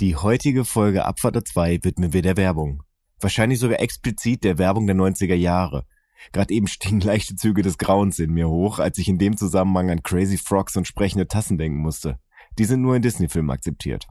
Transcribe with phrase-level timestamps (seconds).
[0.00, 2.82] Die heutige Folge Abfahrt 2 widmen wir der Werbung.
[3.20, 5.84] Wahrscheinlich sogar explizit der Werbung der 90er Jahre.
[6.32, 9.90] Gerade eben stiegen leichte Züge des Grauens in mir hoch, als ich in dem Zusammenhang
[9.90, 12.18] an Crazy Frogs und sprechende Tassen denken musste.
[12.58, 14.06] Die sind nur in Disney-Filmen akzeptiert.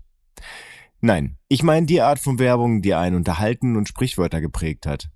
[1.01, 5.09] Nein, ich meine die Art von Werbung, die einen unterhalten und Sprichwörter geprägt hat.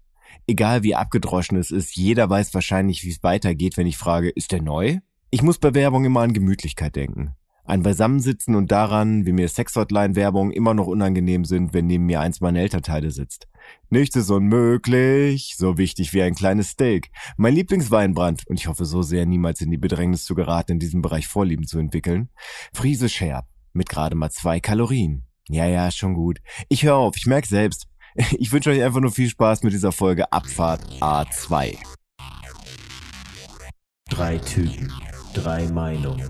[0.47, 4.51] Egal wie abgedroschen es ist, jeder weiß wahrscheinlich, wie es weitergeht, wenn ich frage, ist
[4.51, 4.97] der neu?
[5.29, 7.35] Ich muss bei Werbung immer an Gemütlichkeit denken.
[7.65, 12.41] Ein Beisammensitzen und daran, wie mir Sexhotline-Werbung immer noch unangenehm sind, wenn neben mir eins
[12.41, 13.47] meiner Elternteile sitzt.
[13.89, 17.09] Nichts ist unmöglich, so wichtig wie ein kleines Steak.
[17.37, 21.01] Mein Lieblingsweinbrand, und ich hoffe so sehr, niemals in die Bedrängnis zu geraten, in diesem
[21.01, 22.29] Bereich Vorlieben zu entwickeln.
[22.73, 25.25] Friese Scherb, mit gerade mal zwei Kalorien.
[25.47, 26.39] Ja, ja, schon gut.
[26.67, 27.87] Ich höre auf, ich merke selbst.
[28.37, 31.77] Ich wünsche euch einfach nur viel Spaß mit dieser Folge Abfahrt A2.
[34.09, 34.93] Drei Typen,
[35.33, 36.29] drei Meinungen,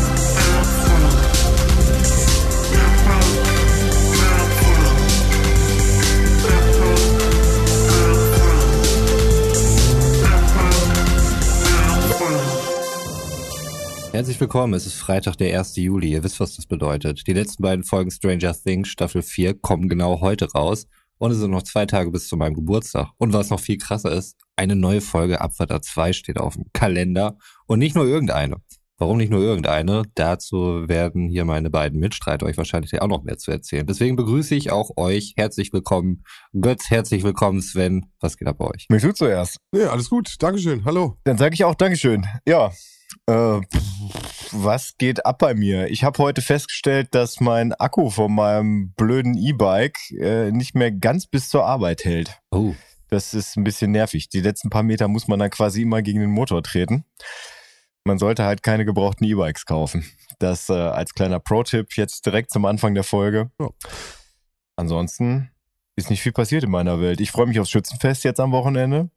[14.11, 15.77] Herzlich willkommen, es ist Freitag, der 1.
[15.77, 16.11] Juli.
[16.11, 17.25] Ihr wisst, was das bedeutet.
[17.27, 20.85] Die letzten beiden Folgen Stranger Things Staffel 4 kommen genau heute raus.
[21.17, 23.07] Und es sind noch zwei Tage bis zu meinem Geburtstag.
[23.17, 27.37] Und was noch viel krasser ist, eine neue Folge Abfahrt 2 steht auf dem Kalender.
[27.67, 28.57] Und nicht nur irgendeine.
[28.97, 30.03] Warum nicht nur irgendeine?
[30.13, 33.87] Dazu werden hier meine beiden Mitstreiter euch wahrscheinlich auch noch mehr zu erzählen.
[33.87, 35.35] Deswegen begrüße ich auch euch.
[35.37, 36.25] Herzlich willkommen.
[36.51, 38.07] Götz, herzlich willkommen, Sven.
[38.19, 38.87] Was geht ab bei euch?
[38.89, 39.55] Mich du zuerst.
[39.71, 40.35] Nee, alles gut.
[40.39, 40.83] Dankeschön.
[40.83, 41.17] Hallo.
[41.23, 42.25] Dann sage ich auch Dankeschön.
[42.45, 42.71] Ja,
[43.31, 43.61] äh,
[44.51, 45.87] was geht ab bei mir?
[45.87, 51.27] Ich habe heute festgestellt, dass mein Akku von meinem blöden E-Bike äh, nicht mehr ganz
[51.27, 52.39] bis zur Arbeit hält.
[52.51, 52.73] Oh.
[53.09, 54.29] Das ist ein bisschen nervig.
[54.29, 57.05] Die letzten paar Meter muss man dann quasi immer gegen den Motor treten.
[58.03, 60.05] Man sollte halt keine gebrauchten E-Bikes kaufen.
[60.39, 63.51] Das äh, als kleiner Pro-Tipp jetzt direkt zum Anfang der Folge.
[63.59, 63.69] Ja.
[64.75, 65.51] Ansonsten
[65.95, 67.21] ist nicht viel passiert in meiner Welt.
[67.21, 69.09] Ich freue mich aufs Schützenfest jetzt am Wochenende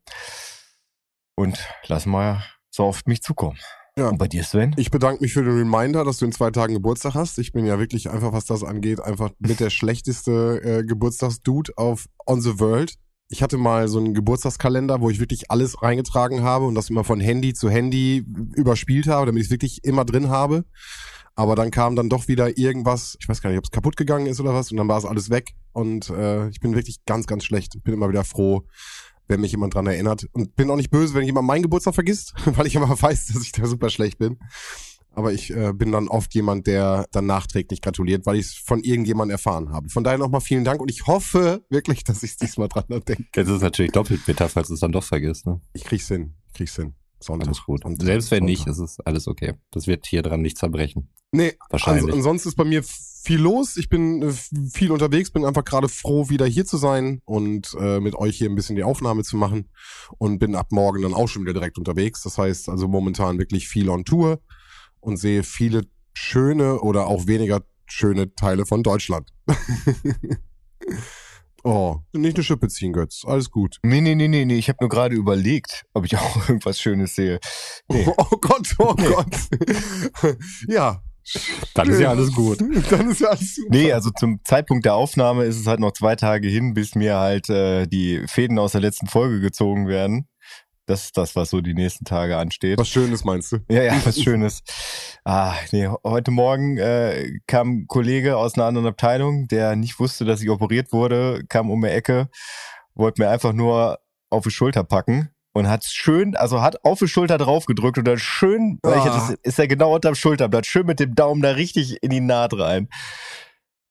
[1.37, 3.59] und lass mal so auf mich zukommen.
[3.97, 4.09] Ja.
[4.09, 4.75] Und bei dir, Sven?
[4.77, 7.39] Ich bedanke mich für den Reminder, dass du in zwei Tagen Geburtstag hast.
[7.39, 12.07] Ich bin ja wirklich einfach, was das angeht, einfach mit der schlechteste äh, Geburtstagsdude auf
[12.27, 12.95] On the World.
[13.29, 17.05] Ich hatte mal so einen Geburtstagskalender, wo ich wirklich alles reingetragen habe und das immer
[17.05, 18.25] von Handy zu Handy
[18.55, 20.65] überspielt habe, damit ich es wirklich immer drin habe.
[21.37, 24.27] Aber dann kam dann doch wieder irgendwas, ich weiß gar nicht, ob es kaputt gegangen
[24.27, 25.53] ist oder was, und dann war es alles weg.
[25.73, 27.75] Und äh, ich bin wirklich ganz, ganz schlecht.
[27.75, 28.67] Ich bin immer wieder froh,
[29.29, 30.27] wenn mich jemand dran erinnert.
[30.33, 33.43] Und bin auch nicht böse, wenn jemand meinen Geburtstag vergisst, weil ich immer weiß, dass
[33.43, 34.39] ich da super schlecht bin.
[35.17, 38.83] Aber ich äh, bin dann oft jemand, der dann nachträglich gratuliert, weil ich es von
[38.83, 39.89] irgendjemandem erfahren habe.
[39.89, 43.25] Von daher nochmal vielen Dank und ich hoffe wirklich, dass ich diesmal dran denke.
[43.37, 45.47] Jetzt ist es natürlich doppelt bitter, falls du es dann doch vergisst.
[45.47, 45.61] Ne?
[45.73, 46.35] Ich krieg's hin.
[46.49, 46.95] Ich krieg's hin.
[47.21, 47.47] Sonntag.
[47.47, 47.83] Alles gut.
[47.85, 48.05] Sonntag.
[48.05, 48.85] Selbst wenn nicht, Sonntag.
[48.85, 49.55] ist es alles okay.
[49.71, 51.11] Das wird hier dran nicht zerbrechen.
[51.33, 52.05] Nee, Wahrscheinlich.
[52.05, 52.83] Also, ansonsten ist bei mir
[53.25, 53.77] viel los.
[53.77, 54.33] Ich bin äh,
[54.71, 58.51] viel unterwegs, bin einfach gerade froh, wieder hier zu sein und äh, mit euch hier
[58.51, 59.71] ein bisschen die Aufnahme zu machen.
[60.19, 62.23] Und bin ab morgen dann auch schon wieder direkt unterwegs.
[62.23, 64.41] Das heißt also momentan wirklich viel on Tour
[65.01, 65.83] und sehe viele
[66.13, 69.31] schöne oder auch weniger schöne Teile von Deutschland.
[71.65, 73.25] oh, nicht eine Schippe ziehen, Götz.
[73.27, 73.79] Alles gut.
[73.83, 74.57] Nee, nee, nee, nee, nee.
[74.57, 77.41] Ich habe nur gerade überlegt, ob ich auch irgendwas Schönes sehe.
[77.89, 78.07] Nee.
[78.17, 79.37] Oh Gott, oh Gott.
[80.69, 81.03] ja.
[81.75, 82.61] Dann ist ja alles gut.
[82.91, 83.69] Dann ist ja alles super.
[83.71, 87.17] Nee, also zum Zeitpunkt der Aufnahme ist es halt noch zwei Tage hin, bis mir
[87.17, 90.29] halt äh, die Fäden aus der letzten Folge gezogen werden.
[90.87, 92.79] Das ist das, was so die nächsten Tage ansteht.
[92.79, 93.59] Was Schönes meinst du?
[93.71, 94.63] Ja, ja, was Schönes.
[95.25, 100.27] Ah, nee, heute Morgen äh, kam ein Kollege aus einer anderen Abteilung, der nicht wusste,
[100.27, 102.29] dass ich operiert wurde, kam um die Ecke,
[102.95, 103.99] wollte mir einfach nur
[104.29, 108.05] auf die Schulter packen und hat schön, also hat auf die Schulter drauf gedrückt und
[108.07, 109.15] dann schön, weil ich, Ah.
[109.31, 112.53] das ist er genau unterm Schulterblatt, schön mit dem Daumen da richtig in die Naht
[112.59, 112.89] rein.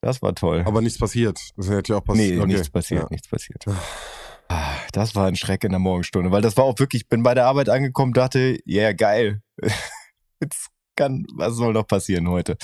[0.02, 0.64] Das war toll.
[0.66, 1.40] Aber nichts passiert.
[1.56, 2.48] Das hätte ja auch nee, passiert.
[2.48, 3.08] nichts passiert, Ja.
[3.10, 3.64] nichts passiert.
[4.50, 7.24] Ah, Das war ein Schreck in der Morgenstunde, weil das war auch wirklich, ich bin
[7.24, 9.42] bei der Arbeit angekommen, dachte, ja, yeah, geil.
[10.42, 12.58] Jetzt kann, was soll noch passieren heute?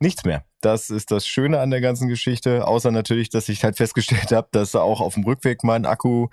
[0.00, 0.44] Nichts mehr.
[0.60, 4.48] Das ist das Schöne an der ganzen Geschichte, außer natürlich, dass ich halt festgestellt habe,
[4.52, 6.28] dass auch auf dem Rückweg mein Akku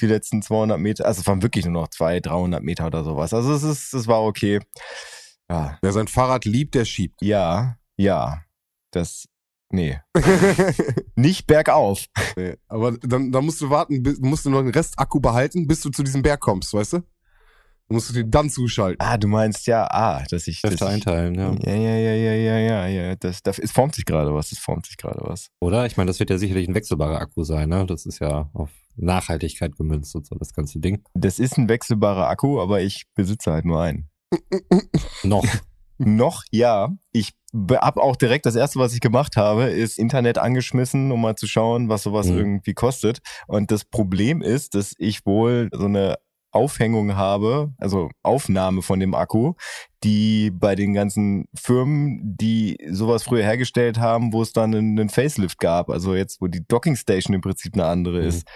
[0.00, 3.34] die letzten 200 Meter, also es waren wirklich nur noch 200, 300 Meter oder sowas.
[3.34, 4.60] Also es ist, es war okay.
[5.50, 7.20] Ja, Wer sein Fahrrad liebt, der schiebt.
[7.20, 8.40] ja, ja.
[8.90, 9.26] Das,
[9.70, 9.98] nee,
[11.16, 12.06] nicht bergauf.
[12.36, 12.56] nee.
[12.68, 15.80] Aber dann, dann musst du warten, bis- musst du noch den Rest Akku behalten, bis
[15.80, 17.02] du zu diesem Berg kommst, weißt du?
[17.88, 18.96] Du musst den dann zuschalten.
[19.00, 20.62] Ah, du meinst ja, ah, dass ich.
[20.62, 21.54] Kräfte ich einteilen, ja.
[21.64, 23.16] ja, ja, ja, ja, ja, ja, ja.
[23.16, 25.48] Das, das, es formt sich gerade was, es formt sich gerade was.
[25.60, 25.84] Oder?
[25.84, 27.84] Ich meine, das wird ja sicherlich ein wechselbarer Akku sein, ne?
[27.84, 31.02] Das ist ja auf Nachhaltigkeit gemünzt und so, das ganze Ding.
[31.12, 34.08] Das ist ein wechselbarer Akku, aber ich besitze halt nur einen.
[35.22, 35.44] Noch.
[35.98, 36.88] Noch ja.
[37.12, 41.20] Ich be- hab auch direkt das erste, was ich gemacht habe, ist Internet angeschmissen, um
[41.20, 42.38] mal zu schauen, was sowas Mhm.
[42.38, 43.18] irgendwie kostet.
[43.46, 46.16] Und das Problem ist, dass ich wohl so eine
[46.54, 49.54] Aufhängung habe, also Aufnahme von dem Akku,
[50.02, 55.58] die bei den ganzen Firmen, die sowas früher hergestellt haben, wo es dann einen, Facelift
[55.58, 58.28] gab, also jetzt, wo die Docking Station im Prinzip eine andere Mhm.
[58.28, 58.46] ist.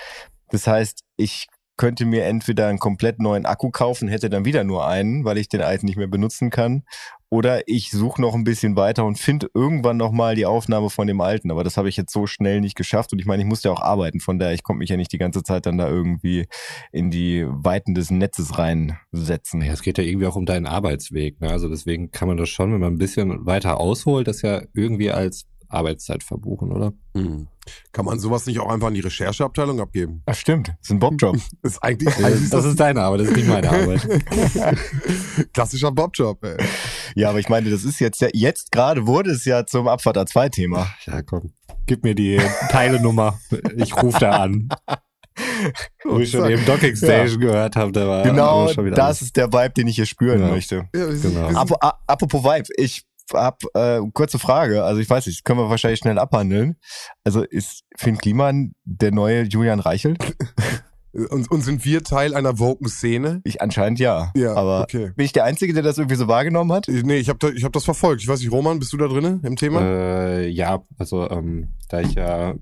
[0.50, 1.47] Das heißt, ich
[1.79, 5.49] könnte mir entweder einen komplett neuen Akku kaufen, hätte dann wieder nur einen, weil ich
[5.49, 6.83] den alten nicht mehr benutzen kann.
[7.31, 11.21] Oder ich suche noch ein bisschen weiter und finde irgendwann nochmal die Aufnahme von dem
[11.21, 11.51] alten.
[11.51, 13.13] Aber das habe ich jetzt so schnell nicht geschafft.
[13.13, 14.19] Und ich meine, ich musste ja auch arbeiten.
[14.19, 16.47] Von daher, ich konnte mich ja nicht die ganze Zeit dann da irgendwie
[16.91, 19.61] in die Weiten des Netzes reinsetzen.
[19.61, 21.51] Ja, es geht ja irgendwie auch um deinen Arbeitsweg, ne?
[21.51, 25.11] Also deswegen kann man das schon, wenn man ein bisschen weiter ausholt, das ja irgendwie
[25.11, 26.93] als Arbeitszeit verbuchen, oder?
[27.15, 27.49] Hm.
[27.93, 30.23] Kann man sowas nicht auch einfach an die Rechercheabteilung abgeben?
[30.26, 31.37] Ach stimmt, das ist ein Bobjob.
[31.62, 32.15] Das ist eigentlich,
[32.50, 34.06] Das ist deine Arbeit, das ist nicht meine Arbeit.
[35.53, 36.56] klassischer Bobjob, ey.
[37.15, 40.17] ja, aber ich meine, das ist jetzt ja, jetzt gerade wurde es ja zum Abfahrt
[40.19, 40.88] A2-Thema.
[41.06, 41.53] Ja, komm.
[41.87, 43.38] Gib mir die Teilenummer.
[43.76, 44.69] Ich rufe da an.
[46.05, 49.06] Wo ich schon eben Docking Station gehört habe, da war Genau, aber schon wieder das
[49.06, 49.23] alles.
[49.23, 50.49] ist der Vibe, den ich hier spüren Ja.
[50.49, 50.88] möchte.
[50.94, 51.47] Ja, Genau.
[51.61, 55.71] Ap apropos Vibe, ich hab äh, kurze Frage, also ich weiß nicht, das können wir
[55.71, 56.77] wahrscheinlich schnell abhandeln.
[57.25, 60.19] Also ist Finn Kliman der neue Julian Reichelt?
[61.13, 63.41] Und, und sind wir Teil einer woken Szene?
[63.43, 64.31] Ich anscheinend ja.
[64.37, 65.11] Ja, aber okay.
[65.17, 66.87] bin ich der Einzige, der das irgendwie so wahrgenommen hat?
[66.87, 68.21] Nee, ich habe da, ich hab das verfolgt.
[68.23, 69.81] Ich weiß nicht, Roman, bist du da drinne im Thema?
[69.81, 72.55] Äh, ja, also ähm, da ich ja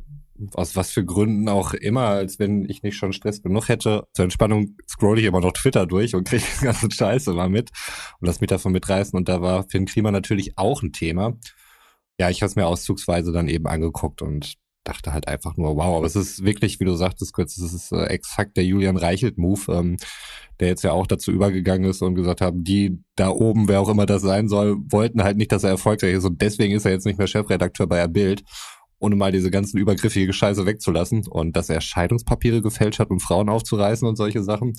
[0.55, 4.25] aus was für Gründen auch immer, als wenn ich nicht schon Stress genug hätte, zur
[4.25, 7.71] Entspannung scroll ich immer noch Twitter durch und kriege den ganzen Scheiß immer mit
[8.21, 9.17] und lass mich davon mitreißen.
[9.17, 11.35] Und da war Finn Klima natürlich auch ein Thema.
[12.19, 14.57] Ja, ich habe es mir auszugsweise dann eben angeguckt und
[14.87, 17.93] dachte halt einfach nur, wow, aber es ist wirklich, wie du sagtest kurz, es ist
[17.93, 19.97] äh, exakt der Julian Reichelt-Move, ähm,
[20.61, 23.89] der jetzt ja auch dazu übergegangen ist und gesagt haben, die da oben, wer auch
[23.89, 26.93] immer das sein soll, wollten halt nicht, dass er erfolgreich ist und deswegen ist er
[26.93, 28.45] jetzt nicht mehr Chefredakteur bei der Bild,
[28.99, 33.49] ohne mal diese ganzen übergriffige Scheiße wegzulassen und dass er Scheidungspapiere gefälscht hat, um Frauen
[33.49, 34.75] aufzureißen und solche Sachen.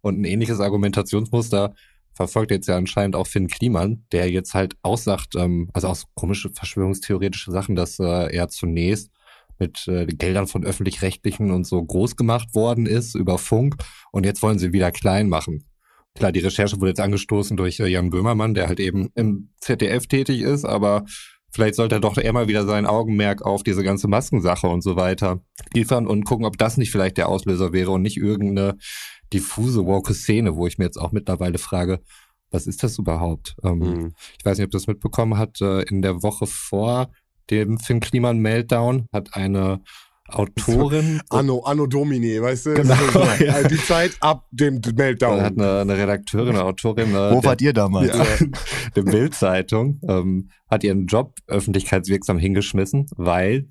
[0.00, 1.74] Und ein ähnliches Argumentationsmuster
[2.12, 6.50] verfolgt jetzt ja anscheinend auch Finn Kliman, der jetzt halt aussagt, ähm, also aus komische
[6.50, 9.10] verschwörungstheoretische Sachen, dass äh, er zunächst
[9.58, 13.76] mit äh, Geldern von öffentlich-rechtlichen und so groß gemacht worden ist über Funk
[14.12, 15.64] und jetzt wollen sie wieder klein machen.
[16.16, 20.06] Klar, die Recherche wurde jetzt angestoßen durch äh, Jan Böhmermann, der halt eben im ZDF
[20.06, 21.04] tätig ist, aber
[21.54, 24.96] vielleicht sollte er doch eher mal wieder sein Augenmerk auf diese ganze Maskensache und so
[24.96, 25.40] weiter
[25.72, 28.76] liefern und gucken, ob das nicht vielleicht der Auslöser wäre und nicht irgendeine
[29.32, 32.00] diffuse woke Szene, wo ich mir jetzt auch mittlerweile frage,
[32.50, 33.56] was ist das überhaupt?
[33.62, 34.14] Ähm, Hm.
[34.38, 37.10] ich weiß nicht, ob du das mitbekommen hat, äh, in der Woche vor
[37.50, 39.80] dem Finn Kliman Meltdown hat eine
[40.28, 42.74] Autorin Anno, Anno Domini, weißt du?
[42.74, 43.54] Genau, So, ja.
[43.54, 45.40] also die Zeit ab dem Meltdown.
[45.42, 48.08] hat eine, eine Redakteurin, eine Autorin äh, Wo der, wart ihr damals?
[48.08, 48.24] ja,
[48.96, 53.68] der Bild-Zeitung ähm, hat ihren Job öffentlichkeitswirksam hingeschmissen, weil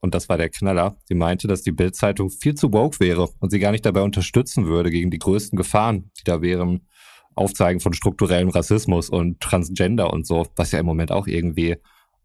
[0.00, 3.50] und das war der Knaller, sie meinte, dass die Bild-Zeitung viel zu woke wäre und
[3.50, 6.86] sie gar nicht dabei unterstützen würde gegen die größten Gefahren, die da wären.
[7.34, 11.76] Aufzeigen von strukturellem Rassismus und Transgender und so, was ja im Moment auch irgendwie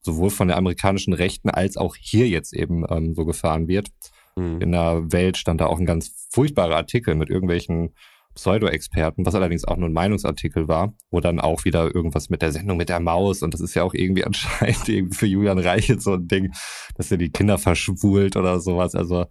[0.01, 3.89] sowohl von der amerikanischen Rechten als auch hier jetzt eben ähm, so gefahren wird.
[4.35, 4.61] Hm.
[4.61, 7.93] In der Welt stand da auch ein ganz furchtbarer Artikel mit irgendwelchen
[8.35, 12.51] Pseudo-Experten, was allerdings auch nur ein Meinungsartikel war, wo dann auch wieder irgendwas mit der
[12.51, 16.01] Sendung mit der Maus und das ist ja auch irgendwie anscheinend irgendwie für Julian Reichelt
[16.01, 16.53] so ein Ding,
[16.95, 18.95] dass er die Kinder verschwult oder sowas.
[18.95, 19.25] Also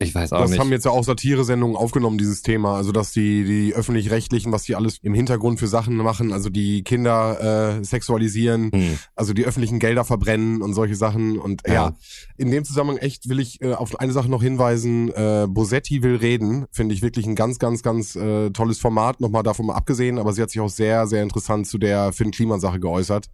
[0.00, 0.60] ich weiß auch Das nicht.
[0.60, 2.76] haben jetzt ja auch Satire-Sendungen aufgenommen, dieses Thema.
[2.76, 6.84] Also, dass die, die Öffentlich-Rechtlichen, was die alles im Hintergrund für Sachen machen, also die
[6.84, 8.98] Kinder äh, sexualisieren, hm.
[9.16, 11.38] also die öffentlichen Gelder verbrennen und solche Sachen.
[11.38, 11.96] Und ja, Ja.
[12.36, 15.08] in dem Zusammenhang echt will ich äh, auf eine Sache noch hinweisen.
[15.12, 19.42] Äh, Bosetti will reden, finde ich wirklich ein ganz, ganz, ganz äh, tolles Format, nochmal
[19.42, 23.26] davon mal abgesehen, aber sie hat sich auch sehr, sehr interessant zu der Finn-Kliman-Sache geäußert.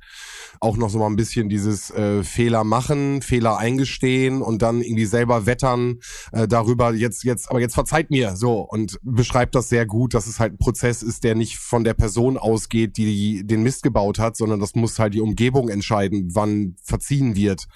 [0.60, 5.04] Auch noch so mal ein bisschen dieses äh, Fehler machen, Fehler eingestehen und dann irgendwie
[5.04, 5.98] selber wettern
[6.32, 10.26] äh, darüber, jetzt, jetzt, aber jetzt verzeiht mir so und beschreibt das sehr gut, dass
[10.26, 14.18] es halt ein Prozess ist, der nicht von der Person ausgeht, die den Mist gebaut
[14.18, 17.66] hat, sondern das muss halt die Umgebung entscheiden, wann verziehen wird.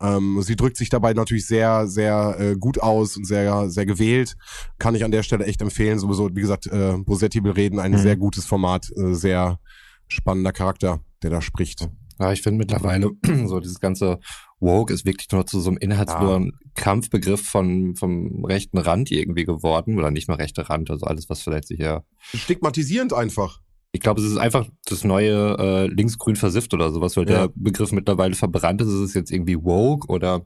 [0.00, 4.36] Ähm, sie drückt sich dabei natürlich sehr, sehr äh, gut aus und sehr, sehr gewählt.
[4.78, 5.98] Kann ich an der Stelle echt empfehlen.
[5.98, 7.98] Sowieso, wie gesagt, äh, Bosetti will reden, ein Mhm.
[7.98, 9.60] sehr gutes Format, äh, sehr
[10.08, 11.88] spannender Charakter, der da spricht.
[12.18, 13.10] Ja, ich finde mittlerweile
[13.46, 14.18] so dieses ganze
[14.60, 16.70] Woke ist wirklich nur zu so einem inhaltslosen ja.
[16.74, 19.98] Kampfbegriff von, vom rechten Rand irgendwie geworden.
[19.98, 22.02] Oder nicht nur rechte Rand, also alles, was vielleicht sich ja.
[22.34, 23.60] Stigmatisierend einfach.
[23.92, 27.46] Ich glaube, es ist einfach das neue äh, linksgrün versifft oder sowas, weil ja.
[27.46, 28.88] der Begriff mittlerweile verbrannt ist.
[28.88, 30.44] Ist es jetzt irgendwie woke oder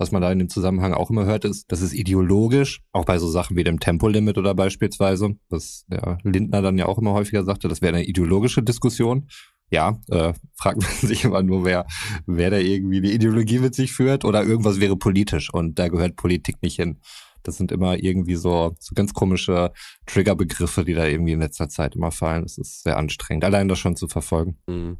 [0.00, 3.18] was man da in dem Zusammenhang auch immer hört, ist, dass es ideologisch, auch bei
[3.18, 7.44] so Sachen wie dem Tempolimit oder beispielsweise, was der Lindner dann ja auch immer häufiger
[7.44, 9.28] sagte, das wäre eine ideologische Diskussion.
[9.70, 11.86] Ja, äh, fragt man sich immer nur, wer,
[12.26, 16.16] wer da irgendwie die Ideologie mit sich führt oder irgendwas wäre politisch und da gehört
[16.16, 17.00] Politik nicht hin.
[17.42, 19.72] Das sind immer irgendwie so, so ganz komische
[20.06, 22.42] Triggerbegriffe, die da irgendwie in letzter Zeit immer fallen.
[22.42, 24.58] Das ist sehr anstrengend, allein das schon zu verfolgen.
[24.66, 24.98] Mhm.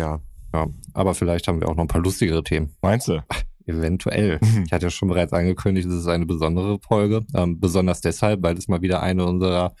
[0.00, 0.20] Ja.
[0.54, 2.74] Ja, aber vielleicht haben wir auch noch ein paar lustigere Themen.
[2.80, 3.22] Meinst du?
[3.66, 4.40] Eventuell.
[4.64, 7.26] Ich hatte ja schon bereits angekündigt, es ist eine besondere Folge.
[7.34, 9.74] Ähm, besonders deshalb, weil es mal wieder eine unserer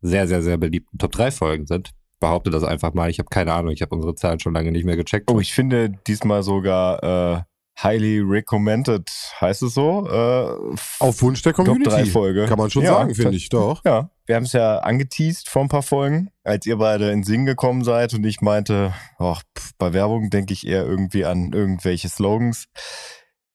[0.00, 1.90] sehr, sehr, sehr beliebten Top 3 Folgen sind.
[2.22, 3.10] Behaupte das einfach mal.
[3.10, 3.72] Ich habe keine Ahnung.
[3.72, 5.28] Ich habe unsere Zahlen schon lange nicht mehr gecheckt.
[5.28, 7.42] Oh, ich finde diesmal sogar äh,
[7.82, 9.10] highly recommended,
[9.40, 10.06] heißt es so?
[10.06, 11.90] Äh, Auf Wunsch der Community.
[11.90, 12.46] Top 3 Folge.
[12.46, 13.84] Kann man schon ja, sagen, finde ich, doch.
[13.84, 17.46] Ja, wir haben es ja angeteased vor ein paar Folgen, als ihr beide in Singen
[17.46, 22.68] gekommen seid und ich meinte, pff, bei Werbung denke ich eher irgendwie an irgendwelche Slogans.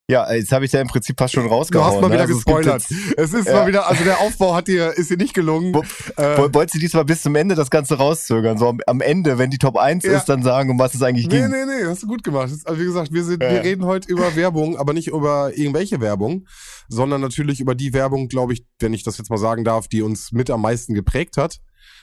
[0.09, 1.89] Ja, jetzt habe ich ja im Prinzip fast schon rausgehauen.
[1.89, 2.13] Du hast mal ne?
[2.13, 2.85] wieder also gespoilert.
[2.89, 3.55] Es, es ist ja.
[3.55, 5.73] mal wieder, also der Aufbau hat dir, ist dir nicht gelungen.
[5.73, 5.81] Wo,
[6.21, 8.57] äh, wolltest du diesmal bis zum Ende das Ganze rauszögern?
[8.57, 10.13] So am, am Ende, wenn die Top 1 ja.
[10.13, 11.49] ist, dann sagen, um was es eigentlich nee, ging.
[11.49, 12.49] Nee, nee, nee, hast du gut gemacht.
[12.63, 13.51] Also wie gesagt, wir, sind, ja.
[13.51, 16.47] wir reden heute über Werbung, aber nicht über irgendwelche Werbung,
[16.87, 20.03] sondern natürlich über die Werbung, glaube ich, wenn ich das jetzt mal sagen darf, die
[20.03, 21.59] uns mit am meisten geprägt hat.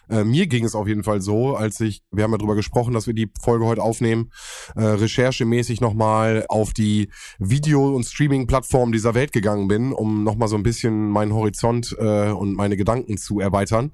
[0.09, 2.95] Äh, mir ging es auf jeden Fall so, als ich, wir haben ja drüber gesprochen,
[2.95, 4.31] dass wir die Folge heute aufnehmen,
[4.77, 10.57] äh, recherchemäßig nochmal auf die Video- und Streaming-Plattformen dieser Welt gegangen bin, um nochmal so
[10.57, 13.93] ein bisschen meinen Horizont äh, und meine Gedanken zu erweitern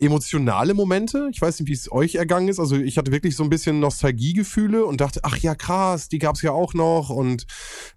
[0.00, 1.28] emotionale Momente.
[1.32, 2.58] Ich weiß nicht, wie es euch ergangen ist.
[2.58, 6.42] Also ich hatte wirklich so ein bisschen Nostalgiegefühle und dachte, ach ja, krass, die gab's
[6.42, 7.46] ja auch noch und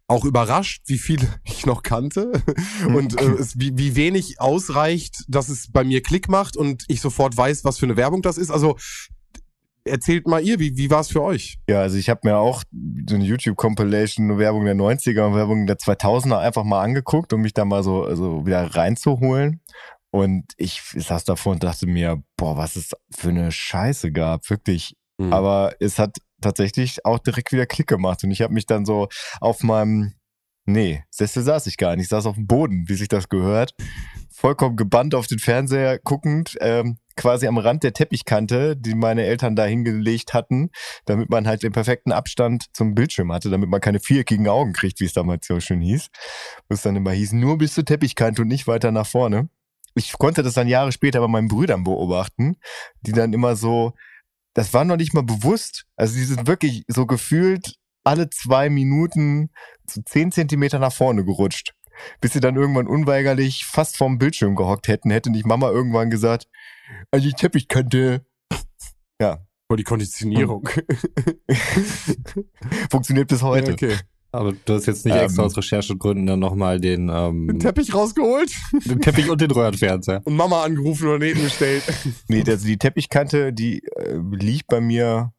[0.07, 2.31] auch überrascht, wie viele ich noch kannte
[2.87, 7.01] und äh, es, wie, wie wenig ausreicht, dass es bei mir Klick macht und ich
[7.01, 8.51] sofort weiß, was für eine Werbung das ist.
[8.51, 8.77] Also
[9.87, 11.57] erzählt mal ihr, wie, wie war es für euch?
[11.67, 12.63] Ja, also ich habe mir auch
[13.07, 17.53] so eine YouTube-Compilation, Werbung der 90er und Werbung der 2000er einfach mal angeguckt, um mich
[17.53, 19.61] da mal so also wieder reinzuholen.
[20.11, 24.95] Und ich saß davor und dachte mir, boah, was es für eine Scheiße gab, wirklich.
[25.17, 25.33] Mhm.
[25.33, 28.23] Aber es hat tatsächlich auch direkt wieder Klick gemacht.
[28.23, 29.07] Und ich habe mich dann so
[29.41, 30.13] auf meinem,
[30.65, 33.73] nee, Sessel saß ich gar nicht, ich saß auf dem Boden, wie sich das gehört.
[34.29, 39.55] Vollkommen gebannt auf den Fernseher guckend, ähm, quasi am Rand der Teppichkante, die meine Eltern
[39.55, 40.69] da hingelegt hatten,
[41.05, 44.99] damit man halt den perfekten Abstand zum Bildschirm hatte, damit man keine viereckigen Augen kriegt,
[44.99, 46.09] wie es damals so schön hieß.
[46.69, 49.49] Wo es dann immer hieß, nur bis zur Teppichkante und nicht weiter nach vorne
[49.97, 52.57] ich konnte das dann Jahre später bei meinen Brüdern beobachten,
[53.01, 53.93] die dann immer so,
[54.53, 55.85] das war noch nicht mal bewusst.
[55.95, 59.49] Also die sind wirklich so gefühlt alle zwei Minuten
[59.85, 61.73] zu zehn Zentimeter nach vorne gerutscht.
[62.21, 66.47] Bis sie dann irgendwann unweigerlich fast vorm Bildschirm gehockt hätten, hätte nicht Mama irgendwann gesagt,
[67.11, 68.25] also die Teppichkante.
[69.19, 69.39] Ja.
[69.67, 70.69] Vor die Konditionierung.
[72.91, 73.71] Funktioniert bis heute.
[73.71, 73.97] Ja, okay.
[74.31, 77.93] Aber du hast jetzt nicht ähm, extra aus Recherchegründen dann nochmal den, ähm, den Teppich
[77.93, 78.51] rausgeholt?
[78.85, 80.21] Den Teppich und den Röhrenfernseher.
[80.25, 81.83] Und Mama angerufen oder neben gestellt.
[82.27, 85.31] Nee, also die Teppichkante, die äh, liegt bei mir,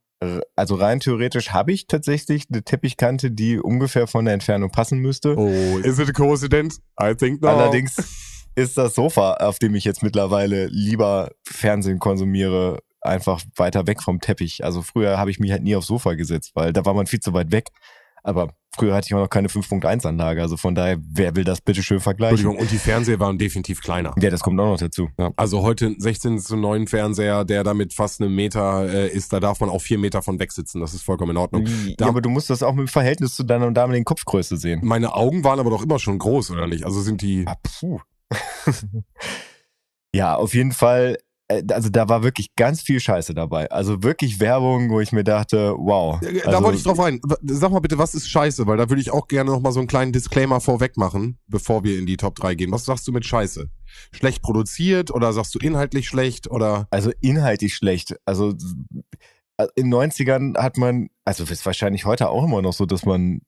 [0.57, 5.37] also rein theoretisch habe ich tatsächlich eine Teppichkante, die ungefähr von der Entfernung passen müsste.
[5.37, 6.80] Oh, is it a coincidence?
[7.00, 7.50] I think not.
[7.50, 7.97] Allerdings
[8.57, 14.21] ist das Sofa, auf dem ich jetzt mittlerweile lieber Fernsehen konsumiere, einfach weiter weg vom
[14.21, 14.64] Teppich.
[14.64, 17.21] Also früher habe ich mich halt nie aufs Sofa gesetzt, weil da war man viel
[17.21, 17.68] zu weit weg.
[18.28, 20.42] Aber früher hatte ich auch noch keine 5.1-Anlage.
[20.42, 22.37] Also von daher, wer will das bitte schön vergleichen?
[22.37, 24.14] Entschuldigung, und die Fernseher waren definitiv kleiner.
[24.20, 25.08] Ja, das kommt auch noch dazu.
[25.18, 25.32] Ja.
[25.37, 29.61] Also heute 16 zu 9 Fernseher, der damit fast einen Meter äh, ist, da darf
[29.61, 30.80] man auch vier Meter von weg sitzen.
[30.80, 31.64] Das ist vollkommen in Ordnung.
[31.66, 34.80] Ja, da, aber du musst das auch im Verhältnis zu deiner damaligen Kopfgröße sehen.
[34.85, 36.85] Meine Augen waren aber doch immer schon groß, oder nicht?
[36.85, 37.47] Also sind die.
[37.47, 38.00] Ah, puh.
[40.12, 41.16] ja, auf jeden Fall
[41.49, 43.71] also da war wirklich ganz viel Scheiße dabei.
[43.71, 46.21] Also wirklich Werbung, wo ich mir dachte, wow.
[46.21, 47.21] Da also, wollte ich drauf rein.
[47.43, 48.67] Sag mal bitte, was ist Scheiße?
[48.67, 51.99] Weil da würde ich auch gerne nochmal so einen kleinen Disclaimer vorweg machen, bevor wir
[51.99, 52.71] in die Top 3 gehen.
[52.71, 53.71] Was sagst du mit Scheiße?
[54.12, 56.87] Schlecht produziert oder sagst du inhaltlich schlecht oder?
[56.90, 58.17] Also inhaltlich schlecht.
[58.26, 58.55] Also
[59.57, 63.40] äh, in 90ern hat man, also ist wahrscheinlich heute auch immer noch so, dass man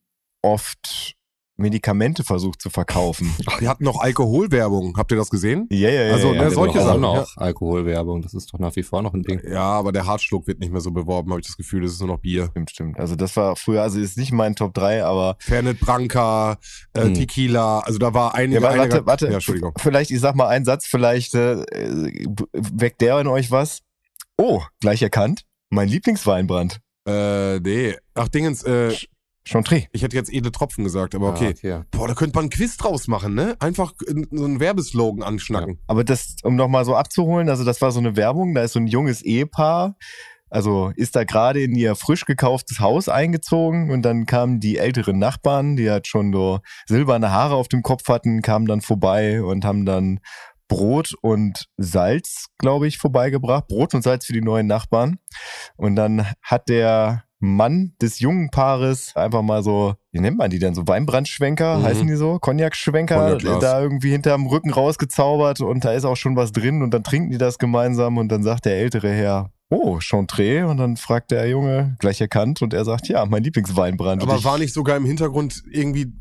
[0.42, 1.16] oft
[1.60, 3.34] Medikamente versucht zu verkaufen.
[3.46, 4.96] Ach, die hatten noch Alkoholwerbung.
[4.96, 5.68] Habt ihr das gesehen?
[5.70, 6.12] Ja, ja, ja.
[6.14, 7.04] Also, ja, ne, solche Sachen.
[7.04, 7.26] auch ja.
[7.36, 8.22] Alkoholwerbung.
[8.22, 9.40] Das ist doch nach wie vor noch ein Ding.
[9.48, 11.82] Ja, aber der Hartschluck wird nicht mehr so beworben, habe ich das Gefühl.
[11.82, 12.48] Das ist nur noch Bier.
[12.50, 12.98] Stimmt, stimmt.
[12.98, 15.36] Also das war früher, also ist nicht mein Top 3, aber.
[15.38, 16.58] Fernet Branca,
[16.94, 17.14] äh, hm.
[17.14, 18.60] Tequila, also da war einige.
[18.60, 19.26] Ja, warte, einige, warte.
[19.26, 19.72] Ja, Entschuldigung.
[19.78, 21.64] Vielleicht, ich sag mal einen Satz, vielleicht äh,
[22.52, 23.82] weckt der in euch was.
[24.36, 25.44] Oh, gleich erkannt.
[25.68, 26.80] Mein Lieblingsweinbrand.
[27.06, 27.96] Äh, nee.
[28.14, 28.94] Ach, Dingens, äh,
[29.44, 29.84] Chantre.
[29.92, 31.54] ich hätte jetzt edle Tropfen gesagt, aber okay.
[31.56, 31.82] okay.
[31.90, 33.56] Boah, da könnte man einen Quiz draus machen, ne?
[33.58, 33.92] Einfach
[34.30, 35.78] so einen Werbeslogan anschnacken.
[35.86, 38.80] Aber das, um nochmal so abzuholen, also das war so eine Werbung, da ist so
[38.80, 39.96] ein junges Ehepaar,
[40.50, 45.18] also ist da gerade in ihr frisch gekauftes Haus eingezogen und dann kamen die älteren
[45.18, 49.64] Nachbarn, die halt schon so silberne Haare auf dem Kopf hatten, kamen dann vorbei und
[49.64, 50.20] haben dann
[50.70, 53.66] Brot und Salz, glaube ich, vorbeigebracht.
[53.66, 55.18] Brot und Salz für die neuen Nachbarn.
[55.76, 60.58] Und dann hat der Mann des jungen Paares einfach mal so, wie nennt man die
[60.58, 60.74] denn?
[60.74, 61.82] So Weinbrandschwenker, Mhm.
[61.82, 62.38] heißen die so?
[62.38, 67.02] Cognac-Schwenker, da irgendwie hinterm Rücken rausgezaubert und da ist auch schon was drin und dann
[67.02, 71.30] trinken die das gemeinsam und dann sagt der ältere Herr, oh, Chantre und dann fragt
[71.30, 74.22] der Junge, gleich erkannt und er sagt, ja, mein Lieblingsweinbrand.
[74.22, 76.12] Aber war nicht sogar im Hintergrund irgendwie.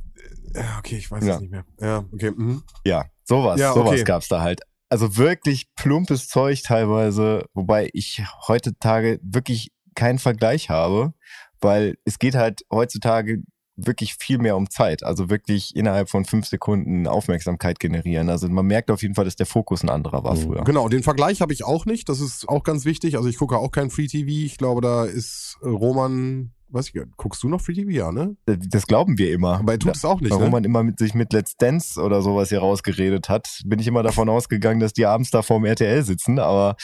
[0.53, 1.35] äh, Okay, ich weiß Ja.
[1.35, 1.65] es nicht mehr.
[1.81, 2.31] Ja, okay.
[2.35, 2.63] Mhm.
[2.85, 4.03] Ja, sowas, Ja, sowas okay.
[4.03, 4.61] gab's da halt.
[4.91, 11.13] Also wirklich plumpes Zeug teilweise, wobei ich heutzutage wirklich keinen Vergleich habe,
[11.61, 13.43] weil es geht halt heutzutage
[13.81, 15.03] wirklich viel mehr um Zeit.
[15.03, 18.29] Also wirklich innerhalb von fünf Sekunden Aufmerksamkeit generieren.
[18.29, 20.41] Also man merkt auf jeden Fall, dass der Fokus ein anderer war Mhm.
[20.41, 20.63] früher.
[20.65, 22.09] Genau, den Vergleich habe ich auch nicht.
[22.09, 23.15] Das ist auch ganz wichtig.
[23.15, 24.27] Also ich gucke auch kein Free TV.
[24.45, 26.51] Ich glaube, da ist äh, Roman.
[26.71, 27.17] Weiß ich, gar nicht.
[27.17, 27.89] guckst du noch Free TV?
[27.89, 28.35] Ja, ne?
[28.45, 29.57] Das glauben wir immer.
[29.59, 30.49] Aber er tut es auch nicht, Warum ne?
[30.51, 34.03] man immer mit sich mit Let's Dance oder sowas hier rausgeredet hat, bin ich immer
[34.03, 36.75] davon ausgegangen, dass die abends da vorm RTL sitzen, aber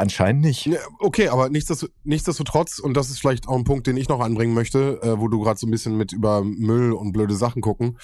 [0.00, 0.68] anscheinend nicht.
[0.98, 4.54] Okay, aber nichtsdestot- nichtsdestotrotz, und das ist vielleicht auch ein Punkt, den ich noch anbringen
[4.54, 7.98] möchte, äh, wo du gerade so ein bisschen mit über Müll und blöde Sachen gucken.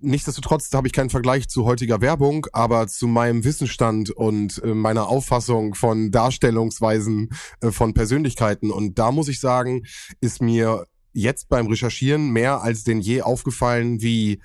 [0.00, 5.08] Nichtsdestotrotz habe ich keinen Vergleich zu heutiger Werbung, aber zu meinem Wissensstand und äh, meiner
[5.08, 7.28] Auffassung von Darstellungsweisen
[7.60, 8.70] äh, von Persönlichkeiten.
[8.70, 9.82] Und da muss ich sagen,
[10.20, 14.40] ist mir jetzt beim Recherchieren mehr als denn je aufgefallen, wie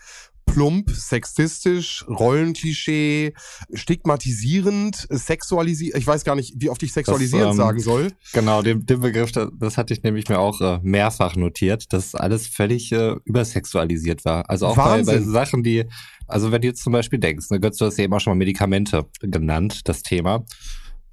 [0.48, 3.34] plump, sexistisch, Rollenklischee,
[3.74, 8.12] stigmatisierend, sexualisierend, ich weiß gar nicht, wie oft ich sexualisierend ähm, sagen soll.
[8.34, 12.16] Genau, den, den Begriff, das, das hatte ich nämlich mir auch äh, mehrfach notiert, dass
[12.16, 14.50] alles völlig äh, übersexualisiert war.
[14.50, 15.20] Also auch bei, bei.
[15.20, 15.86] Sachen, die,
[16.28, 18.32] also wenn du jetzt zum Beispiel denkst, ne, Götz, du hast ja eben auch schon
[18.32, 20.46] mal Medikamente genannt, das Thema.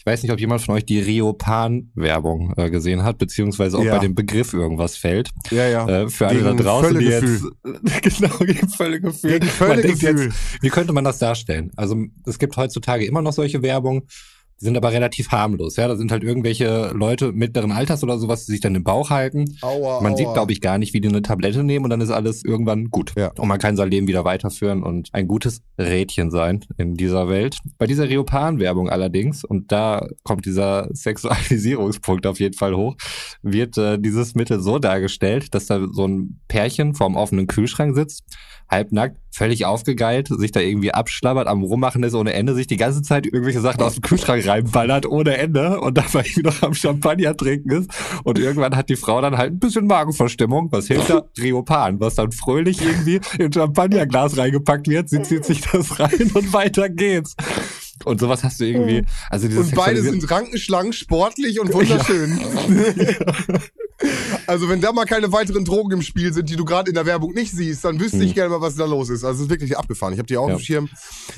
[0.06, 3.94] Ich weiß nicht, ob jemand von euch die Riopan-Werbung äh, gesehen hat, beziehungsweise ob Ja.
[3.94, 5.30] bei dem Begriff irgendwas fällt.
[5.50, 5.88] Ja, ja.
[5.88, 7.42] Äh, für alle da Gegen draußen, die jetzt
[8.20, 9.30] genau gegen Völlegefühl.
[9.30, 10.25] Gegen Völlegefühl.
[10.26, 11.71] jetzt, wie könnte man das darstellen?
[11.76, 14.02] Also es gibt heutzutage immer noch solche Werbung,
[14.60, 15.76] die sind aber relativ harmlos.
[15.76, 19.10] Ja, da sind halt irgendwelche Leute mittleren Alters oder sowas, die sich dann den Bauch
[19.10, 19.45] halten.
[19.62, 20.17] Aua, Man aua.
[20.17, 22.90] sieht, glaube ich, gar nicht, wie die eine Tablette nehmen und dann ist alles irgendwann
[22.90, 23.12] gut.
[23.17, 23.32] Ja.
[23.38, 27.58] Und man kann sein Leben wieder weiterführen und ein gutes Rädchen sein in dieser Welt.
[27.78, 32.97] Bei dieser Riopan-Werbung allerdings, und da kommt dieser Sexualisierungspunkt auf jeden Fall hoch,
[33.43, 38.25] wird äh, dieses Mittel so dargestellt, dass da so ein Pärchen vorm offenen Kühlschrank sitzt,
[38.75, 43.02] halbnackt, völlig aufgegeilt, sich da irgendwie abschlabbert, am Rummachen ist ohne Ende, sich die ganze
[43.02, 47.37] Zeit irgendwelche Sachen aus dem Kühlschrank reinballert ohne Ende und dabei irgendwie noch am Champagner
[47.37, 47.91] trinken ist.
[48.25, 50.71] Und irgendwann hat die Frau dann halt ein bisschen Magenverstimmung.
[50.71, 51.23] Was hilft da?
[51.41, 55.08] Riopan, was dann fröhlich irgendwie in Champagnerglas reingepackt wird.
[55.08, 57.37] Sie zieht sich das rein und weiter geht's.
[58.04, 62.39] Und sowas hast du irgendwie, also dieses Und beide sind rankenschlank, sportlich und wunderschön.
[64.47, 67.07] also wenn da mal keine weiteren Drogen im Spiel sind, die du gerade in der
[67.07, 68.35] Werbung nicht siehst, dann wüsste ich Hm.
[68.35, 69.25] gerne mal, was da los ist.
[69.25, 70.13] Also es ist wirklich abgefahren.
[70.13, 70.54] Ich habe die auch Ja.
[70.54, 70.89] auf dem Schirm.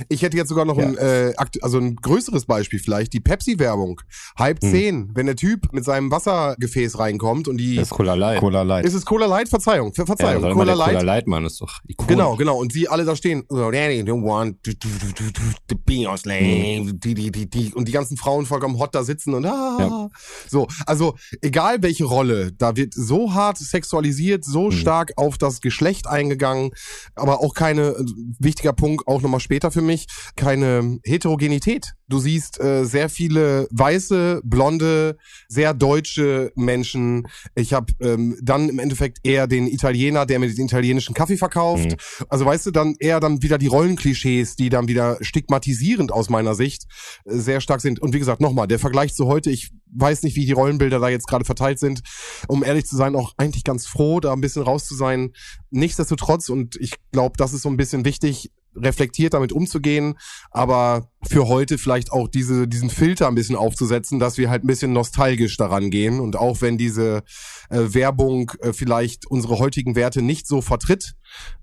[0.09, 3.13] Ich hätte jetzt sogar noch ein, äh, also ein größeres Beispiel vielleicht.
[3.13, 4.01] Die Pepsi-Werbung.
[4.39, 4.71] Halb Hm.
[4.71, 7.77] zehn, wenn der Typ mit seinem Wassergefäß reinkommt und die...
[7.77, 8.41] Das ist Cola Light.
[8.41, 8.85] Cola Light.
[8.87, 9.49] ist es Cola Light?
[9.49, 10.43] Verzeihung, Ver ja, Verzeihung.
[10.45, 11.03] immer Cola der Cola Light.
[11.05, 12.07] Light, Mann, ist doch Ikon.
[12.07, 12.59] Genau, genau.
[12.59, 13.45] Und sie alle da stehen.
[13.49, 16.46] So, Daddy, don't want to, to, to, to, to be your slave.
[16.47, 17.75] Die, die, die, die.
[17.75, 19.77] Und die ganzen Frauen vollkommen hot da sitzen und ah.
[19.79, 20.09] Ja.
[20.49, 26.07] So, also egal welche Rolle, da wird so hart sexualisiert, so stark auf das Geschlecht
[26.07, 26.71] eingegangen,
[27.15, 27.97] aber auch keine,
[28.39, 30.07] wichtiger Punkt, auch nochmal später für mich,
[30.37, 31.93] keine Heterogenität.
[32.09, 35.17] Du siehst äh, sehr viele weiße, blonde,
[35.49, 37.27] sehr deutsche Menschen.
[37.57, 41.91] Ich habe ähm, dann im Endeffekt eher den Italiener, der mir den italienischen Kaffee verkauft.
[41.91, 42.27] Mhm.
[42.29, 46.55] Also weißt du, dann eher dann wieder die Rollenklischees, die dann wieder stigmatisierend aus meiner
[46.55, 46.85] Sicht
[47.25, 47.99] äh, sehr stark sind.
[47.99, 51.09] Und wie gesagt, nochmal, der Vergleich zu heute, ich weiß nicht, wie die Rollenbilder da
[51.09, 52.03] jetzt gerade verteilt sind.
[52.47, 55.33] Um ehrlich zu sein, auch eigentlich ganz froh, da ein bisschen raus zu sein.
[55.71, 60.19] Nichtsdestotrotz, und ich glaube, das ist so ein bisschen wichtig, reflektiert damit umzugehen,
[60.51, 64.67] aber für heute vielleicht auch diese, diesen Filter ein bisschen aufzusetzen, dass wir halt ein
[64.67, 67.23] bisschen nostalgisch daran gehen und auch wenn diese
[67.71, 71.15] äh, Werbung äh, vielleicht unsere heutigen Werte nicht so vertritt,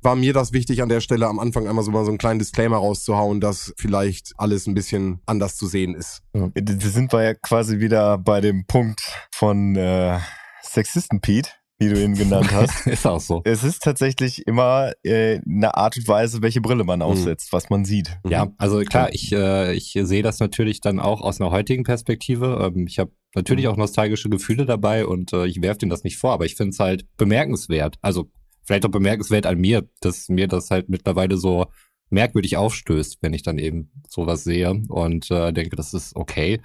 [0.02, 2.39] war mir das wichtig an der Stelle am Anfang einmal so mal so einen kleinen
[2.39, 6.21] Disclaimer rauszuhauen, dass vielleicht alles ein bisschen anders zu sehen ist.
[6.34, 10.19] Da sind wir ja quasi wieder bei dem Punkt von äh,
[10.62, 11.62] Sexisten Pete.
[11.83, 12.87] Die du ihn genannt hast.
[12.87, 13.41] ist auch so.
[13.43, 17.85] Es ist tatsächlich immer äh, eine Art und Weise, welche Brille man aufsetzt, was man
[17.85, 18.17] sieht.
[18.27, 22.71] Ja, also klar, ich, äh, ich sehe das natürlich dann auch aus einer heutigen Perspektive.
[22.73, 26.17] Ähm, ich habe natürlich auch nostalgische Gefühle dabei und äh, ich werfe dem das nicht
[26.17, 27.97] vor, aber ich finde es halt bemerkenswert.
[28.01, 28.29] Also
[28.63, 31.65] vielleicht auch bemerkenswert an mir, dass mir das halt mittlerweile so
[32.09, 36.61] merkwürdig aufstößt, wenn ich dann eben sowas sehe und äh, denke, das ist okay.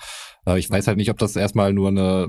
[0.47, 2.29] Äh, ich weiß halt nicht, ob das erstmal nur eine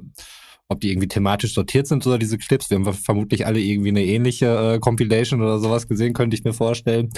[0.70, 2.70] ob die irgendwie thematisch sortiert sind oder diese Clips.
[2.70, 6.54] Wir haben vermutlich alle irgendwie eine ähnliche äh, Compilation oder sowas gesehen, könnte ich mir
[6.54, 7.10] vorstellen.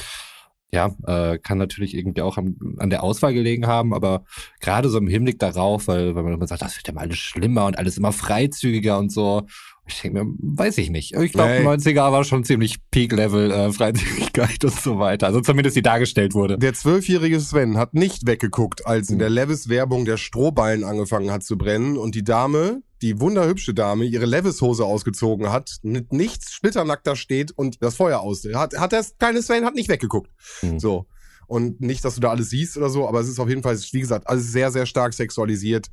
[0.73, 4.23] Ja, äh, kann natürlich irgendwie auch am, an der Auswahl gelegen haben, aber
[4.61, 7.17] gerade so im Hinblick darauf, weil, weil man immer sagt, das wird ja mal alles
[7.17, 9.45] schlimmer und alles immer freizügiger und so.
[9.85, 11.13] Ich denke mir, weiß ich nicht.
[11.13, 11.67] Ich glaube, Nee.
[11.67, 15.27] 90er war schon ziemlich Peak-Level äh, Freizügigkeit und so weiter.
[15.27, 16.57] Also zumindest die dargestellt wurde.
[16.57, 21.57] Der zwölfjährige Sven hat nicht weggeguckt, als in der Levis-Werbung der Strohballen angefangen hat zu
[21.57, 27.15] brennen und die Dame, die wunderhübsche Dame, ihre Levis-Hose ausgezogen hat, mit nichts splitternackt da
[27.15, 28.45] steht und das Feuer aus.
[28.53, 30.31] Hat, hat der kleine Sven hat nicht weggeguckt.
[30.61, 30.79] Mhm.
[30.79, 31.05] So.
[31.47, 33.77] Und nicht, dass du da alles siehst oder so, aber es ist auf jeden Fall,
[33.91, 35.87] wie gesagt, alles sehr, sehr stark sexualisiert.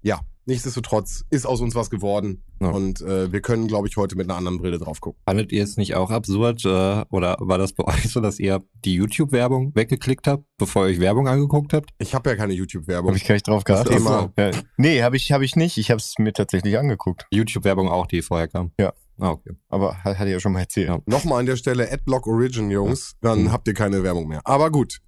[0.00, 2.42] Ja, nichtsdestotrotz ist aus uns was geworden.
[2.60, 2.68] Ja.
[2.70, 5.20] Und äh, wir können, glaube ich, heute mit einer anderen Brille drauf gucken.
[5.26, 8.62] Fandet ihr es nicht auch absurd äh, oder war das bei euch so, dass ihr
[8.84, 11.90] die YouTube-Werbung weggeklickt habt, bevor ihr euch Werbung angeguckt habt?
[11.98, 13.08] Ich habe ja keine YouTube-Werbung.
[13.08, 14.00] Habe ich gar nicht drauf geachtet.
[14.36, 14.50] Ja.
[14.76, 15.78] Nee, habe ich, hab ich nicht.
[15.78, 17.26] Ich habe es mir tatsächlich angeguckt.
[17.30, 18.72] YouTube-Werbung auch, die vorher kam?
[18.78, 18.92] Ja.
[19.18, 19.52] Ah, okay.
[19.68, 20.88] Aber hat- ich ja schon mal erzählt.
[20.88, 20.98] Ja.
[21.06, 23.12] Nochmal an der Stelle Adblock Origin, Jungs.
[23.20, 23.52] Dann Mhm.
[23.52, 24.40] habt ihr keine Werbung mehr.
[24.44, 24.98] Aber gut.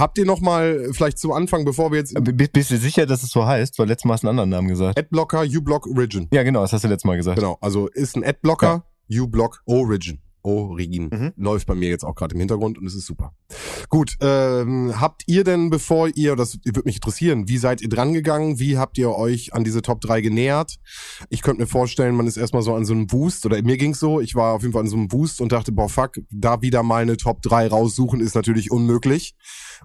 [0.00, 3.22] Habt ihr noch mal vielleicht zum Anfang, bevor wir jetzt B- Bist, du sicher, dass
[3.22, 3.78] es so heißt?
[3.78, 4.98] Weil letztes Mal hast du einen anderen Namen gesagt.
[4.98, 6.28] Adblocker U-Block Origin.
[6.32, 7.38] Ja, genau, das hast du letztes Mal gesagt.
[7.38, 10.20] Genau, also ist ein Adblocker U-Block Origin.
[10.42, 11.08] Origin.
[11.12, 11.32] Mhm.
[11.36, 13.32] Läuft bei mir jetzt auch gerade im Hintergrund und es ist super.
[13.88, 18.12] Gut, ähm, habt ihr denn, bevor ihr, das würde mich interessieren, wie seid ihr dran
[18.12, 18.60] gegangen?
[18.60, 20.76] Wie habt ihr euch an diese Top 3 genähert?
[21.30, 23.98] Ich könnte mir vorstellen, man ist erstmal so an so einem Boost, oder mir ging's
[23.98, 26.62] so, ich war auf jeden Fall an so einem Boost und dachte, boah, fuck, da
[26.62, 29.34] wieder mal eine Top 3 raussuchen, ist natürlich unmöglich.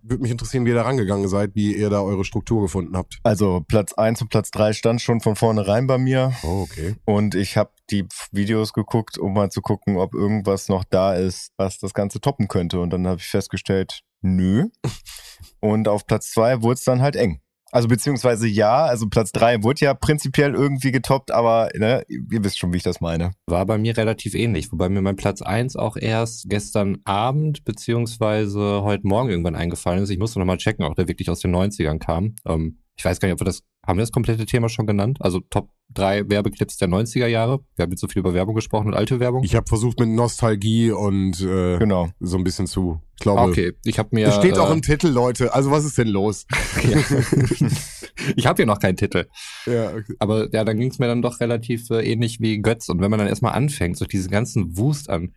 [0.04, 3.20] Würde mich interessieren, wie ihr da rangegangen seid, wie ihr da eure Struktur gefunden habt.
[3.24, 6.34] Also Platz 1 und Platz 3 stand schon von vornherein bei mir.
[6.44, 6.96] Oh, okay.
[7.06, 11.52] Und ich habe die Videos geguckt, um mal zu gucken, ob irgendwas noch da ist,
[11.58, 12.80] was das Ganze toppen könnte.
[12.80, 14.68] Und dann habe ich festgestellt, nö.
[15.60, 17.42] Und auf Platz 2 wurde es dann halt eng.
[17.72, 22.60] Also beziehungsweise ja, also Platz 3 wurde ja prinzipiell irgendwie getoppt, aber ne, ihr wisst
[22.60, 23.32] schon, wie ich das meine.
[23.48, 28.82] War bei mir relativ ähnlich, wobei mir mein Platz eins auch erst gestern Abend beziehungsweise
[28.84, 30.10] heute Morgen irgendwann eingefallen ist.
[30.10, 32.36] Ich musste nochmal checken, ob der wirklich aus den 90ern kam.
[32.46, 35.18] Ähm, ich weiß gar nicht, ob wir das, haben wir das komplette Thema schon genannt?
[35.22, 37.60] Also Top 3 Werbeclips der 90er Jahre.
[37.76, 39.44] Wir haben jetzt so viel über Werbung gesprochen und alte Werbung.
[39.44, 42.10] Ich habe versucht mit Nostalgie und äh, Genau.
[42.20, 43.02] so ein bisschen zu.
[43.16, 44.28] Ich glaube, okay, ich habe mir.
[44.28, 45.54] es steht auch äh, im Titel, Leute.
[45.54, 46.46] Also was ist denn los?
[48.36, 49.28] ich habe hier noch keinen Titel.
[49.66, 50.16] ja, okay.
[50.20, 52.90] Aber ja, dann ging es mir dann doch relativ äh, ähnlich wie Götz.
[52.90, 55.34] Und wenn man dann erstmal anfängt, so diesen ganzen Wust an,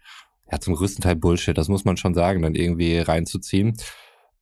[0.51, 3.77] ja, zum größten Teil Bullshit, das muss man schon sagen, dann irgendwie reinzuziehen,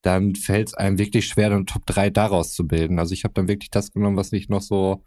[0.02, 2.98] dann fällt es einem wirklich schwer, dann Top 3 daraus zu bilden.
[2.98, 5.02] Also ich habe dann wirklich das genommen, was ich noch so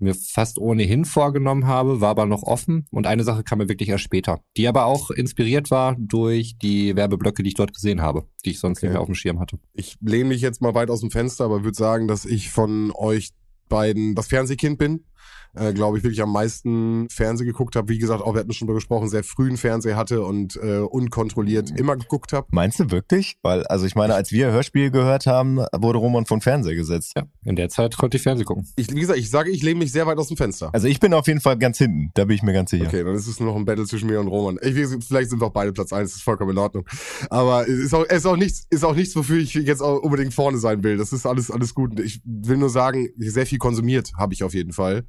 [0.00, 2.86] mir fast ohnehin vorgenommen habe, war aber noch offen.
[2.90, 6.96] Und eine Sache kam mir wirklich erst später, die aber auch inspiriert war durch die
[6.96, 8.86] Werbeblöcke, die ich dort gesehen habe, die ich sonst Okay.
[8.86, 9.58] nicht mehr auf dem Schirm hatte.
[9.74, 12.92] Ich lehne mich jetzt mal weit aus dem Fenster, aber würde sagen, dass ich von
[12.94, 13.30] euch
[13.68, 15.04] beiden das Fernsehkind bin.
[15.54, 17.88] Äh, Glaube ich wirklich am meisten Fernseh geguckt habe.
[17.88, 21.70] Wie gesagt, auch wir hatten schon drüber gesprochen, sehr frühen Fernseher hatte und äh, unkontrolliert
[21.78, 22.46] immer geguckt habe.
[22.50, 23.36] Meinst du wirklich?
[23.42, 27.14] Weil, also ich meine, als wir Hörspiel gehört haben, wurde Roman von Fernseher gesetzt.
[27.16, 28.68] Ja, in der Zeit konnte ich Fernsehen gucken.
[28.76, 30.70] Ich, wie gesagt, ich sage, ich lehne mich sehr weit aus dem Fenster.
[30.72, 32.86] Also ich bin auf jeden Fall ganz hinten, da bin ich mir ganz sicher.
[32.86, 34.58] Okay, dann ist es nur noch ein Battle zwischen mir und Roman.
[34.62, 36.86] Ich, vielleicht sind wir auch beide Platz eins, ist vollkommen in Ordnung.
[37.28, 39.98] Aber es ist auch, es ist auch nichts, ist auch nichts, wofür ich jetzt auch
[40.00, 40.96] unbedingt vorne sein will.
[40.96, 41.98] Das ist alles, alles gut.
[41.98, 45.04] Ich will nur sagen, sehr viel konsumiert habe ich auf jeden Fall.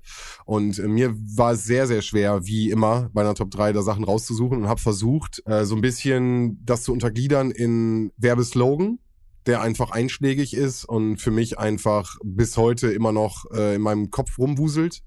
[0.45, 3.81] Und äh, mir war es sehr, sehr schwer, wie immer, bei einer Top 3 da
[3.81, 8.99] Sachen rauszusuchen und habe versucht, äh, so ein bisschen das zu untergliedern in Werbeslogan
[9.47, 14.11] der einfach einschlägig ist und für mich einfach bis heute immer noch äh, in meinem
[14.11, 15.01] Kopf rumwuselt.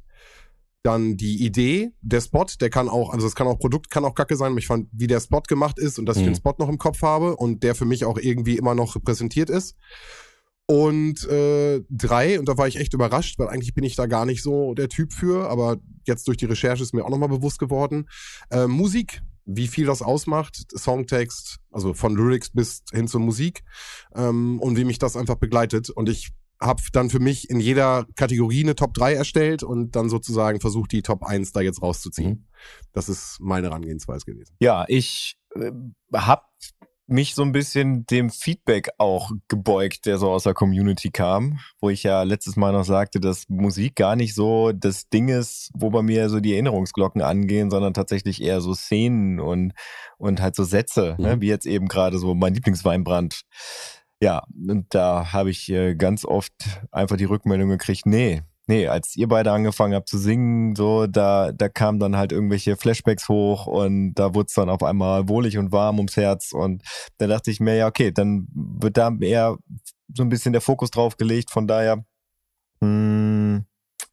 [0.83, 4.15] Dann die Idee, der Spot, der kann auch, also es kann auch Produkt, kann auch
[4.15, 6.31] Kacke sein, aber ich fand, wie der Spot gemacht ist und dass ich Mhm.
[6.31, 9.51] den Spot noch im Kopf habe und der für mich auch irgendwie immer noch repräsentiert
[9.51, 9.77] ist.
[10.67, 14.25] Und äh, drei, und da war ich echt überrascht, weil eigentlich bin ich da gar
[14.25, 17.59] nicht so der Typ für, aber jetzt durch die Recherche ist mir auch nochmal bewusst
[17.59, 18.09] geworden.
[18.51, 23.63] Äh, Musik, wie viel das ausmacht, Songtext, also von Lyrics bis hin zur Musik
[24.15, 25.91] ähm, und wie mich das einfach begleitet.
[25.91, 30.09] Und ich habe dann für mich in jeder Kategorie eine Top 3 erstellt und dann
[30.09, 32.31] sozusagen versucht, die Top 1 da jetzt rauszuziehen.
[32.31, 32.45] Mhm.
[32.93, 34.55] Das ist meine Herangehensweise gewesen.
[34.61, 35.73] Ja, ich äh,
[36.13, 36.49] hab
[37.07, 41.91] mich so ein bisschen dem Feedback auch gebeugt, der so aus der Community kam, wo
[41.91, 45.91] ich ja letztes Mal noch sagte, dass Musik gar nicht so das Ding ist, wo
[45.91, 49.73] bei mir so die Erinnerungsglocken angehen, sondern tatsächlich eher so Szenen und,
[50.17, 51.37] und halt so Sätze, ne?
[51.37, 51.41] Mhm.
[51.41, 53.43] wie jetzt eben gerade so mein Lieblingsweinbrand.
[54.21, 56.53] Ja, und da habe ich äh, ganz oft
[56.91, 61.53] einfach die Rückmeldung gekriegt, nee, nee, als ihr beide angefangen habt zu singen, so, da,
[61.53, 65.59] da kamen dann halt irgendwelche Flashbacks hoch und da wurde es dann auf einmal wohlig
[65.59, 66.83] und warm ums Herz und
[67.19, 69.57] da dachte ich mir, ja, okay, dann wird da eher
[70.15, 72.05] so ein bisschen der Fokus drauf gelegt, von daher,
[72.81, 73.65] mh,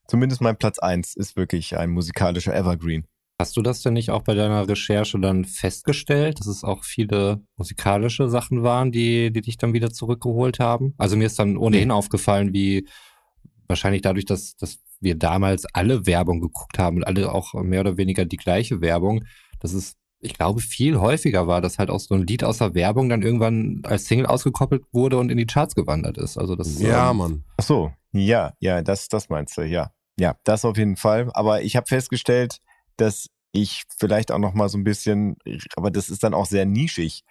[0.08, 3.06] zumindest mein Platz eins ist wirklich ein musikalischer Evergreen.
[3.40, 7.42] Hast du das denn nicht auch bei deiner Recherche dann festgestellt, dass es auch viele
[7.56, 10.94] musikalische Sachen waren, die, die dich dann wieder zurückgeholt haben?
[11.00, 12.88] Also mir ist dann ohnehin aufgefallen, wie
[13.72, 17.98] wahrscheinlich dadurch, dass, dass wir damals alle Werbung geguckt haben und alle auch mehr oder
[17.98, 19.24] weniger die gleiche Werbung,
[19.60, 22.76] dass es, ich glaube, viel häufiger war, dass halt auch so ein Lied aus der
[22.76, 26.38] Werbung dann irgendwann als Single ausgekoppelt wurde und in die Charts gewandert ist.
[26.38, 27.44] Also das Ja, ähm, Mann.
[27.58, 29.92] Ach so, ja, ja, das, das meinst du, ja.
[30.20, 31.32] Ja, das auf jeden Fall.
[31.34, 32.60] Aber ich habe festgestellt,
[32.98, 35.36] dass ich vielleicht auch noch mal so ein bisschen,
[35.76, 37.24] aber das ist dann auch sehr nischig,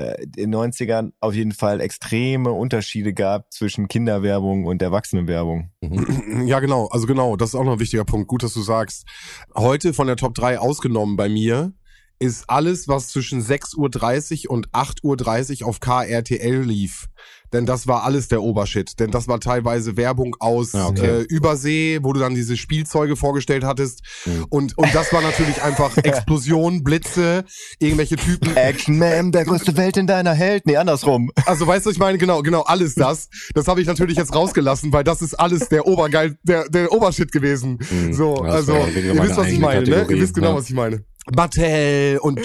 [0.00, 5.70] äh, in den 90ern auf jeden Fall extreme Unterschiede gab zwischen Kinderwerbung und Erwachsenenwerbung.
[5.80, 6.46] mhm.
[6.46, 6.86] Ja, genau.
[6.88, 8.28] Also genau, das ist auch noch ein wichtiger Punkt.
[8.28, 9.06] Gut, dass du sagst.
[9.54, 11.72] Heute von der Top 3 ausgenommen bei mir
[12.18, 17.08] ist alles, was zwischen 6.30 Uhr und 8.30 Uhr auf KRTL lief.
[17.52, 18.98] Denn das war alles der Obershit.
[19.00, 21.20] Denn das war teilweise Werbung aus Ja, okay.
[21.20, 24.02] äh, Übersee, wo du dann diese Spielzeuge vorgestellt hattest.
[24.24, 24.46] Mhm.
[24.50, 27.44] Und, und das war natürlich einfach Explosion, Blitze,
[27.78, 28.56] irgendwelche Typen.
[28.56, 30.66] Action Man, der größte Welt in deiner Held.
[30.66, 31.30] Nee, andersrum.
[31.46, 33.28] Also weißt du, ich meine, genau, genau, alles das.
[33.54, 37.32] Das habe ich natürlich jetzt rausgelassen, weil das ist alles der Obergeil, der, der Obershit
[37.32, 37.78] gewesen.
[37.90, 38.12] Mhm.
[38.12, 40.06] So, also, ihr wisst, was ich meine, ne?
[40.08, 40.56] Ihr wisst genau, ja.
[40.56, 41.04] was ich meine.
[41.34, 42.40] Mattel und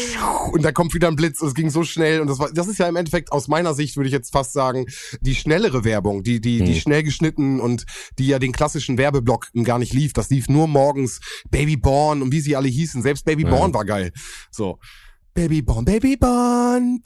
[0.51, 2.77] und da kommt wieder ein Blitz, es ging so schnell und das war das ist
[2.77, 4.85] ja im Endeffekt aus meiner Sicht würde ich jetzt fast sagen,
[5.21, 6.79] die schnellere Werbung, die die die Hm.
[6.81, 7.85] schnell geschnitten und
[8.19, 12.31] die ja den klassischen Werbeblock gar nicht lief, das lief nur morgens Baby Born und
[12.31, 13.49] wie sie alle hießen, selbst Baby Ja.
[13.49, 14.11] Born war geil.
[14.51, 14.77] So.
[15.33, 17.01] Baby Born, Baby Born.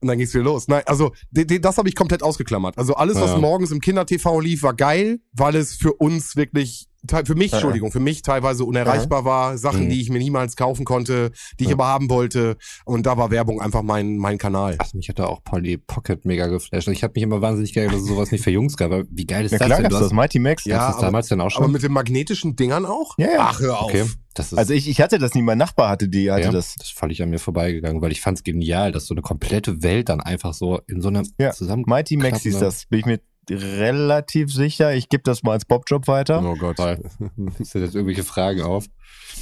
[0.00, 0.68] Und dann ging's wieder los.
[0.68, 2.76] Nein, also das habe ich komplett ausgeklammert.
[2.76, 3.38] Also alles, was Ja.
[3.38, 6.86] morgens im Kinder-TV lief, war geil, weil es für uns wirklich,
[7.24, 7.58] für mich, Ja.
[7.58, 9.58] Entschuldigung, für mich teilweise unerreichbar war.
[9.58, 9.90] Sachen, Mhm.
[9.90, 11.74] die ich mir niemals kaufen konnte, die ich Ja.
[11.76, 12.56] aber haben wollte.
[12.84, 14.76] Und da war Werbung einfach mein, mein Kanal.
[14.78, 16.88] Ach, mich hat da auch Polly Pocket mega geflasht.
[16.88, 18.92] Ich habe mich immer wahnsinnig geärgert, dass es sowas nicht für Jungs gab.
[18.92, 19.82] Aber wie geil ist Ja das klar denn?
[19.84, 20.64] gab's Du das, hast, Mighty Max.
[20.64, 21.62] Ja, ja, das aber- damals denn auch schon?
[21.64, 23.16] Aber mit den magnetischen Dingern auch?
[23.18, 23.36] Ja, ja.
[23.40, 23.90] Ach, hör auf.
[23.90, 26.50] okay, das ist Also ich, ich hatte das nie, mein Nachbar hatte die, hatte ja,
[26.52, 26.74] das.
[26.76, 30.08] das ist völlig an mir vorbeigegangen, weil ich fand's genial, dass so eine komplette Welt
[30.08, 33.20] dann einfach so in so einer Ja, zusammen Mighty Max hieß das, bin ich mir
[33.50, 34.94] relativ sicher.
[34.94, 36.42] Ich gebe das mal als Bobjob weiter.
[36.44, 36.76] Oh Gott.
[36.76, 36.98] Toll.
[37.60, 38.86] Sind jetzt irgendwelche Fragen auf?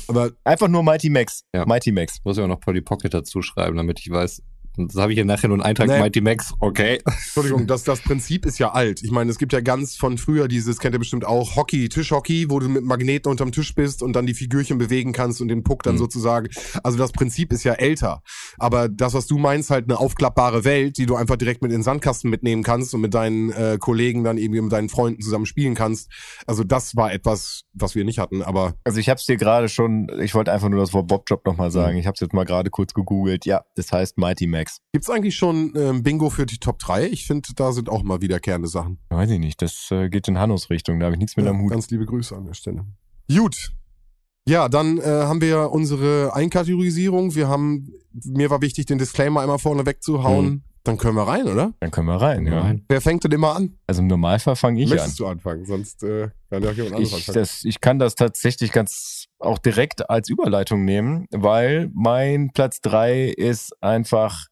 [0.08, 1.44] Aber Einfach nur Mighty Max.
[1.54, 1.64] Ja.
[1.66, 2.18] Mighty Max.
[2.24, 4.42] Muss ich auch noch Polly Pocket dazu schreiben, damit ich weiß.
[4.76, 5.98] Das habe ich hier nachher nur einen Eintrag Nee.
[6.00, 6.52] Mighty Max.
[6.60, 7.00] Okay.
[7.04, 9.02] Entschuldigung, das, das Prinzip ist ja alt.
[9.02, 12.46] Ich meine, es gibt ja ganz von früher dieses, kennt ihr bestimmt auch, Hockey, Tischhockey,
[12.48, 15.62] wo du mit Magneten unterm Tisch bist und dann die Figürchen bewegen kannst und den
[15.62, 15.98] Puck dann Mhm.
[15.98, 16.48] sozusagen.
[16.82, 18.22] Also das Prinzip ist ja älter.
[18.58, 21.78] Aber das, was du meinst, halt eine aufklappbare Welt, die du einfach direkt mit in
[21.78, 25.46] den Sandkasten mitnehmen kannst und mit deinen äh, Kollegen dann irgendwie mit deinen Freunden zusammen
[25.46, 26.10] spielen kannst.
[26.46, 28.42] Also das war etwas, was wir nicht hatten.
[28.42, 31.44] Aber Also ich habe es dir gerade schon, ich wollte einfach nur das Wort Bobjob
[31.46, 31.72] nochmal Mhm.
[31.72, 31.96] sagen.
[31.98, 33.44] Ich habe es jetzt mal gerade kurz gegoogelt.
[33.46, 34.61] Ja, das heißt Mighty Max.
[34.92, 37.06] Gibt's eigentlich schon ähm, Bingo für die Top 3?
[37.08, 38.98] Ich finde, da sind auch mal wiederkehrende Sachen.
[39.10, 41.50] Weiß ich nicht, das äh, geht in Hannos Richtung, da habe ich nichts mit Ja,
[41.52, 41.70] am Hut.
[41.70, 42.84] Ganz liebe Grüße an der Stelle.
[43.32, 43.72] Gut.
[44.48, 47.34] Ja, dann äh, haben wir unsere Einkategorisierung.
[47.34, 50.46] Wir haben, mir war wichtig, den Disclaimer einmal vorne wegzuhauen.
[50.46, 50.62] Mhm.
[50.84, 51.72] Dann können wir rein, oder?
[51.78, 52.74] Dann können wir rein, ja.
[52.88, 53.78] Wer fängt denn immer an?
[53.86, 54.96] Also im Normalfall fange ich an.
[54.96, 55.64] Möchtest du anfangen?
[55.64, 57.34] Sonst äh, kann ja auch jemand anderes Ich, anfangen.
[57.38, 63.26] das, ich kann das tatsächlich ganz auch direkt als Überleitung nehmen, weil mein Platz drei
[63.28, 64.46] ist einfach,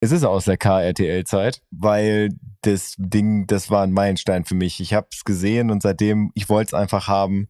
[0.00, 2.30] es ist aus der KRTL-Zeit, weil
[2.62, 4.80] das Ding, das war ein Meilenstein für mich.
[4.80, 7.48] Ich habe es gesehen und seitdem, ich wollte es einfach haben.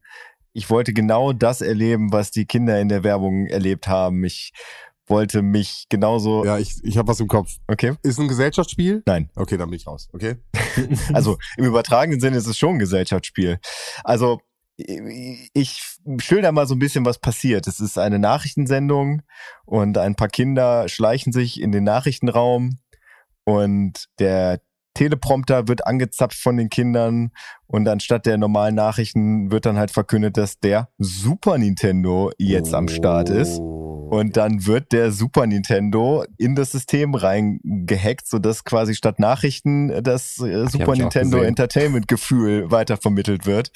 [0.52, 4.24] Ich wollte genau das erleben, was die Kinder in der Werbung erlebt haben.
[4.24, 4.52] Ich
[5.06, 7.56] wollte mich genauso, ja, ich, ich habe was im Kopf.
[7.66, 9.02] okay, Ist ein Gesellschaftsspiel?
[9.06, 9.30] Nein.
[9.36, 10.08] Okay, dann bin ich raus.
[10.12, 10.36] Okay.
[11.12, 13.58] Also im übertragenen Sinne ist es schon ein Gesellschaftsspiel.
[14.04, 14.40] Also
[14.78, 17.66] ich schilder mal so ein bisschen, was passiert.
[17.66, 19.22] Es ist eine Nachrichtensendung
[19.64, 22.78] und ein paar Kinder schleichen sich in den Nachrichtenraum
[23.44, 24.60] und der
[24.94, 27.30] Teleprompter wird angezapft von den Kindern
[27.66, 32.88] und anstatt der normalen Nachrichten wird dann halt verkündet, dass der Super Nintendo jetzt am
[32.88, 33.58] Start ist.
[33.58, 34.08] Oh.
[34.10, 40.38] Und dann wird der Super Nintendo in das System reingehackt, sodass quasi statt Nachrichten das
[40.40, 41.42] äh, Super Nintendo.
[41.42, 43.70] Entertainment Gefühl weitervermittelt wird.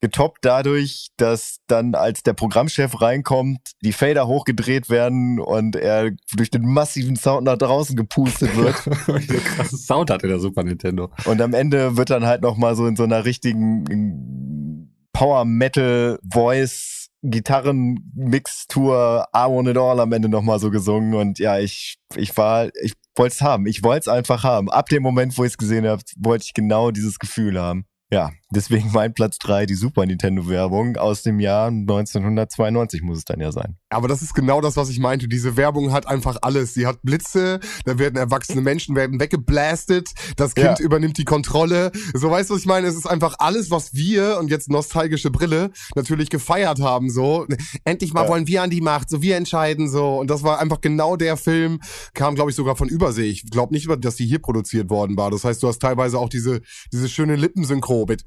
[0.00, 6.50] Getoppt dadurch, dass dann, als der Programmchef reinkommt, die Fader hochgedreht werden und er durch
[6.50, 8.76] den massiven Sound nach draußen gepustet wird.
[9.44, 11.10] krasses Sound hatte der Super Nintendo.
[11.24, 17.08] Und am Ende wird dann halt nochmal so in so einer richtigen Power Metal Voice
[17.22, 22.68] Gitarrenmixtur I Want It All am Ende nochmal so gesungen und ja, ich, ich war,
[22.80, 23.66] ich wollte es haben.
[23.66, 24.70] Ich wollte es einfach haben.
[24.70, 27.86] Ab dem Moment, wo ich es gesehen habe, wollte ich genau dieses Gefühl haben.
[28.10, 33.40] Ja, deswegen mein Platz drei die Super Nintendo-Werbung aus dem Jahr 1992 muss es dann
[33.40, 33.76] ja sein.
[33.90, 35.28] Aber das ist genau das, was ich meinte.
[35.28, 36.74] Diese Werbung hat einfach alles.
[36.74, 40.84] Sie hat Blitze, da werden erwachsene Menschen werden weggeblastet, das Kind Ja.
[40.84, 41.90] übernimmt die Kontrolle.
[42.14, 42.86] So weißt du, was ich meine?
[42.86, 47.10] Es ist einfach alles, was wir und jetzt nostalgische Brille natürlich gefeiert haben.
[47.10, 47.46] So
[47.84, 48.28] endlich mal Ja.
[48.28, 50.18] wollen wir an die Macht, so wir entscheiden so.
[50.18, 51.80] Und das war einfach genau der Film.
[52.14, 53.26] Kam glaube ich sogar von Übersee.
[53.26, 55.30] Ich glaube nicht, dass die hier produziert worden war.
[55.30, 56.60] Das heißt, du hast teilweise auch diese
[56.92, 58.24] diese schöne Lippensynchro mit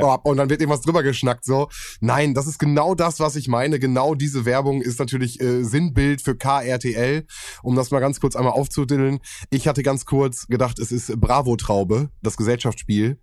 [0.00, 1.68] Ja, und dann wird irgendwas drüber geschnackt so.
[2.00, 3.78] Nein, das ist genau das, was ich meine.
[3.78, 7.26] Genau diese Werbung ist natürlich äh, Sinnbild für KRTL.
[7.62, 9.20] Um das mal ganz kurz einmal aufzudillen.
[9.50, 13.18] Ich hatte ganz kurz gedacht, es ist Bravo Traube, das Gesellschaftsspiel.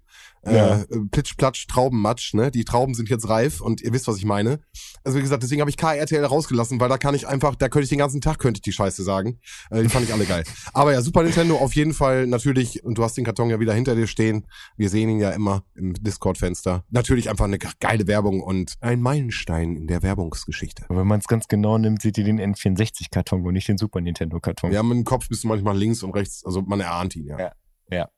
[0.45, 0.82] Ja.
[0.82, 2.52] Äh, Plitsch, Platsch, Traubenmatsch, ne?
[2.52, 4.60] Die Trauben sind jetzt reif und ihr wisst, was ich meine.
[5.04, 7.84] Also wie gesagt, deswegen habe ich KRTL rausgelassen, weil da kann ich einfach, da könnte
[7.84, 9.39] ich den ganzen Tag, könnte ich die Scheiße sagen.
[9.69, 10.43] Äh, die fand ich alle geil.
[10.73, 13.73] Aber ja, Super Nintendo auf jeden Fall natürlich, und du hast den Karton ja wieder
[13.73, 14.45] hinter dir stehen.
[14.76, 16.84] Wir sehen ihn ja immer im Discord-Fenster.
[16.89, 20.86] Natürlich einfach eine geile Werbung und ein Meilenstein in der Werbungsgeschichte.
[20.89, 24.02] Aber wenn man es ganz genau nimmt, sieht ihr den N64-Karton und nicht den Super
[24.02, 24.71] Nintendo-Karton.
[24.71, 27.39] Wir haben im Kopf bist du manchmal links und rechts, also man erahnt ihn, ja.
[27.39, 27.52] Ja.
[27.91, 28.10] Ja,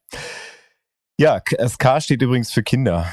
[1.17, 3.07] K- SK steht übrigens für Kinder.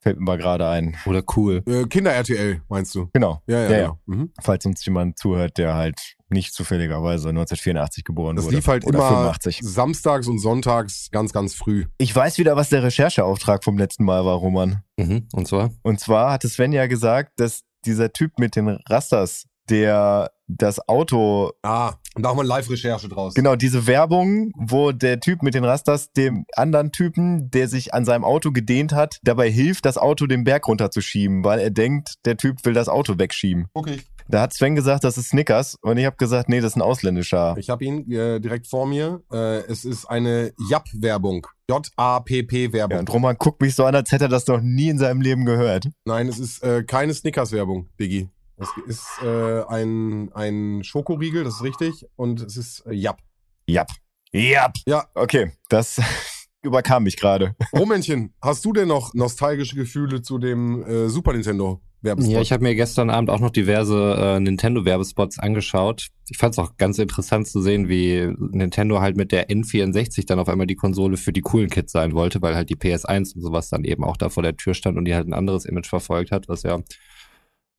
[0.00, 0.96] Fällt mir mal gerade ein.
[1.06, 1.62] Oder cool.
[1.66, 3.08] Äh, Kinder-RTL, meinst du?
[3.14, 3.42] Genau.
[3.46, 3.98] Ja, ja, Ja, genau.
[4.04, 4.32] Mhm.
[4.42, 8.56] Falls uns jemand zuhört, der halt nicht zufälligerweise 1984 geboren Das wurde.
[8.56, 9.60] lief halt oder immer 85.
[9.62, 11.86] samstags und sonntags ganz, ganz früh.
[11.96, 14.82] Ich weiß wieder, was der Rechercheauftrag vom letzten Mal war, Roman.
[14.98, 15.26] Mhm.
[15.32, 15.70] Und zwar?
[15.82, 21.52] Und zwar hatte Sven ja gesagt, dass dieser Typ mit den Rasters, der das Auto,
[21.62, 23.34] Ah, da haben wir eine Live-Recherche draus.
[23.34, 28.04] genau diese Werbung, wo der Typ mit den Rasters dem anderen Typen, der sich an
[28.04, 32.36] seinem Auto gedehnt hat, dabei hilft, das Auto den Berg runterzuschieben, weil er denkt, der
[32.36, 33.66] Typ will das Auto wegschieben.
[33.74, 34.00] Okay.
[34.26, 36.82] Da hat Sven gesagt, das ist Snickers und ich habe gesagt, nee, das ist ein
[36.82, 37.54] ausländischer.
[37.58, 39.22] Ich habe ihn äh, direkt vor mir.
[39.30, 41.46] Äh, es ist eine JAP-Werbung.
[41.68, 42.94] J-A-P-P-Werbung.
[42.94, 45.20] Ja, und Roman guckt mich so an, als hätte er das noch nie in seinem
[45.20, 45.88] Leben gehört.
[46.06, 48.28] Nein, es ist äh, keine Snickers-Werbung, Biggie.
[48.56, 52.06] Es ist äh, ein, ein Schokoriegel, das ist richtig.
[52.16, 53.18] Und es ist äh, JAP.
[53.66, 53.88] Jap.
[54.32, 54.74] Jap.
[54.86, 55.06] Ja.
[55.14, 56.00] Okay, das
[56.62, 57.54] überkam mich gerade.
[57.72, 62.32] Romännchen, hast du denn noch nostalgische Gefühle zu dem äh, Super Nintendo Werbespot?
[62.32, 66.08] Ja, ich habe mir gestern Abend auch noch diverse äh, Nintendo-Werbespots angeschaut.
[66.28, 70.38] Ich fand es auch ganz interessant zu sehen, wie Nintendo halt mit der N64 dann
[70.38, 73.42] auf einmal die Konsole für die coolen Kids sein wollte, weil halt die PS1 und
[73.42, 75.88] sowas dann eben auch da vor der Tür stand und die halt ein anderes Image
[75.88, 76.78] verfolgt hat, was ja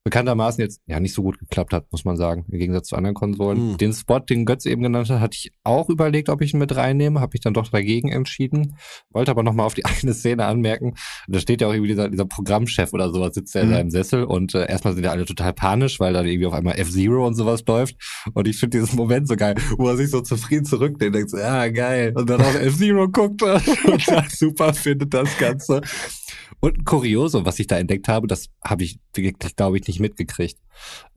[0.06, 3.16] bekanntermaßen jetzt ja nicht so gut geklappt hat, muss man sagen, im Gegensatz zu anderen
[3.16, 3.72] Konsolen.
[3.72, 3.78] Mhm.
[3.78, 6.76] Den Spot, den Götz eben genannt hat, hatte ich auch überlegt, ob ich ihn mit
[6.76, 8.78] reinnehme, habe ich dann doch dagegen entschieden,
[9.10, 10.94] wollte aber nochmal auf die eine Szene anmerken,
[11.28, 13.74] da steht ja auch irgendwie dieser, dieser Programmchef oder sowas, sitzt ja in Mhm.
[13.74, 16.78] seinem Sessel und äh, erstmal sind ja alle total panisch, weil dann irgendwie auf einmal
[16.80, 17.96] F-Zero und sowas läuft
[18.36, 21.32] und ich finde diesen Moment so geil, wo er sich so zufrieden zurücklehnt und denkt
[21.32, 25.82] so, ja geil und dann auf F-Zero guckt und dann super findet das Ganze.
[26.60, 30.00] Und ein Kuriosum, was ich da entdeckt habe, das habe ich wirklich, glaube ich, nicht
[30.00, 30.58] mitgekriegt.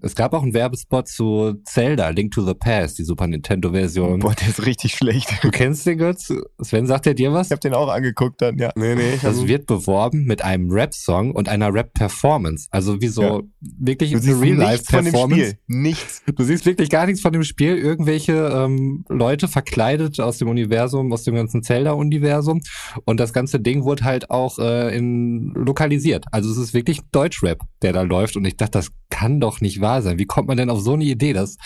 [0.00, 4.20] Es gab auch einen Werbespot zu Zelda, Link to the Past, die Super Nintendo-Version.
[4.20, 5.28] Boah, der ist richtig schlecht.
[5.42, 6.32] Du kennst den Götz?
[6.62, 7.48] Sven, sagt er dir was?
[7.48, 8.70] Ich habe den auch angeguckt dann, ja.
[8.76, 12.68] Nee, nee, ich Das hab, wird beworben mit einem Rap-Song und einer Rap-Performance.
[12.70, 13.40] Also wie so Ja.
[13.60, 15.44] wirklich Du eine siehst nichts von dem Real-Life-Performance.
[15.50, 15.58] Spiel.
[15.66, 16.22] Nichts.
[16.32, 17.76] Du siehst wirklich gar nichts von dem Spiel.
[17.76, 22.60] Irgendwelche ähm, Leute verkleidet aus dem Universum, aus dem ganzen Zelda-Universum.
[23.04, 26.24] Und das ganze Ding wurde halt auch äh, in lokalisiert.
[26.30, 28.36] Also es ist wirklich Deutschrap, der da läuft.
[28.36, 30.18] Und ich dachte, das kann doch nicht wahr sein.
[30.18, 31.32] Wie kommt man denn auf so eine Idee?
[31.32, 31.56] Das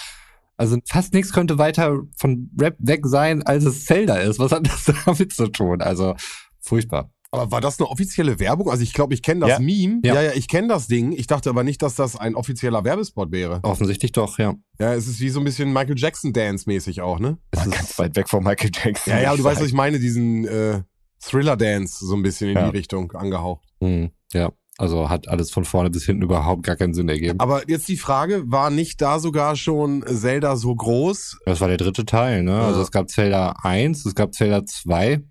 [0.57, 4.39] also fast nichts könnte weiter von Rap weg sein, als es Zelda ist.
[4.39, 5.81] Was hat das damit zu tun?
[5.83, 6.15] Also
[6.61, 7.11] furchtbar.
[7.33, 8.71] aber war das eine offizielle Werbung?
[8.71, 9.59] Also ich glaube, ich kenne das Ja.
[9.59, 10.01] Meme.
[10.05, 10.15] Ja.
[10.15, 11.13] Ja, ja, ich kenne das Ding.
[11.13, 13.61] Ich dachte aber nicht, dass das ein offizieller Werbespot wäre.
[13.65, 14.55] Offensichtlich doch, ja.
[14.79, 17.39] Ja, es ist wie so ein bisschen Michael Jackson Dance mäßig auch, ne?
[17.51, 19.13] Es War ist, ganz weit weg von Michael Jackson.
[19.15, 20.83] Ja, ja, du weißt, was ich meine, diesen äh,
[21.21, 22.71] Thriller Dance so ein bisschen in Ja.
[22.71, 23.65] die Richtung angehaucht.
[23.81, 24.53] hm, ja.
[24.79, 27.39] Also hat alles von vorne bis hinten überhaupt gar keinen Sinn ergeben.
[27.41, 31.39] Aber jetzt die Frage, war nicht da sogar schon Zelda so groß?
[31.45, 32.59] Das war der dritte Teil, ne?
[32.59, 32.85] Also Ja.
[32.85, 35.23] es gab Zelda 1, es gab Zelda 2,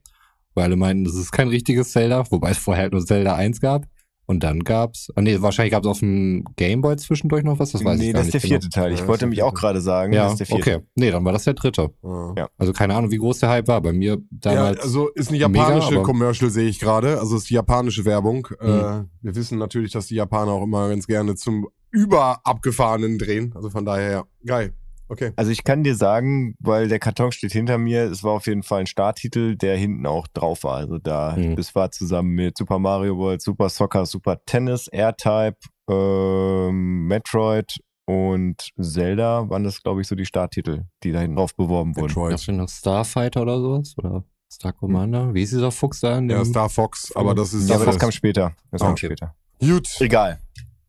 [0.54, 3.60] weil alle meinten, das ist kein richtiges Zelda, wobei es vorher halt nur Zelda 1
[3.62, 3.86] gab.
[4.32, 8.00] Und dann gab's, ah, nee, wahrscheinlich gab's auf dem Gameboy zwischendurch noch was, das weiß
[8.00, 8.84] nee, ich gar das ist nicht der vierte genau.
[8.86, 8.94] Teil.
[8.94, 10.76] Ich Ja, wollte mich auch gerade sagen, Ja, das ist der vierte.
[10.78, 10.86] okay.
[10.96, 11.90] Nee, dann war das der dritte.
[12.02, 12.34] Ja.
[12.38, 12.50] Ja.
[12.58, 13.82] Also keine Ahnung, wie groß der Hype war.
[13.82, 14.80] Bei mir Ja, damals.
[14.80, 17.20] also ist eine mega, japanische aber- Commercial, sehe ich gerade.
[17.20, 18.48] Also ist die japanische Werbung.
[18.62, 18.68] Mhm.
[18.70, 23.52] Äh, wir wissen natürlich, dass die Japaner auch immer ganz gerne zum überabgefahrenen drehen.
[23.56, 24.74] Also von daher, ja, geil.
[25.12, 25.34] Okay.
[25.36, 28.64] Also ich kann dir sagen, weil der Karton steht hinter mir, es war auf jeden
[28.64, 30.78] Fall ein Starttitel, der hinten auch drauf war.
[30.78, 31.58] Also da, Mhm.
[31.58, 35.58] das war zusammen mit Super Mario World, Super Soccer, Super Tennis, R-Type,
[35.90, 41.56] ähm, Metroid und Zelda waren das, glaube ich, so die Starttitel, die da hinten drauf
[41.56, 42.08] beworben wurden.
[42.08, 42.32] Metroid.
[42.32, 43.94] Gab's denn noch Starfighter oder sowas?
[43.98, 45.34] Oder Star Commander?
[45.34, 46.18] Wie ist dieser Fuchs da?
[46.18, 48.54] in Ja, Star Fox, aber das ist Ja, aber das kam später.
[48.72, 49.08] Das kam Okay.
[49.08, 49.36] später.
[49.60, 49.88] gut.
[50.00, 50.40] Egal.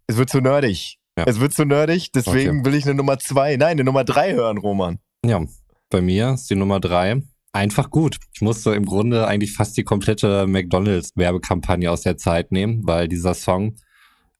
[0.07, 0.99] Es wird zu nerdig.
[1.19, 1.25] Ja.
[1.27, 4.59] Es wird zu nerdig, deswegen will ich eine Nummer zwei, nein, eine Nummer drei hören,
[4.59, 4.99] Roman.
[5.25, 5.45] Ja,
[5.91, 8.17] bei mir ist die Nummer drei einfach gut.
[8.33, 13.35] Ich musste im Grunde eigentlich fast die komplette McDonalds-Werbekampagne aus der Zeit nehmen, weil dieser
[13.35, 13.77] Song,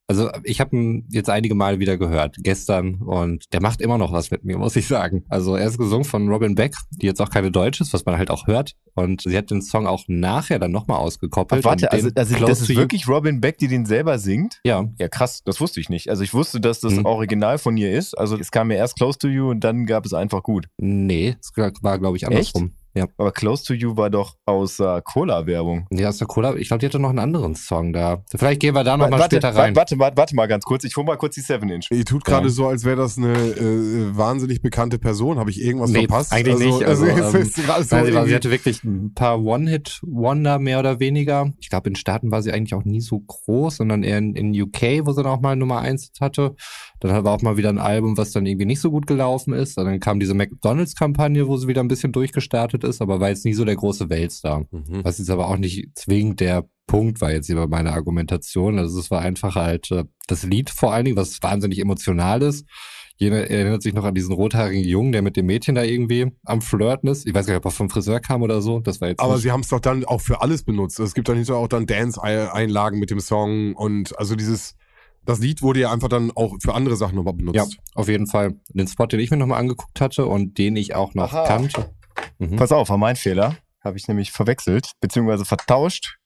[0.07, 4.11] also ich habe ihn jetzt einige Male wieder gehört, gestern, und der macht immer noch
[4.11, 5.23] was mit mir, muss ich sagen.
[5.29, 8.17] Also er ist gesungen von Robin Beck, die jetzt auch keine Deutsch ist, was man
[8.17, 8.73] halt auch hört.
[8.95, 11.63] Und sie hat den Song auch nachher dann nochmal ausgekoppelt.
[11.63, 14.59] warte, und den also, also das ist wirklich Robin Beck, die den selber singt?
[14.65, 16.09] Ja, Ja, krass, das wusste ich nicht.
[16.09, 17.05] Also ich wusste, dass das Mhm.
[17.05, 18.17] Original von ihr ist.
[18.17, 20.67] Also es kam mir erst Close to You und dann gab es einfach gut.
[20.77, 21.51] nee, es
[21.81, 22.73] war glaube ich andersrum.
[22.95, 23.07] Ja.
[23.17, 25.87] Aber Close to You war doch aus äh, Cola-Werbung.
[25.91, 28.23] Ja, aus der Cola, ich glaube, die hatte noch einen anderen Song da.
[28.35, 29.75] Vielleicht gehen wir da nochmal Warte, später rein.
[29.75, 30.83] warte, warte, warte mal ganz kurz.
[30.83, 31.87] Ich hole mal kurz die 7-Inch.
[31.91, 32.53] Ihr tut gerade Ja.
[32.53, 35.39] so, als wäre das eine äh, wahnsinnig bekannte Person.
[35.39, 36.31] Habe ich irgendwas Nee, verpasst?
[36.33, 36.83] eigentlich also, nicht.
[36.87, 40.99] Also, jetzt ähm, so Nein, sie, war, sie hatte wirklich ein paar One-Hit-Wonder mehr oder
[40.99, 41.51] weniger.
[41.59, 44.61] Ich glaube, in Staaten war sie eigentlich auch nie so groß, sondern eher in, in
[44.61, 46.55] UK, wo sie dann auch mal Nummer eins hatte.
[46.99, 49.77] Dann war auch mal wieder ein Album, was dann irgendwie nicht so gut gelaufen ist.
[49.77, 53.45] Und dann kam diese McDonalds-Kampagne, wo sie wieder ein bisschen durchgestartet ist, aber war jetzt
[53.45, 54.65] nie so der große Weltstar.
[54.71, 55.03] Mhm.
[55.03, 58.77] Was jetzt aber auch nicht zwingend der Punkt war jetzt hier bei meiner Argumentation.
[58.77, 62.65] Also es war einfach halt äh, das Lied vor allen Dingen, was wahnsinnig emotional ist.
[63.15, 66.61] Jeder erinnert sich noch an diesen rothaarigen Jungen, der mit dem Mädchen da irgendwie am
[66.61, 67.27] Flirten ist.
[67.27, 68.79] Ich weiß gar nicht, ob er vom Friseur kam oder so.
[68.79, 69.43] Das war jetzt Aber nicht.
[69.43, 70.99] sie haben es doch dann auch für alles benutzt.
[70.99, 74.75] Es gibt dann hinterher auch dann Dance-Einlagen mit dem Song und also dieses,
[75.25, 77.55] das Lied wurde ja einfach dann auch für andere Sachen nochmal benutzt.
[77.55, 78.55] ja, auf jeden Fall.
[78.69, 81.47] Den Spot, den ich mir nochmal angeguckt hatte und den ich auch noch Aha.
[81.47, 81.91] kannte.
[82.39, 82.55] Mhm.
[82.55, 83.57] Pass auf, war mein Fehler.
[83.83, 86.17] Habe ich nämlich verwechselt, beziehungsweise vertauscht.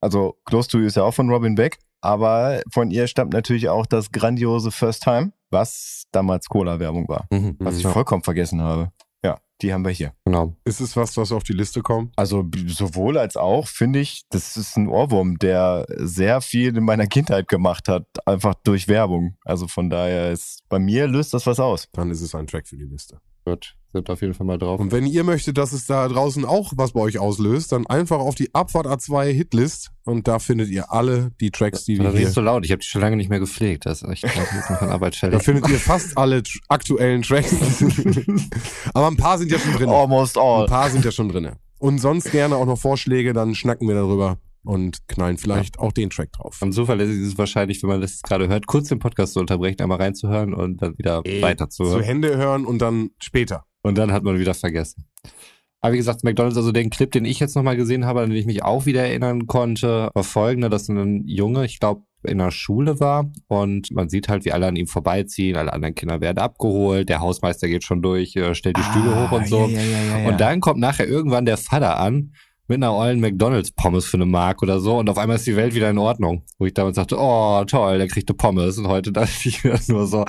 [0.00, 3.68] Also Close to You ist ja auch von Robin Beck, aber von ihr stammt natürlich
[3.68, 7.26] auch das grandiose First Time, was damals Cola-Werbung war.
[7.30, 7.56] Mhm.
[7.58, 8.92] Was ich Ja, vollkommen vergessen habe.
[9.24, 10.12] Ja, die haben wir hier.
[10.24, 10.54] genau.
[10.64, 12.12] Ist es was, was auf die Liste kommt?
[12.16, 17.08] Also sowohl als auch finde ich, das ist ein Ohrwurm, der sehr viel in meiner
[17.08, 19.36] Kindheit gemacht hat, einfach durch Werbung.
[19.44, 21.88] Also von daher ist bei mir löst das was aus.
[21.92, 23.20] Dann ist es ein Track für die Liste.
[23.48, 24.78] Gut, sind auf jeden Fall mal drauf.
[24.80, 28.18] Und wenn ihr möchtet, dass es da draußen auch was bei euch auslöst, dann einfach
[28.18, 32.14] auf die Abfahrt A2 Hitlist und da findet ihr alle die Tracks, die wir Das
[32.14, 32.28] ist hier.
[32.30, 32.64] so laut.
[32.66, 33.86] Ich habe die schon lange nicht mehr gepflegt.
[33.86, 34.24] Das ist echt
[34.82, 37.54] Arbeit Da findet ihr fast alle aktuellen Tracks.
[38.94, 39.88] Aber ein paar sind ja schon drin.
[39.88, 40.66] Almost Ein all.
[40.66, 41.50] paar sind ja schon drin.
[41.78, 44.38] Und sonst gerne auch noch Vorschläge, dann schnacken wir darüber
[44.68, 46.58] und knallen vielleicht auch den Track drauf.
[46.60, 49.80] Am zuverlässig ist es wahrscheinlich, wenn man das gerade hört, kurz den Podcast zu unterbrechen,
[49.80, 52.02] einmal reinzuhören und dann wieder Zu weiterzuhören.
[52.02, 53.64] Hände hören und dann später.
[53.80, 55.06] Und dann hat man wieder vergessen.
[55.80, 58.38] Aber wie gesagt, McDonalds, also den Clip, den ich jetzt nochmal gesehen habe, an den
[58.38, 62.50] ich mich auch wieder erinnern konnte, war folgender, dass ein Junge, ich glaube, in der
[62.50, 66.38] Schule war und man sieht halt, wie alle an ihm vorbeiziehen, alle anderen Kinder werden
[66.38, 69.60] abgeholt, der Hausmeister geht schon durch, äh, stellt die Stühle hoch und so.
[69.60, 72.32] Ah, Ja, ja, ja, ja, Und dann kommt nachher irgendwann der Vater an
[72.68, 75.74] mit einer ollen McDonalds-Pommes für eine Mark oder so und auf einmal ist die Welt
[75.74, 76.42] wieder in Ordnung.
[76.58, 79.78] Wo ich damals sagte, oh toll, der kriegt eine Pommes und heute dachte ich mir
[79.88, 80.24] nur so,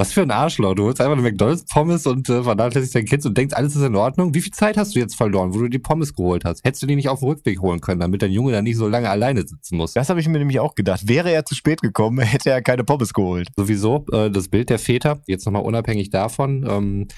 [0.00, 0.74] was für ein Arschloch.
[0.74, 3.94] Du holst einfach eine McDonalds-Pommes und äh, vernachlässigst dein Kind und denkst, alles ist in
[3.94, 4.32] Ordnung.
[4.32, 6.64] Wie viel Zeit hast du jetzt verloren, wo du die Pommes geholt hast?
[6.64, 8.88] Hättest du die nicht auf dem Rückweg holen können, damit dein Junge da nicht so
[8.88, 9.92] lange alleine sitzen muss?
[9.92, 11.06] Das habe ich mir nämlich auch gedacht.
[11.06, 13.48] Wäre er zu spät gekommen, hätte er keine Pommes geholt.
[13.56, 16.66] Sowieso äh, das Bild der Väter, jetzt nochmal unabhängig davon.
[16.66, 17.08] Ähm,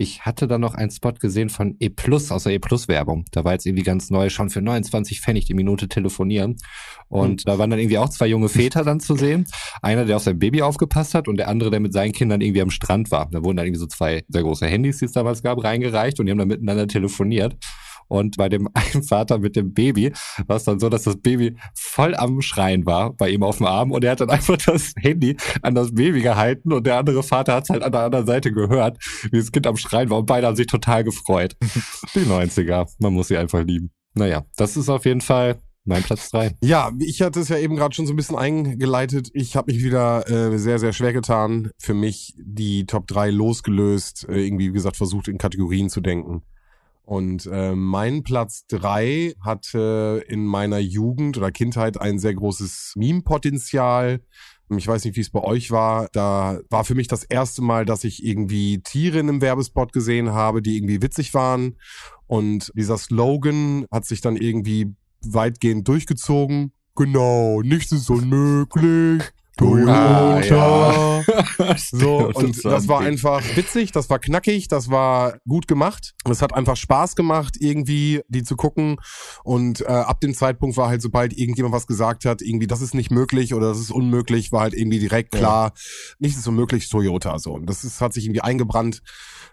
[0.00, 3.26] ich hatte dann noch einen Spot gesehen von E Plus aus der E Plus Werbung.
[3.32, 6.56] Da war jetzt irgendwie ganz neu, schon für 29 Pfennig die Minute telefonieren.
[7.08, 9.44] Und da waren dann irgendwie auch zwei junge Väter dann zu sehen.
[9.82, 12.62] Einer, der auf sein Baby aufgepasst hat und der andere, der mit seinen Kindern irgendwie
[12.62, 13.28] am Strand war.
[13.30, 16.24] Da wurden dann irgendwie so zwei sehr große Handys, die es damals gab, reingereicht und
[16.24, 17.58] die haben dann miteinander telefoniert.
[18.10, 20.12] Und bei dem einen Vater mit dem Baby
[20.46, 23.66] war es dann so, dass das Baby voll am Schreien war bei ihm auf dem
[23.66, 27.22] Arm und er hat dann einfach das Handy an das Baby gehalten und der andere
[27.22, 28.98] Vater hat es halt an der anderen Seite gehört,
[29.30, 31.56] wie das Kind am Schreien war und beide haben sich total gefreut.
[32.14, 33.90] Die 90er, man muss sie einfach lieben.
[34.14, 36.56] Naja, das ist auf jeden Fall mein Platz drei.
[36.62, 39.30] Ja, ich hatte es ja eben gerade schon so ein bisschen eingeleitet.
[39.34, 41.70] Ich habe mich wieder äh, sehr, sehr schwer getan.
[41.78, 46.42] Für mich die Top 3 losgelöst, äh, irgendwie, wie gesagt, versucht in Kategorien zu denken.
[47.10, 54.20] Und äh, mein Platz drei hatte in meiner Jugend oder Kindheit ein sehr großes Meme-Potenzial.
[54.76, 56.08] Ich weiß nicht, wie es bei euch war.
[56.12, 60.30] Da war für mich das erste Mal, dass ich irgendwie Tiere in einem Werbespot gesehen
[60.30, 61.78] habe, die irgendwie witzig waren.
[62.28, 66.70] Und dieser Slogan hat sich dann irgendwie weitgehend durchgezogen.
[66.94, 69.24] Genau, nichts ist unmöglich.
[69.56, 71.22] Toyota.
[71.26, 76.14] Ah, So, Stimmt, und das war einfach witzig, das war knackig, das war gut gemacht.
[76.28, 78.96] Es hat einfach Spaß gemacht, irgendwie die zu gucken.
[79.44, 82.94] Und äh, ab dem Zeitpunkt war halt, sobald irgendjemand was gesagt hat, irgendwie, das ist
[82.94, 85.72] nicht möglich oder das ist unmöglich, war halt irgendwie direkt klar,
[86.18, 87.38] nichts ist unmöglich, Toyota.
[87.38, 87.52] So.
[87.52, 89.02] Und das ist, hat sich irgendwie eingebrannt.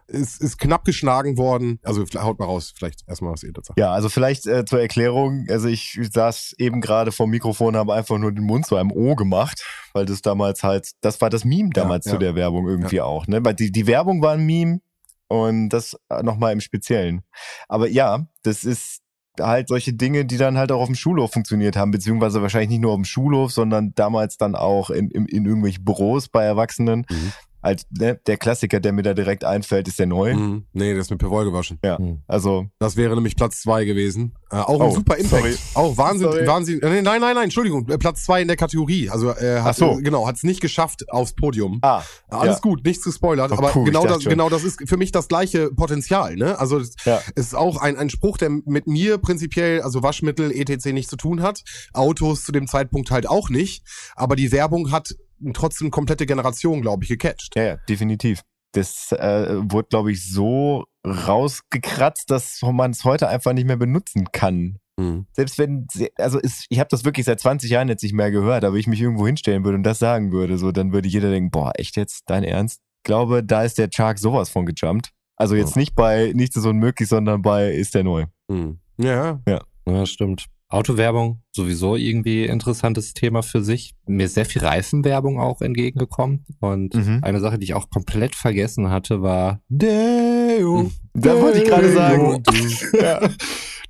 [0.07, 1.79] Es ist knapp geschlagen worden.
[1.83, 3.79] Also haut mal raus, vielleicht erstmal, was ihr dazu sagt.
[3.79, 5.45] Ja, also vielleicht äh, zur Erklärung.
[5.49, 8.91] Also ich saß eben gerade vor dem Mikrofon, habe einfach nur den Mund zu einem
[8.91, 12.19] O gemacht, weil das damals halt, das war das Meme damals Ja, zu ja.
[12.19, 13.27] der Werbung irgendwie auch.
[13.27, 13.43] Ne?
[13.43, 14.79] Weil die, die Werbung war ein Meme
[15.27, 17.23] und das nochmal im Speziellen.
[17.67, 19.01] Aber ja, das ist
[19.39, 22.81] halt solche Dinge, die dann halt auch auf dem Schulhof funktioniert haben, beziehungsweise wahrscheinlich nicht
[22.81, 27.05] nur auf dem Schulhof, sondern damals dann auch in, in, in irgendwelchen Büros bei Erwachsenen.
[27.09, 27.33] Mhm.
[27.67, 30.33] Halt, ne, der Klassiker, der mir da direkt einfällt, ist der neu.
[30.35, 30.65] Mhm.
[30.71, 31.79] Nee, das ist mit Perwoll gewaschen.
[31.83, 32.21] Ja, Mhm.
[32.25, 34.33] also Das wäre nämlich Platz zwei gewesen.
[34.49, 35.41] Äh, auch ein Oh, super Impact.
[35.43, 35.57] sorry.
[35.73, 36.47] Auch Wahnsinn, Sorry.
[36.47, 36.81] Wahnsinn.
[36.81, 37.89] Äh, nein, nein, nein, Entschuldigung.
[37.89, 39.09] Äh, Platz zwei in der Kategorie.
[39.09, 39.99] Also äh, hat, Ach so.
[39.99, 41.79] äh, genau, hat es nicht geschafft aufs Podium.
[41.81, 42.59] ah, Alles ja.
[42.61, 44.29] gut, nichts gespoilert, Oh, aber puh, genau das, schon.
[44.29, 46.37] genau das ist für mich das gleiche Potenzial.
[46.37, 46.57] Ne?
[46.57, 47.19] Also es Ja.
[47.35, 50.93] ist auch ein, ein Spruch, der mit mir prinzipiell, also Waschmittel, etc.
[50.93, 51.63] nichts zu tun hat.
[51.93, 53.83] Autos zu dem Zeitpunkt halt auch nicht.
[54.15, 55.13] Aber die Werbung hat
[55.53, 57.55] trotzdem komplette Generation, glaube ich, gecatcht.
[57.55, 58.41] Ja, ja, definitiv.
[58.73, 64.31] Das äh, wurde, glaube ich, so rausgekratzt, dass man es heute einfach nicht mehr benutzen
[64.31, 64.79] kann.
[64.99, 65.27] Mhm.
[65.31, 68.63] Selbst wenn, also ist, ich habe das wirklich seit 20 Jahren jetzt nicht mehr gehört,
[68.65, 71.51] aber ich mich irgendwo hinstellen würde und das sagen würde, so dann würde jeder denken,
[71.51, 72.81] boah, echt jetzt, dein Ernst?
[72.97, 75.11] Ich glaube, da ist der Chark sowas von gejumpt.
[75.37, 78.25] Also jetzt nicht bei Nichts ist unmöglich, sondern bei Ist der neu.
[78.47, 78.79] Mhm.
[78.97, 79.39] Ja,
[79.87, 80.47] Ja, stimmt.
[80.69, 83.95] Autowerbung, sowieso irgendwie interessantes Thema für sich.
[84.05, 86.45] Mir ist sehr viel Reifenwerbung auch entgegengekommen.
[86.59, 87.19] Und Mhm.
[87.23, 90.91] eine Sache, die ich auch komplett vergessen hatte, war Deo.
[91.13, 92.43] Da wollte ich gerade sagen.
[93.01, 93.21] ja.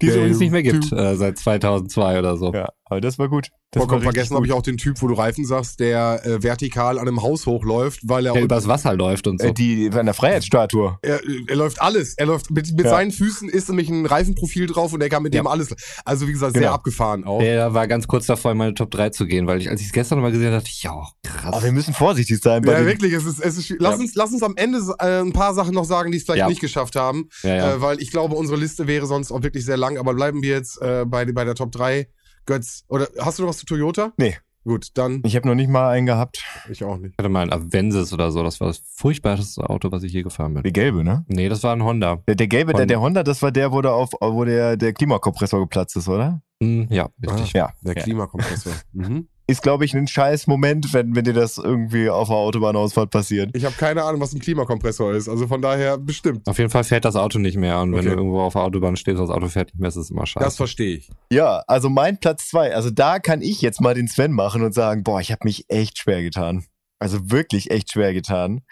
[0.02, 2.54] Die es übrigens nicht mehr gibt, äh, seit 2002 oder so.
[2.54, 3.50] ja, aber das war gut.
[3.72, 6.98] Das Vollkommen vergessen habe ich auch den Typ, wo du Reifen sagst, der äh, vertikal
[6.98, 9.48] an einem Haus hochläuft, weil er Der übers Wasser läuft und so.
[9.48, 10.98] Äh, die an der Freiheitsstatue.
[11.02, 12.14] er, er läuft alles.
[12.18, 12.92] Er läuft mit, mit Ja.
[12.92, 15.42] seinen Füßen ist nämlich ein Reifenprofil drauf und er kann mit Ja.
[15.42, 15.76] dem alles.
[16.06, 16.76] Also wie gesagt, sehr Genau.
[16.76, 17.40] abgefahren auch.
[17.40, 19.88] Der war ganz kurz davor, in meine Top 3 zu gehen, weil ich, als ich
[19.88, 21.54] es gestern mal gesehen habe, dachte ich, ja, krass.
[21.54, 23.82] Aber wir müssen vorsichtig sein bei Ja, wirklich, es ist, es ist, schwierig.
[23.82, 24.00] lass Ja.
[24.00, 26.48] uns, lass uns am Ende äh, ein paar Sachen noch sagen, die es vielleicht Ja.
[26.48, 27.74] nicht geschafft haben, ja, ja.
[27.74, 30.52] Äh, weil ich glaube, unsere Liste wäre sonst auch wirklich sehr lang, aber bleiben wir
[30.52, 32.08] jetzt äh, bei, bei der Top 3.
[32.48, 34.14] Götz, oder hast du noch was zu Toyota?
[34.18, 34.38] Nee.
[34.64, 36.44] Gut, dann Ich habe noch nicht mal einen gehabt.
[36.70, 37.12] ich auch nicht.
[37.14, 40.24] Ich hatte mal ein Avensis oder so, das war das furchtbarste Auto, was ich je
[40.24, 40.64] gefahren bin.
[40.64, 41.24] Der gelbe, ne?
[41.30, 42.22] Nee, das war ein Honda.
[42.28, 44.76] Der, der gelbe, der, Von- der Honda, das war der, wo, der auf, wo der,
[44.76, 46.42] der Klimakompressor geplatzt ist, oder?
[46.62, 47.54] Hm, ja, richtig.
[47.54, 47.72] Ja.
[47.82, 47.96] Der.
[47.96, 48.74] Klimakompressor.
[48.92, 49.28] mhm.
[49.50, 53.50] Ist, glaube ich, ein scheiß Moment, wenn, wenn dir das irgendwie auf der Autobahnausfahrt passiert.
[53.56, 55.30] Ich habe keine Ahnung, was ein Klimakompressor ist.
[55.30, 56.46] Also von daher bestimmt.
[56.50, 57.80] Auf jeden Fall fährt das Auto nicht mehr.
[57.80, 58.10] Und wenn Okay.
[58.10, 60.26] du irgendwo auf der Autobahn stehst und das Auto fährt nicht mehr, ist es immer
[60.26, 60.44] scheiße.
[60.44, 61.10] Das verstehe ich.
[61.32, 62.76] Ja, also mein Platz zwei.
[62.76, 65.64] Also da kann ich jetzt mal den Sven machen und sagen, boah, ich habe mich
[65.70, 66.66] echt schwer getan.
[67.00, 68.64] Also wirklich echt schwer getan.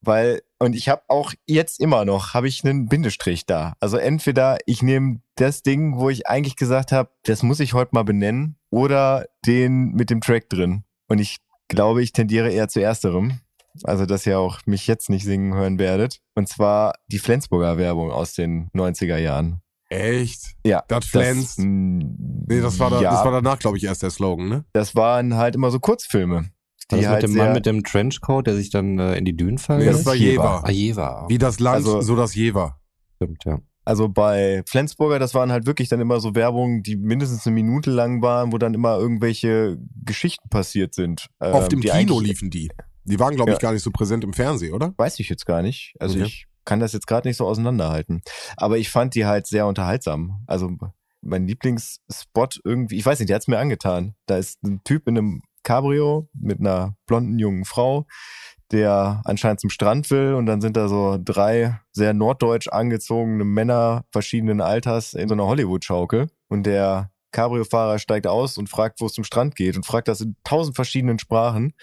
[0.00, 3.74] Weil, und ich habe auch jetzt immer noch, habe ich einen Bindestrich da.
[3.80, 7.90] Also entweder ich nehme das Ding, wo ich eigentlich gesagt habe, das muss ich heute
[7.92, 10.82] mal benennen, oder den mit dem Track drin.
[11.08, 11.38] Und ich
[11.68, 13.40] glaube, ich tendiere eher zu ersterem.
[13.82, 16.20] Also, dass ihr auch mich jetzt nicht singen hören werdet.
[16.34, 19.60] Und zwar die Flensburger Werbung aus den 90er Jahren.
[19.88, 20.54] Echt?
[20.64, 20.84] Ja.
[20.88, 21.58] Das Flens.
[21.58, 24.64] Nee, Nee, das war, da, ja, das war danach, glaube ich, erst der Slogan, ne?
[24.72, 26.50] das waren halt immer so Kurzfilme.
[26.90, 29.24] War Die das halt mit dem Mann mit dem Trenchcoat, der sich dann äh, in
[29.24, 30.62] die Dünen fallen Nee, das war Jever.
[30.64, 31.24] Ah, Jever.
[31.28, 32.78] Wie das Land, Also- so das Jever.
[33.16, 33.60] Stimmt, ja.
[33.84, 37.90] also bei Flensburger, das waren halt wirklich dann immer so Werbungen, die mindestens eine Minute
[37.90, 41.28] lang waren, wo dann immer irgendwelche Geschichten passiert sind.
[41.38, 42.70] Auf ähm, dem Kino liefen die.
[43.04, 43.60] Die waren, glaube ich, Ja.
[43.60, 44.92] gar nicht so präsent im Fernsehen, oder?
[44.96, 45.94] Weiß ich jetzt gar nicht.
[46.00, 46.26] Also Okay.
[46.26, 48.22] ich kann das jetzt gerade nicht so auseinanderhalten.
[48.56, 50.42] Aber ich fand die halt sehr unterhaltsam.
[50.46, 50.70] Also
[51.20, 54.14] mein Lieblingsspot irgendwie, ich weiß nicht, der hat's mir angetan.
[54.26, 58.06] Da ist ein Typ in einem Cabrio mit einer blonden jungen Frau,
[58.70, 60.34] der anscheinend zum Strand will.
[60.34, 65.46] Und dann sind da so drei sehr norddeutsch angezogene Männer verschiedenen Alters in so einer
[65.46, 66.28] Hollywood-Schaukel.
[66.48, 70.20] Und der Cabrio-Fahrer steigt aus und fragt, wo es zum Strand geht und fragt das
[70.20, 71.74] in tausend verschiedenen Sprachen.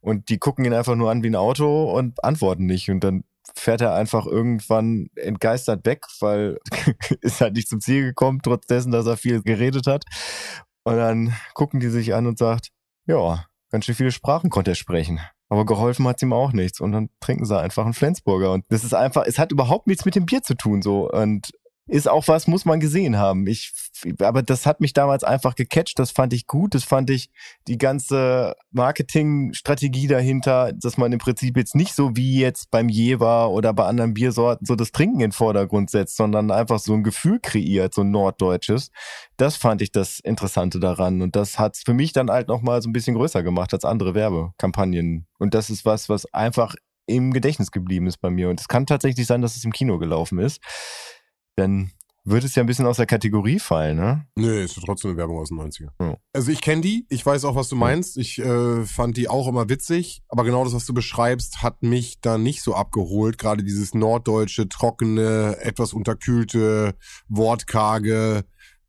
[0.00, 2.90] Und die gucken ihn einfach nur an wie ein Auto und antworten nicht.
[2.90, 3.24] Und dann
[3.54, 6.58] fährt er einfach irgendwann entgeistert weg, weil
[7.20, 10.04] ist halt nicht zum Ziel gekommen, trotz dessen, dass er viel geredet hat.
[10.84, 12.70] Und dann gucken die sich an und sagt,
[13.06, 15.20] ja, ganz schön viele Sprachen konnte er sprechen.
[15.48, 16.80] Aber geholfen hat's ihm auch nichts.
[16.80, 18.52] Und dann trinken sie einfach einen Flensburger.
[18.52, 21.10] Und das ist einfach, es hat überhaupt nichts mit dem Bier zu tun, so.
[21.10, 21.50] Und
[21.88, 23.46] ist auch was, muss man gesehen haben.
[23.46, 23.72] Ich,
[24.20, 25.98] aber das hat mich damals einfach gecatcht.
[25.98, 26.74] Das fand ich gut.
[26.74, 27.28] Das fand ich
[27.66, 33.50] die ganze Marketingstrategie dahinter, dass man im Prinzip jetzt nicht so wie jetzt beim Jever
[33.50, 37.02] oder bei anderen Biersorten so das Trinken in den Vordergrund setzt, sondern einfach so ein
[37.02, 38.90] Gefühl kreiert, so ein norddeutsches.
[39.36, 41.20] Das fand ich das Interessante daran.
[41.20, 43.84] Und das hat es für mich dann halt nochmal so ein bisschen größer gemacht als
[43.84, 45.26] andere Werbekampagnen.
[45.38, 46.76] Und das ist was, was einfach
[47.06, 48.48] im Gedächtnis geblieben ist bei mir.
[48.50, 50.60] Und es kann tatsächlich sein, dass es im Kino gelaufen ist
[51.56, 51.90] dann
[52.24, 54.26] würde es ja ein bisschen aus der Kategorie fallen, ne?
[54.36, 55.88] Nö, ist trotzdem eine Werbung aus den 90er.
[56.00, 56.16] Ja.
[56.32, 58.16] Also ich kenne die, ich weiß auch, was du meinst.
[58.16, 62.20] Ich äh, fand die auch immer witzig, aber genau das, was du beschreibst, hat mich
[62.20, 63.38] da nicht so abgeholt.
[63.38, 66.94] Gerade dieses norddeutsche, trockene, etwas unterkühlte,
[67.28, 68.44] wortkarge,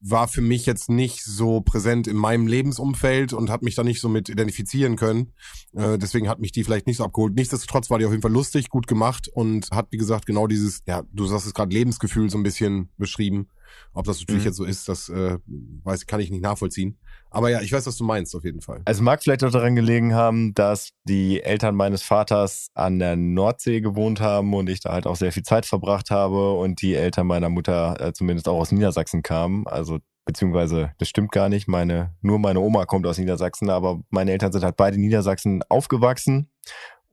[0.06, 4.02] war für mich jetzt nicht so präsent in meinem Lebensumfeld und hat mich da nicht
[4.02, 5.32] so mit identifizieren können.
[5.74, 7.36] Äh, deswegen hat mich die vielleicht nicht so abgeholt.
[7.36, 10.84] Nichtsdestotrotz war die auf jeden Fall lustig, gut gemacht und hat, wie gesagt, genau dieses,
[10.86, 13.48] ja, du sagst es gerade, Lebensgefühl so ein bisschen beschrieben.
[13.94, 14.48] Ob das natürlich mhm.
[14.48, 15.38] jetzt so ist, das äh,
[15.84, 16.98] weiß, kann ich nicht nachvollziehen.
[17.30, 18.82] Aber ja, ich weiß, was du meinst, auf jeden Fall.
[18.86, 23.82] Also mag vielleicht auch daran gelegen haben, dass die Eltern meines Vaters an der Nordsee
[23.82, 27.28] gewohnt haben und ich da halt auch sehr viel Zeit verbracht habe und die Eltern
[27.28, 29.66] meiner Mutter äh, zumindest auch aus Niedersachsen kamen.
[29.68, 31.68] Also beziehungsweise das stimmt gar nicht.
[31.68, 35.64] Meine, nur meine Oma kommt aus Niedersachsen, aber meine Eltern sind halt beide in Niedersachsen
[35.70, 36.50] aufgewachsen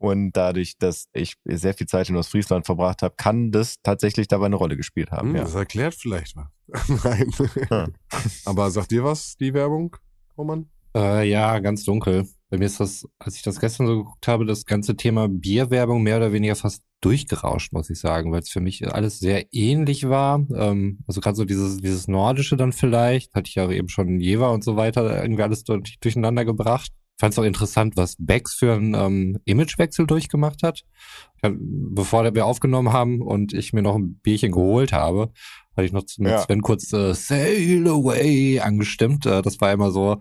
[0.01, 4.47] und dadurch, dass ich sehr viel Zeit in Ostfriesland verbracht habe, kann das tatsächlich dabei
[4.47, 5.29] eine Rolle gespielt haben.
[5.29, 5.43] Hm, ja.
[5.43, 6.49] Das erklärt vielleicht was.
[7.05, 7.31] Nein.
[7.71, 7.87] Ja.
[8.47, 9.95] Aber sagt dir was, die Werbung,
[10.39, 10.71] Roman?
[10.97, 12.27] Äh, ja, ganz dunkel.
[12.49, 16.03] Bei mir ist das, als ich das gestern so geguckt habe, das ganze Thema Bierwerbung
[16.03, 20.09] mehr oder weniger fast durchgerauscht, muss ich sagen, weil es für mich alles sehr ähnlich
[20.09, 20.47] war.
[20.55, 24.51] Ähm, also gerade so dieses, dieses Nordische dann vielleicht, hatte ich ja eben schon Jever
[24.51, 26.91] und so weiter irgendwie alles durcheinander gebracht
[27.21, 30.85] fand es auch interessant, was Bex für einen ähm, Imagewechsel durchgemacht hat.
[31.43, 35.33] Bevor wir aufgenommen haben und ich mir noch ein Bierchen geholt habe,
[35.77, 36.39] hatte ich noch mit ja.
[36.39, 39.27] Sven kurz äh, Sail Away angestimmt.
[39.27, 40.19] Äh, das war immer so,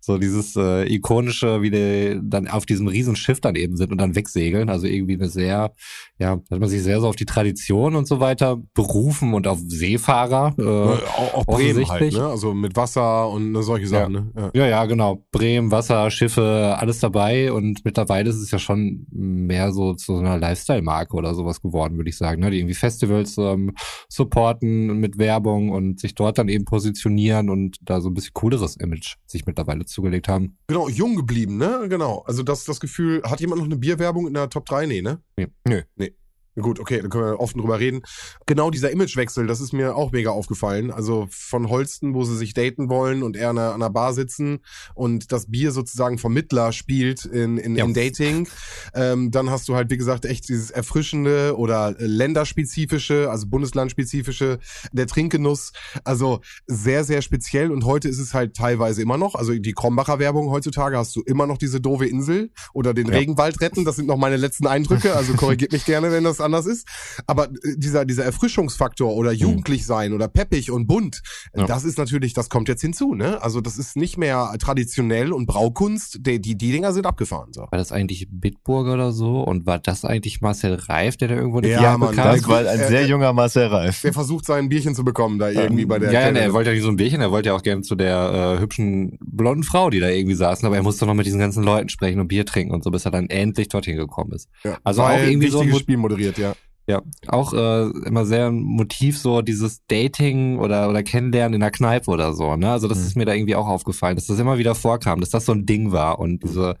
[0.00, 4.14] so dieses äh, ikonische, wie die dann auf diesem Riesenschiff dann eben sind und dann
[4.16, 4.68] wegsegeln.
[4.68, 5.72] Also irgendwie eine sehr,
[6.18, 9.58] ja, hat man sich sehr so auf die Tradition und so weiter berufen und auf
[9.64, 10.54] Seefahrer.
[10.58, 12.26] Äh, auch, auch Bremen halt, ne?
[12.26, 14.20] Also mit Wasser und ne, solche Sachen, ja.
[14.20, 14.50] ne?
[14.54, 14.62] Ja.
[14.62, 15.24] ja, ja, genau.
[15.30, 17.52] Bremen, Wasser, Schiffe, alles dabei.
[17.52, 21.96] Und mittlerweile ist es ja schon mehr so zu so einer Lifestyle-Marke oder sowas geworden,
[21.96, 22.40] würde ich sagen.
[22.40, 22.50] Ne?
[22.50, 23.74] Die irgendwie Festivals ähm,
[24.08, 28.76] supporten mit Werbung und sich dort dann eben positionieren und da so ein bisschen cooleres
[28.76, 30.56] Image sich mittlerweile zugelegt haben.
[30.68, 31.86] Genau, jung geblieben, ne?
[31.88, 32.22] Genau.
[32.26, 34.86] Also das, das Gefühl, hat jemand noch eine Bierwerbung in der Top 3?
[34.86, 35.20] Nee, ne?
[35.36, 35.48] Nee.
[35.66, 35.82] Nö.
[35.96, 36.14] Nee.
[36.60, 38.02] Gut, okay, da können wir offen drüber reden.
[38.44, 40.90] Genau dieser Imagewechsel, das ist mir auch mega aufgefallen.
[40.90, 44.60] Also von Holsten, wo sie sich daten wollen und er an einer, Bar sitzen
[44.94, 47.84] und das Bier sozusagen Vermittler spielt in, in, ja.
[47.84, 48.48] in Dating.
[48.94, 54.58] Ähm, dann hast du halt, wie gesagt, echt dieses erfrischende oder länderspezifische, also bundeslandspezifische,
[54.92, 55.72] der Trinkgenuss.
[56.04, 59.34] Also sehr, sehr speziell und heute ist es halt teilweise immer noch.
[59.34, 63.14] Also die Krombacher Werbung heutzutage hast du immer noch diese doofe Insel oder den ja.
[63.14, 63.86] Regenwald retten.
[63.86, 65.16] Das sind noch meine letzten Eindrücke.
[65.16, 66.86] Also korrigiert mich gerne, wenn das anders ist.
[67.26, 69.38] Aber äh, dieser, dieser Erfrischungsfaktor oder mhm.
[69.38, 71.22] jugendlich sein oder peppig und bunt,
[71.54, 71.66] ja.
[71.66, 73.42] das ist natürlich, das kommt jetzt hinzu, ne?
[73.42, 77.52] Also das ist nicht mehr traditionell und Braukunst, die, die, die Dinger sind abgefahren.
[77.52, 77.62] So.
[77.62, 79.42] War das eigentlich Bitburger oder so?
[79.42, 82.88] Und war das eigentlich Marcel Reif, der da irgendwo eine Ja, Mann, das war ein
[82.88, 84.02] sehr junger Marcel Reif.
[84.02, 86.12] Der versucht sein Bierchen zu bekommen, da irgendwie bei der.
[86.12, 87.94] Ja, ja, er wollte ja nicht so ein Bierchen, er wollte ja auch gerne zu
[87.94, 91.40] der äh, hübschen blonden Frau, die da irgendwie saßen, aber er musste noch mit diesen
[91.40, 94.48] ganzen Leuten sprechen und Bier trinken und so, bis er dann endlich dorthin gekommen ist.
[94.64, 96.54] Ja, also auch irgendwie so ein Spiel moderiert, ja.
[96.88, 101.70] Ja, auch äh, immer sehr ein Motiv so dieses Dating oder oder Kennenlernen in der
[101.70, 102.56] Kneipe oder so.
[102.56, 102.72] Ne?
[102.72, 103.04] Also das mhm.
[103.04, 105.64] ist mir da irgendwie auch aufgefallen, dass das immer wieder vorkam, dass das so ein
[105.64, 106.76] Ding war und diese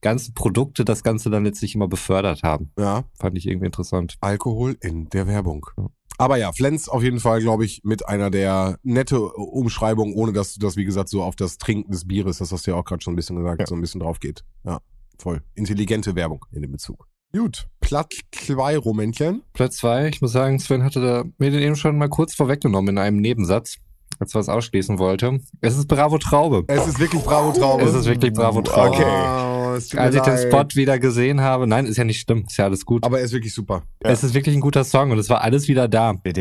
[0.00, 2.70] ganzen Produkte das Ganze dann letztlich immer befördert haben.
[2.78, 4.16] Ja, fand ich irgendwie interessant.
[4.20, 5.66] Alkohol in der Werbung.
[5.76, 5.88] Ja.
[6.18, 10.52] Aber ja, Flens auf jeden Fall, glaube ich, mit einer der nette Umschreibungen, ohne dass
[10.52, 12.84] du das, wie gesagt, so auf das Trinken des Bieres, das hast du ja auch
[12.84, 13.66] gerade schon ein bisschen gesagt, ja.
[13.66, 14.44] so ein bisschen drauf geht.
[14.64, 14.80] Ja,
[15.18, 15.42] voll.
[15.54, 17.08] Intelligente Werbung in dem Bezug.
[17.32, 19.42] Gut, Platz zwei, Rumänchen.
[19.52, 22.96] Platz zwei, ich muss sagen, Sven hatte da mir den eben schon mal kurz vorweggenommen
[22.96, 23.76] in einem Nebensatz,
[24.18, 25.38] als er es ausschließen wollte.
[25.60, 26.64] Es ist Bravo Traube.
[26.66, 27.84] Es ist wirklich Bravo Traube.
[27.84, 28.96] Es ist wirklich Bravo Traube.
[28.96, 29.04] Okay.
[29.04, 32.64] Oh, als ich den Spot wieder gesehen habe, nein, ist ja nicht schlimm, ist ja
[32.64, 33.04] alles gut.
[33.04, 33.84] Aber er ist wirklich super.
[34.02, 34.10] Ja.
[34.10, 36.14] Es ist wirklich ein guter Song und es war alles wieder da.
[36.24, 36.34] Wie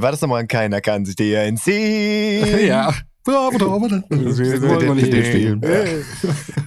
[0.00, 0.46] war das nochmal?
[0.46, 2.66] Keiner kann sich dir entziehen.
[2.66, 2.94] ja.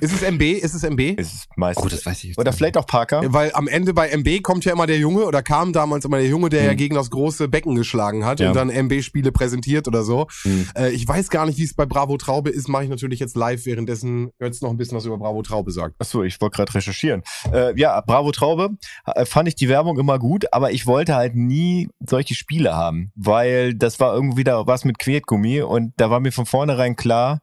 [0.02, 0.42] Ist es MB?
[0.42, 1.00] Ist es MB?
[1.20, 1.86] Ist es meistens.
[1.86, 2.58] Oh, das weiß ich jetzt Oder nicht.
[2.58, 3.22] vielleicht auch Parker.
[3.34, 6.28] Weil am Ende bei MB kommt ja immer der Junge oder kam damals immer der
[6.28, 6.78] Junge, der ja Mhm.
[6.78, 8.50] gegen das große Becken geschlagen hat Ja.
[8.50, 10.28] und dann MB-Spiele präsentiert oder so.
[10.44, 10.68] Mhm.
[10.78, 13.36] Äh, ich weiß gar nicht, wie es bei Bravo Traube ist, mache ich natürlich jetzt
[13.36, 15.96] live, währenddessen Götz noch ein bisschen was über Bravo Traube sagt.
[16.00, 17.24] Achso, ich wollte gerade recherchieren.
[17.52, 18.70] Äh, ja, Bravo Traube
[19.08, 23.12] äh, fand ich die Werbung immer gut, aber ich wollte halt nie solche Spiele haben,
[23.16, 27.42] weil das war irgendwie wieder was mit Quetgummi und da war mir von vornherein klar,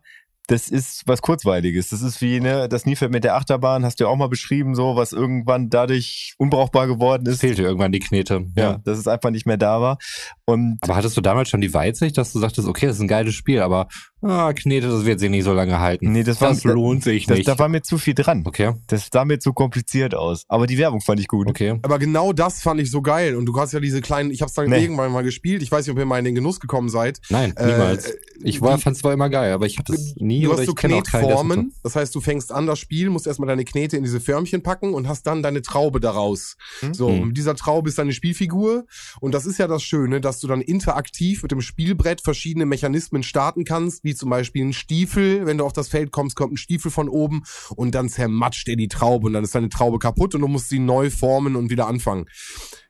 [0.48, 1.90] das ist was Kurzweiliges.
[1.90, 4.74] Das ist wie ne, das Niefeld mit der Achterbahn, hast du ja auch mal beschrieben,
[4.74, 7.40] so was irgendwann dadurch unbrauchbar geworden Es ist.
[7.40, 8.46] fehlte irgendwann die Knete.
[8.56, 9.98] Ja, dass es einfach nicht mehr da war.
[10.44, 13.08] Und Aber hattest du damals schon die Weitsicht, dass du sagtest, okay, das ist ein
[13.08, 13.86] geiles Spiel, aber
[14.22, 16.12] ah, Knete, das wird sich nicht so lange halten.
[16.12, 17.48] nee, das, war das lohnt sich das, nicht.
[17.48, 18.42] Da war mir zu viel dran.
[18.46, 20.44] okay, Das sah mir zu kompliziert aus.
[20.48, 21.48] Aber die Werbung fand ich gut.
[21.48, 21.78] okay.
[21.82, 23.36] Aber genau das fand ich so geil.
[23.36, 24.82] Und du hast ja diese kleinen, ich hab's dann Nee.
[24.82, 25.62] irgendwann mal gespielt.
[25.62, 27.20] Ich weiß nicht, ob ihr mal in den Genuss gekommen seid.
[27.30, 28.12] Nein, Äh, niemals.
[28.42, 30.66] ich war, die- fand's zwar immer geil, aber ich hatte es nie Du oder hast
[30.66, 31.72] so Knetformen.
[31.82, 34.94] Das heißt, du fängst an das Spiel, musst erstmal deine Knete in diese Förmchen packen
[34.94, 36.56] und hast dann deine Traube daraus.
[36.80, 36.94] Mhm.
[36.94, 38.84] So, und mit dieser Traube ist deine Spielfigur.
[39.20, 43.22] Und das ist ja das Schöne, dass du dann interaktiv mit dem Spielbrett verschiedene Mechanismen
[43.22, 45.46] starten kannst, wie zum Beispiel ein Stiefel.
[45.46, 47.42] Wenn du auf das Feld kommst, kommt ein Stiefel von oben
[47.76, 50.68] und dann zermatscht dir die Traube und dann ist deine Traube kaputt und du musst
[50.68, 52.26] sie neu formen und wieder anfangen.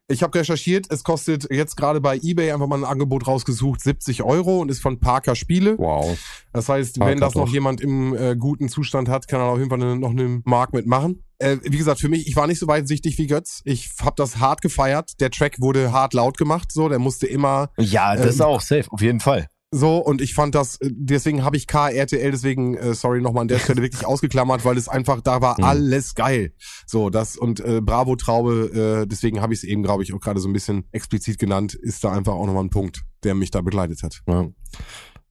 [0.09, 4.23] Ich habe recherchiert, es kostet jetzt gerade bei eBay einfach mal ein Angebot rausgesucht, 70
[4.23, 5.79] Euro und ist von Parker Spiele.
[5.79, 6.19] Wow.
[6.53, 7.53] Das heißt, Parker wenn das noch doch.
[7.53, 10.75] jemand im äh, guten Zustand hat, kann er auf jeden Fall eine, noch eine Mark
[10.75, 11.23] mitmachen.
[11.39, 13.63] Äh, wie gesagt, für mich, ich war nicht so weitsichtig wie Götz.
[13.65, 15.13] Ich habe das hart gefeiert.
[15.21, 18.87] Der Track wurde hart laut gemacht, so, der musste immer Ja, das Ähm, auch safe,
[18.91, 19.47] auf jeden Fall.
[19.75, 23.49] So und ich fand das, äh, deswegen habe ich KRTL, deswegen, äh, sorry nochmal an
[23.49, 25.65] der Stelle wirklich ausgeklammert, weil es einfach, da war Mhm.
[25.65, 26.53] alles geil.
[26.87, 30.21] So, das und äh, Bravo Traube, äh, deswegen habe ich es eben, glaube ich, auch
[30.21, 33.51] gerade so ein bisschen explizit genannt, ist da einfach auch nochmal ein Punkt, der mich
[33.51, 34.21] da begleitet hat.
[34.29, 34.49] Ja.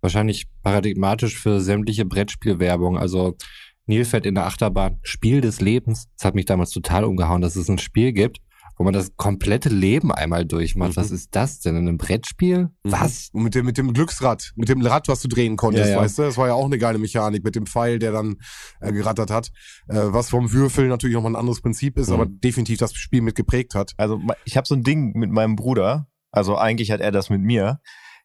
[0.02, 2.98] Wahrscheinlich paradigmatisch für sämtliche Brettspielwerbung.
[2.98, 3.38] Also
[3.86, 6.08] Nilpferd in der Achterbahn, Spiel des Lebens.
[6.18, 8.40] Das hat mich damals total umgehauen, dass es ein Spiel gibt,
[8.82, 10.94] wo man das komplette Leben einmal durchmacht.
[10.94, 10.96] Mhm.
[10.96, 11.76] Was ist das denn?
[11.76, 12.72] In einem Brettspiel?
[12.84, 13.30] Was?
[13.32, 16.02] Und mit dem, mit dem Glücksrad, mit dem Rad, was du drehen konntest, Ja, ja.
[16.02, 16.24] weißt du?
[16.24, 18.38] Das war ja auch eine geile Mechanik mit dem Pfeil, der dann
[18.80, 19.52] äh, gerattert hat.
[19.88, 22.14] Äh, was vom Würfeln natürlich nochmal ein anderes Prinzip ist, Mhm.
[22.16, 23.92] aber definitiv das Spiel mit geprägt hat.
[23.98, 27.42] Also ich habe so ein Ding mit meinem Bruder, also eigentlich hat er das mit
[27.42, 27.82] mir,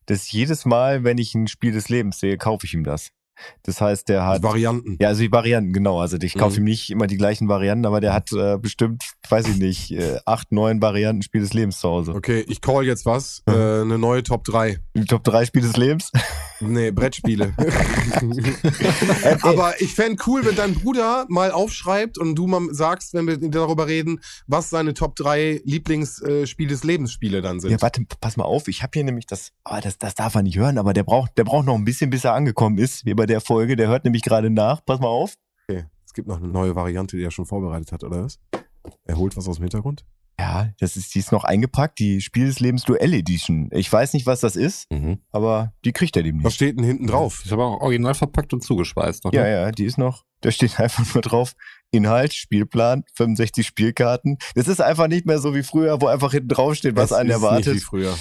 [0.07, 3.11] dass jedes Mal, wenn ich ein Spiel des Lebens sehe, kaufe ich ihm das.
[3.63, 4.97] Das heißt, der hat Varianten.
[5.01, 6.01] ja also die Varianten genau.
[6.01, 6.67] Also ich kaufe Mhm.
[6.67, 10.19] ihm nicht immer die gleichen Varianten, aber der hat äh, bestimmt, weiß ich nicht, äh,
[10.25, 12.15] acht, neun Varianten Spiel des Lebens zu Hause.
[12.15, 13.43] Okay, ich call jetzt was.
[13.47, 14.79] Äh, eine neue Top 3.
[14.95, 16.11] Die Top 3 Spiel des Lebens.
[16.61, 17.53] Nee, Brettspiele.
[19.43, 23.37] Aber ich fänd cool, wenn dein Bruder mal aufschreibt und du mal sagst, wenn wir
[23.39, 27.71] darüber reden, was seine Top 3 Lieblingsspiel des Lebensspiele dann sind.
[27.71, 28.69] Ja, warte, pass mal auf.
[28.69, 31.37] Ich habe hier nämlich das, oh, das, das darf er nicht hören, aber der braucht,
[31.37, 33.77] der braucht noch ein bisschen, bis er angekommen ist, wie bei der Folge.
[33.77, 34.85] Der hört nämlich gerade nach.
[34.85, 35.35] Pass mal auf.
[35.69, 35.85] Okay.
[36.07, 38.39] Es gibt noch eine neue Variante, die er schon vorbereitet hat, oder was?
[39.05, 40.05] Er holt was aus dem Hintergrund?
[40.39, 43.71] Ja, das ist, die ist noch eingepackt, die Spiel des Lebens Duell Edition.
[43.73, 45.19] Ich weiß nicht, was das ist, Mhm.
[45.33, 46.55] aber die kriegt er Was demnächst.
[46.57, 47.41] steht denn hinten drauf?
[47.43, 49.25] Ist aber auch original verpackt und zugeschweißt.
[49.25, 49.51] Noch, Ja, ne?
[49.51, 50.25] ja, die ist noch.
[50.43, 51.55] Da steht einfach nur drauf,
[51.91, 54.37] Inhalt, Spielplan, 65 Spielkarten.
[54.55, 57.17] Das ist einfach nicht mehr so wie früher, wo einfach hinten drauf steht, was Es
[57.17, 57.67] einen ist erwartet.
[57.73, 58.15] Nicht wie früher.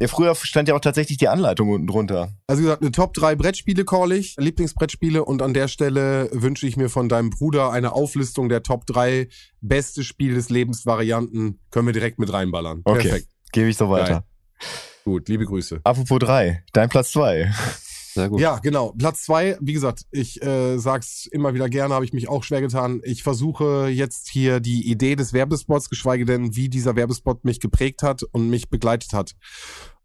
[0.00, 2.32] Ja, früher stand ja auch tatsächlich die Anleitung unten drunter.
[2.46, 6.66] Also wie gesagt, eine Top 3 Brettspiele call ich, Lieblingsbrettspiele und an der Stelle wünsche
[6.66, 9.28] ich mir von deinem Bruder eine Auflistung der Top 3
[9.60, 11.60] beste Spiel des Lebens Varianten.
[11.70, 12.82] Können wir direkt mit reinballern.
[12.84, 13.02] Okay.
[13.02, 13.28] Perfekt.
[13.52, 14.26] Gebe ich so weiter.
[15.04, 15.80] Gut, liebe Grüße.
[15.84, 17.52] Apropos drei, dein Platz zwei.
[18.14, 18.40] Sehr gut.
[18.40, 18.92] Ja, genau.
[18.96, 22.60] Platz zwei, wie gesagt, ich äh, sag's immer wieder gerne, habe ich mich auch schwer
[22.60, 23.00] getan.
[23.02, 28.04] Ich versuche jetzt hier die Idee des Werbespots, geschweige denn, wie dieser Werbespot mich geprägt
[28.04, 29.34] hat und mich begleitet hat.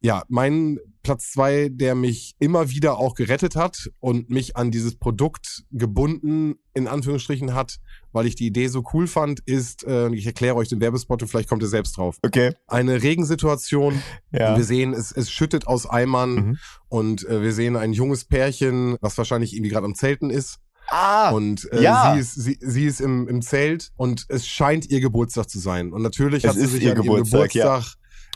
[0.02, 4.95] Ja, mein Platz zwei, der mich immer wieder auch gerettet hat und mich an dieses
[4.97, 7.78] Produkt gebunden, in Anführungsstrichen hat,
[8.14, 11.28] weil ich die Idee so cool fand, ist, äh, ich erkläre euch den Werbespot und
[11.28, 12.18] vielleicht kommt ihr selbst drauf.
[12.24, 12.54] Okay.
[12.68, 14.56] Eine Regensituation, Ja.
[14.56, 16.58] wir sehen, es, es schüttet aus Eimern Mhm.
[16.88, 20.60] und äh, wir sehen ein junges Pärchen, was wahrscheinlich irgendwie gerade am Zelten ist.
[20.91, 22.14] Ah, Und äh, ja.
[22.14, 25.91] sie ist, sie, sie ist im, im Zelt und es scheint ihr Geburtstag zu sein.
[25.93, 27.84] Und natürlich Es hat sie sich ihr an ihrem Geburtstag, ja.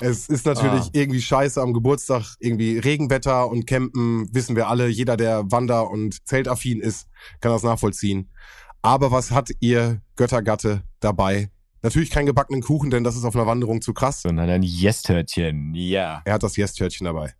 [0.02, 0.90] Es ist natürlich Ah.
[0.94, 4.88] irgendwie scheiße am Geburtstag, irgendwie Regenwetter und Campen, wissen wir alle.
[4.88, 7.08] Jeder, der Wander- und Zeltaffin ist,
[7.42, 8.30] kann das nachvollziehen.
[8.82, 11.50] Aber was hat ihr Göttergatte dabei?
[11.84, 14.22] Natürlich keinen gebackenen Kuchen, denn das ist auf einer Wanderung zu krass.
[14.22, 15.74] sondern ein Yes-Törtchen.
[15.76, 16.22] Ja.
[16.24, 17.34] Er hat das Yes-Törtchen dabei.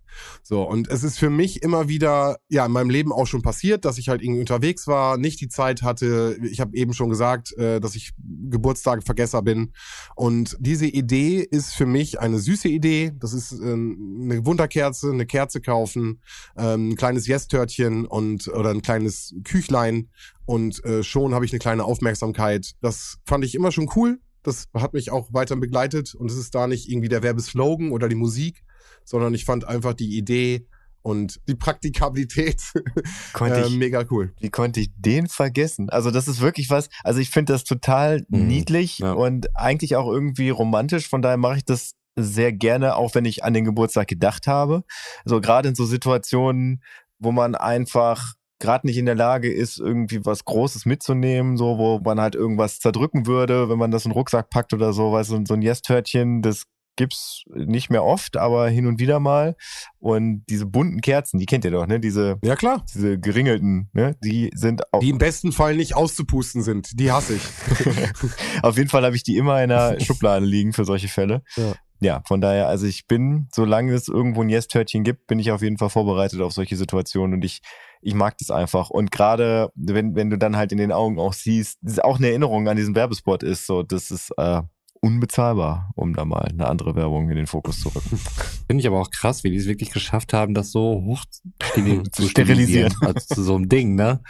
[0.44, 3.86] So, und es ist für mich immer wieder, ja, in meinem Leben auch schon passiert,
[3.86, 6.38] dass ich halt irgendwie unterwegs war, nicht die Zeit hatte.
[6.44, 9.74] Ich habe eben schon gesagt, äh, dass ich Geburtstage Vergesser bin.
[10.16, 13.14] Und diese Idee ist für mich eine süße Idee.
[13.18, 16.22] Das ist äh, eine Wunderkerze, eine Kerze kaufen,
[16.58, 20.10] ähm, ein kleines Yes-Törtchen und oder ein kleines Küchlein
[20.46, 22.74] und äh, schon habe ich eine kleine Aufmerksamkeit.
[22.82, 24.20] Das fand ich immer schon cool.
[24.44, 28.10] Das hat mich auch weiter begleitet und es ist da nicht irgendwie der Werbeslogan oder
[28.10, 28.64] die Musik,
[29.06, 30.68] sondern ich fand einfach die Idee
[31.02, 32.62] und die Praktikabilität
[33.34, 34.34] Konnte äh, ich, mega cool.
[34.40, 35.90] wie konnte ich den vergessen?
[35.90, 39.12] Also das ist wirklich was, also ich finde das total Mhm, niedlich ja.
[39.12, 43.44] und eigentlich auch irgendwie romantisch, von daher mache ich das sehr gerne, auch wenn ich
[43.44, 44.84] an den Geburtstag gedacht habe.
[45.26, 46.82] So gerade in so Situationen,
[47.20, 48.34] wo man einfach
[48.64, 52.80] gerade nicht in der Lage ist, irgendwie was Großes mitzunehmen, so wo man halt irgendwas
[52.80, 55.62] zerdrücken würde, wenn man das in den Rucksack packt oder so, weißt du, so ein
[55.62, 56.64] Yes-Törtchen, das
[56.96, 59.56] gibt's nicht mehr oft, aber hin und wieder mal.
[60.00, 62.00] Und diese bunten Kerzen, die kennt ihr doch, ne?
[62.00, 62.86] Diese Ja klar.
[62.94, 66.98] diese geringelten, ne, die sind auch, Die im besten Fall nicht auszupusten sind.
[66.98, 67.44] Die hasse ich.
[68.62, 71.44] auf jeden Fall habe ich die immer in der Schublade liegen für solche Fälle.
[71.58, 71.74] Ja.
[72.00, 75.62] Ja, von daher, also ich bin, solange es irgendwo ein Yes-Törtchen gibt, bin ich auf
[75.62, 77.62] jeden Fall vorbereitet auf solche Situationen und ich,
[78.04, 78.90] ich mag das einfach.
[78.90, 82.18] Und gerade wenn, wenn du dann halt in den Augen auch siehst, das ist auch
[82.18, 84.62] eine Erinnerung an diesen Werbespot ist, so, das ist äh,
[85.02, 88.18] unbezahlbar, um da mal eine andere Werbung in den Fokus zu rücken.
[88.68, 91.24] Finde ich aber auch krass, wie die es wirklich geschafft haben, das so hoch
[92.12, 92.94] Zu sterilisieren.
[93.02, 94.22] Also zu so einem Ding, ne?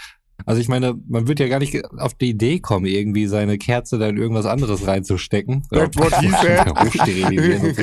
[0.45, 3.97] Also ich meine, man wird ja gar nicht auf die Idee kommen, irgendwie seine Kerze
[3.99, 5.63] da in irgendwas anderes reinzustecken.
[5.69, 6.67] That's what he said.
[6.79, 7.75] Hochsterilisieren.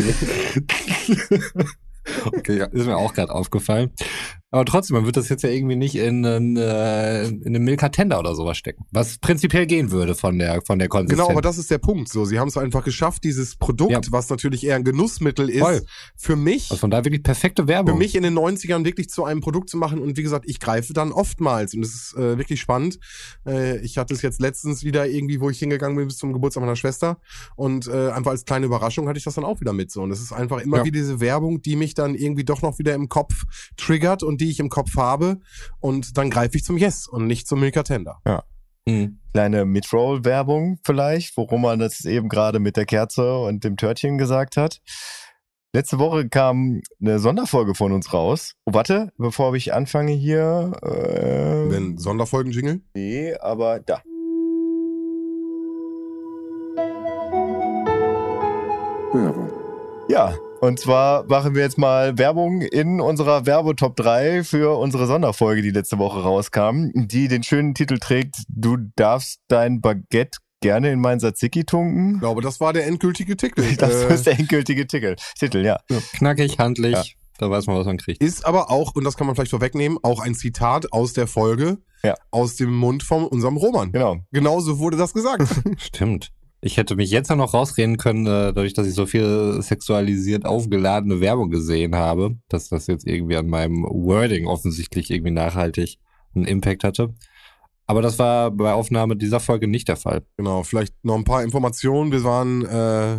[2.24, 3.90] Okay, ist mir auch gerade aufgefallen.
[4.52, 8.18] Aber trotzdem, man wird das jetzt ja irgendwie nicht in, äh, in eine Milka Tender
[8.18, 8.84] oder sowas stecken.
[8.90, 11.20] Was prinzipiell gehen würde von der, von der Konsistenz.
[11.20, 12.08] Genau, aber das ist der Punkt.
[12.08, 14.00] So, sie haben es einfach geschafft, dieses Produkt, Ja.
[14.10, 15.82] was natürlich eher ein Genussmittel ist, Voll.
[16.16, 17.94] für mich also von da wirklich perfekte Werbung.
[17.94, 20.00] für mich in den 90ern wirklich zu einem Produkt zu machen.
[20.00, 21.74] Und wie gesagt, ich greife dann oftmals.
[21.74, 22.98] Und es ist äh, wirklich spannend.
[23.46, 26.62] Äh, ich hatte es jetzt letztens wieder irgendwie, wo ich hingegangen bin bis zum Geburtstag
[26.62, 27.18] meiner Schwester.
[27.54, 29.92] Und äh, einfach als kleine Überraschung hatte ich das dann auch wieder mit.
[29.92, 30.02] So.
[30.02, 30.84] Und es ist einfach immer Ja.
[30.84, 33.44] wieder diese Werbung, die mich dann irgendwie doch noch wieder im Kopf
[33.76, 35.38] triggert und die ich im Kopf habe.
[35.78, 38.18] Und dann greife ich zum Yes und nicht zum Milka Tender.
[38.86, 39.20] Mhm.
[39.32, 44.56] Kleine Midroll-Werbung vielleicht, worum man das eben gerade mit der Kerze und dem Törtchen gesagt
[44.56, 44.80] hat.
[45.72, 48.54] Letzte Woche kam eine Sonderfolge von uns raus.
[48.64, 50.72] Oh, warte, bevor ich anfange hier.
[50.82, 52.80] Äh, Wenn Sonderfolgen-Jingle.
[52.94, 54.02] nee, aber da.
[59.12, 59.50] Werbung.
[60.08, 65.62] Ja, und zwar machen wir jetzt mal Werbung in unserer Werbetop 3 für unsere Sonderfolge,
[65.62, 71.00] die letzte Woche rauskam, die den schönen Titel trägt, du darfst dein Baguette gerne in
[71.00, 72.14] mein Tzatziki tunken.
[72.16, 73.62] Ich glaube, das war der endgültige Titel.
[73.78, 75.78] Das Äh, ist der endgültige Titel, Titel, ja.
[76.16, 77.02] Knackig, handlich, Ja.
[77.38, 78.22] da weiß man, was man kriegt.
[78.22, 81.78] Ist aber auch, und das kann man vielleicht vorwegnehmen, auch ein Zitat aus der Folge,
[82.02, 82.14] Ja.
[82.30, 83.92] aus dem Mund von unserem Roman.
[83.92, 84.18] Genau.
[84.32, 85.42] Genauso wurde das gesagt.
[85.78, 86.30] Stimmt.
[86.62, 91.20] Ich hätte mich jetzt noch rausreden können, äh, dadurch, dass ich so viel sexualisiert aufgeladene
[91.20, 95.96] Werbung gesehen habe, dass das jetzt irgendwie an meinem Wording offensichtlich irgendwie nachhaltig
[96.34, 97.14] einen Impact hatte.
[97.90, 100.22] Aber das war bei Aufnahme dieser Folge nicht der Fall.
[100.36, 102.12] genau, vielleicht noch ein paar Informationen.
[102.12, 102.68] Wir waren, äh,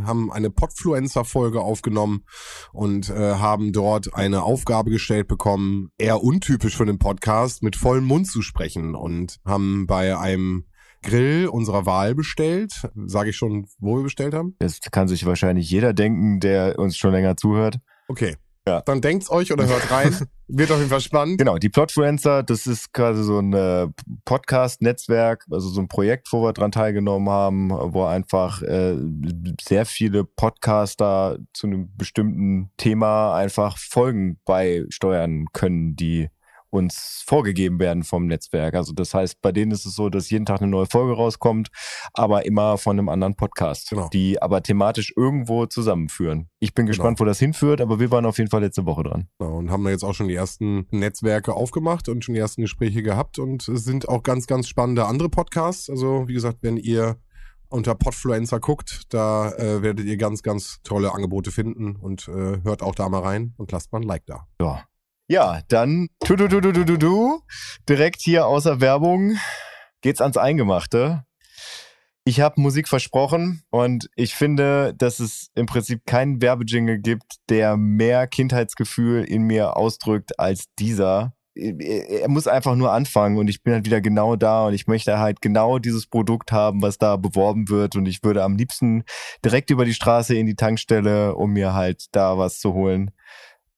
[0.06, 2.24] haben eine Podfluencer-Folge aufgenommen
[2.72, 8.06] und äh, haben dort eine Aufgabe gestellt bekommen, eher untypisch für den Podcast, mit vollem
[8.06, 10.68] Mund zu sprechen und haben bei einem
[11.04, 12.74] Grill unserer Wahl bestellt.
[13.06, 14.56] Sage ich schon, wo wir bestellt haben?
[14.60, 17.78] Das kann sich wahrscheinlich jeder denken, der uns schon länger zuhört.
[18.08, 18.36] Okay.
[18.68, 18.82] Ja.
[18.82, 20.16] Dann denkt's euch oder hört rein.
[20.48, 21.38] Wird auf jeden Fall spannend.
[21.38, 23.88] Genau, die Plotfluencer, das ist quasi so ein äh,
[24.26, 28.98] Podcast-Netzwerk, also so ein Projekt, wo wir dran teilgenommen haben, wo einfach äh,
[29.62, 36.30] sehr viele Podcaster zu einem bestimmten Thema einfach Folgen beisteuern können, die
[36.72, 38.74] uns vorgegeben werden vom Netzwerk.
[38.74, 41.70] Also das heißt, bei denen ist es so, dass jeden Tag eine neue Folge rauskommt,
[42.14, 44.10] aber immer von einem anderen Podcast, Genau.
[44.10, 46.50] die aber thematisch irgendwo zusammenführen.
[46.60, 49.28] Ich bin gespannt, wo das hinführt, aber wir waren auf jeden Fall letzte Woche dran.
[49.38, 52.62] Genau, und haben da jetzt auch schon die ersten Netzwerke aufgemacht und schon die ersten
[52.62, 55.90] Gespräche gehabt und es sind auch ganz, ganz spannende andere Podcasts.
[55.90, 57.18] Also wie gesagt, wenn ihr
[57.68, 62.82] unter Podfluencer guckt, da äh, werdet ihr ganz, ganz tolle Angebote finden und äh, hört
[62.84, 64.46] auch da mal rein und lasst mal ein Like da.
[64.62, 64.84] Ja.
[65.32, 67.42] Ja, dann tu du du du du du du
[67.88, 69.38] direkt hier außer Werbung
[70.02, 71.24] geht's ans Eingemachte.
[72.26, 77.78] Ich habe Musik versprochen und ich finde, dass es im Prinzip keinen Werbejingle gibt, der
[77.78, 81.32] mehr Kindheitsgefühl in mir ausdrückt als dieser.
[81.56, 85.18] Er muss einfach nur anfangen und ich bin halt wieder genau da und ich möchte
[85.18, 89.06] halt genau dieses Produkt haben, was da beworben wird und ich würde am liebsten
[89.46, 93.12] direkt über die Straße in die Tankstelle, um mir halt da was zu holen.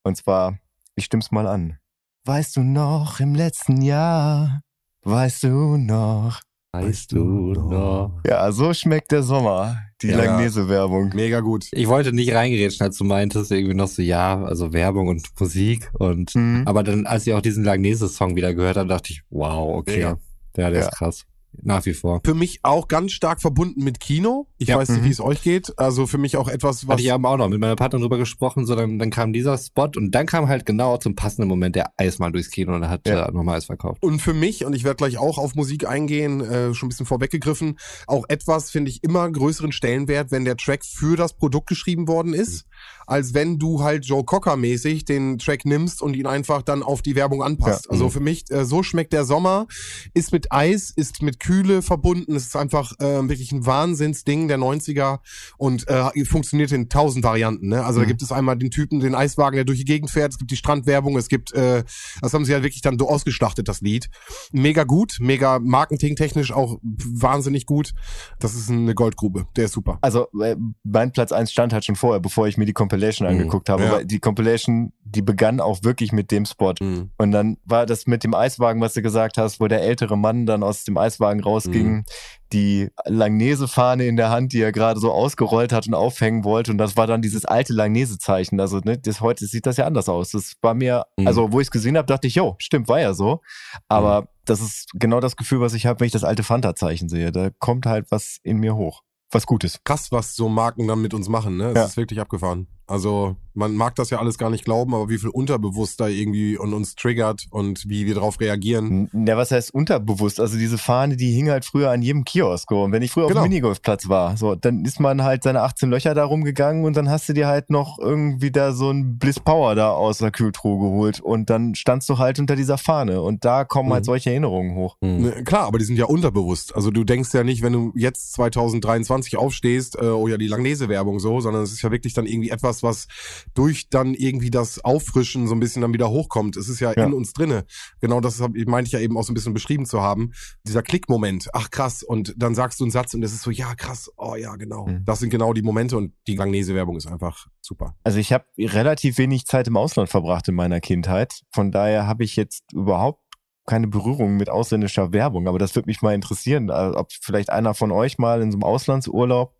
[0.01, 0.58] Und zwar
[0.96, 1.78] Ich stimm's mal an.
[2.26, 4.62] Weißt du noch im letzten Jahr?
[5.04, 6.39] Weißt du noch?
[6.72, 8.22] Weißt du noch?
[8.26, 9.78] Ja, so schmeckt der Sommer.
[10.02, 10.18] Die Ja.
[10.24, 11.12] Langnese-Werbung.
[11.14, 11.68] Mega gut.
[11.72, 15.89] Ich wollte nicht reingerätschen, als du meintest, irgendwie noch so, ja, also Werbung und Musik
[15.94, 16.64] und, Mhm.
[16.66, 19.96] aber dann, als ich auch diesen Langnese-Song wieder gehört habe, dachte ich, wow, okay.
[19.98, 20.18] Mega.
[20.58, 20.88] Ja, der Ja.
[20.88, 21.26] ist krass.
[21.62, 22.22] Nach wie vor.
[22.26, 24.47] Für mich auch ganz stark verbunden mit Kino.
[24.58, 24.78] Ich Ja.
[24.78, 25.06] weiß nicht, Mhm.
[25.06, 25.78] wie es euch geht.
[25.78, 28.18] Also für mich auch etwas, was Hatte ich eben auch noch mit meiner Partnerin drüber
[28.18, 31.76] gesprochen, so dann, dann kam dieser Spot und dann kam halt genau zum passenden Moment
[31.76, 33.28] der Eismann durchs Kino und hat Ja.
[33.28, 34.01] äh, nochmal Eis verkauft.
[34.04, 37.06] Und für mich, und ich werde gleich auch auf Musik eingehen, äh, schon ein bisschen
[37.06, 37.78] vorweggegriffen,
[38.08, 42.34] auch etwas, finde ich, immer größeren Stellenwert, wenn der Track für das Produkt geschrieben worden
[42.34, 42.66] ist,
[43.06, 47.16] als wenn du halt Joe Cocker-mäßig den Track nimmst und ihn einfach dann auf die
[47.16, 47.86] Werbung anpasst.
[47.86, 47.91] Ja.
[47.91, 48.12] Also Mhm.
[48.12, 49.68] für mich, äh, so schmeckt der Sommer,
[50.14, 54.58] ist mit Eis, ist mit Kühle verbunden, es ist einfach äh, wirklich ein Wahnsinnsding der
[54.58, 55.20] 90er
[55.58, 57.68] und äh, funktioniert in tausend Varianten.
[57.70, 57.84] Ne?
[57.84, 58.08] Also da Mhm.
[58.10, 60.56] gibt es einmal den Typen, den Eiswagen, der durch die Gegend fährt, es gibt die
[60.56, 61.84] Strandwerbung, es gibt, äh,
[62.22, 64.10] das haben sie ja wirklich dann so ausgeschlachtet, das Lied.
[64.52, 67.94] Mega gut, mega marketingtechnisch auch wahnsinnig gut.
[68.39, 69.98] Das ist eine Goldgrube, der ist super.
[70.02, 73.34] Also äh, mein Platz eins stand halt schon vorher, bevor ich mir die Compilation Mhm.
[73.39, 73.84] angeguckt habe.
[73.84, 73.91] Ja.
[73.91, 76.74] Weil die Compilation, die begann auch wirklich mit dem Spot.
[77.18, 80.45] Und dann war das mit dem Eiswagen, was du gesagt hast, wo der ältere Mann
[80.45, 82.03] dann aus dem Eiswagen rausging, Mhm.
[82.51, 86.72] die Langnese-Fahne in der Hand, die er gerade so ausgerollt hat und aufhängen wollte.
[86.72, 88.59] Und das war dann dieses alte Langnese-Zeichen.
[88.59, 90.32] Also ne, das, heute sieht das ja anders aus.
[90.32, 91.28] Das war mir, Mhm.
[91.28, 93.41] also wo ich es gesehen habe, dachte ich, jo, stimmt, war ja so.
[93.88, 97.32] Aber das ist genau das Gefühl, was ich habe, wenn ich das alte Fanta-Zeichen sehe.
[97.32, 99.01] Da kommt halt was in mir hoch.
[99.32, 99.80] Was Gutes.
[99.84, 101.70] Krass, was so Marken dann mit uns machen, ne?
[101.70, 101.86] Es Ja.
[101.86, 102.68] ist wirklich abgefahren.
[102.88, 106.57] Also man mag das ja alles gar nicht glauben, aber wie viel unterbewusst da irgendwie
[106.57, 109.09] und uns triggert und wie wir darauf reagieren.
[109.13, 110.39] N- Ja, was heißt unterbewusst?
[110.39, 112.71] Also diese Fahne, die hing halt früher an jedem Kiosk.
[112.71, 113.41] Und wenn ich früher Genau.
[113.41, 116.97] auf dem Minigolfplatz war, so, dann ist man halt seine 18 Löcher da rumgegangen und
[116.97, 120.31] dann hast du dir halt noch irgendwie da so ein Bliss Power da aus der
[120.31, 124.05] Kühltruhe geholt und dann standst du halt unter dieser Fahne und da kommen halt Mhm.
[124.05, 124.97] solche Erinnerungen hoch.
[125.01, 125.21] Mhm.
[125.21, 126.75] Ne, klar, aber die sind ja unterbewusst.
[126.75, 131.19] Also du denkst ja nicht, wenn du jetzt 2023 aufstehst, äh, oh ja, die Langnese-Werbung
[131.19, 133.07] so, sondern es ist ja wirklich dann irgendwie etwas, was
[133.53, 136.57] durch dann irgendwie das Auffrischen so ein bisschen dann wieder hochkommt.
[136.57, 137.05] Es ist ja, Ja.
[137.05, 137.65] in uns drinne.
[138.01, 140.32] Genau das hab, meinte ich ja eben auch so ein bisschen beschrieben zu haben.
[140.65, 143.76] Dieser Klickmoment, ach krass, und dann sagst du einen Satz und es ist so, ja
[143.76, 144.88] krass, oh ja, genau.
[144.88, 145.05] Mhm.
[145.05, 147.95] Das sind genau die Momente und die Langnese-Werbung ist einfach super.
[148.03, 151.41] Also ich habe relativ wenig Zeit im Ausland verbracht in meiner Kindheit.
[151.53, 153.19] Von daher habe ich jetzt überhaupt
[153.65, 155.47] keine Berührung mit ausländischer Werbung.
[155.47, 158.57] Aber das würde mich mal interessieren, äh, ob vielleicht einer von euch mal in so
[158.57, 159.55] einem Auslandsurlaub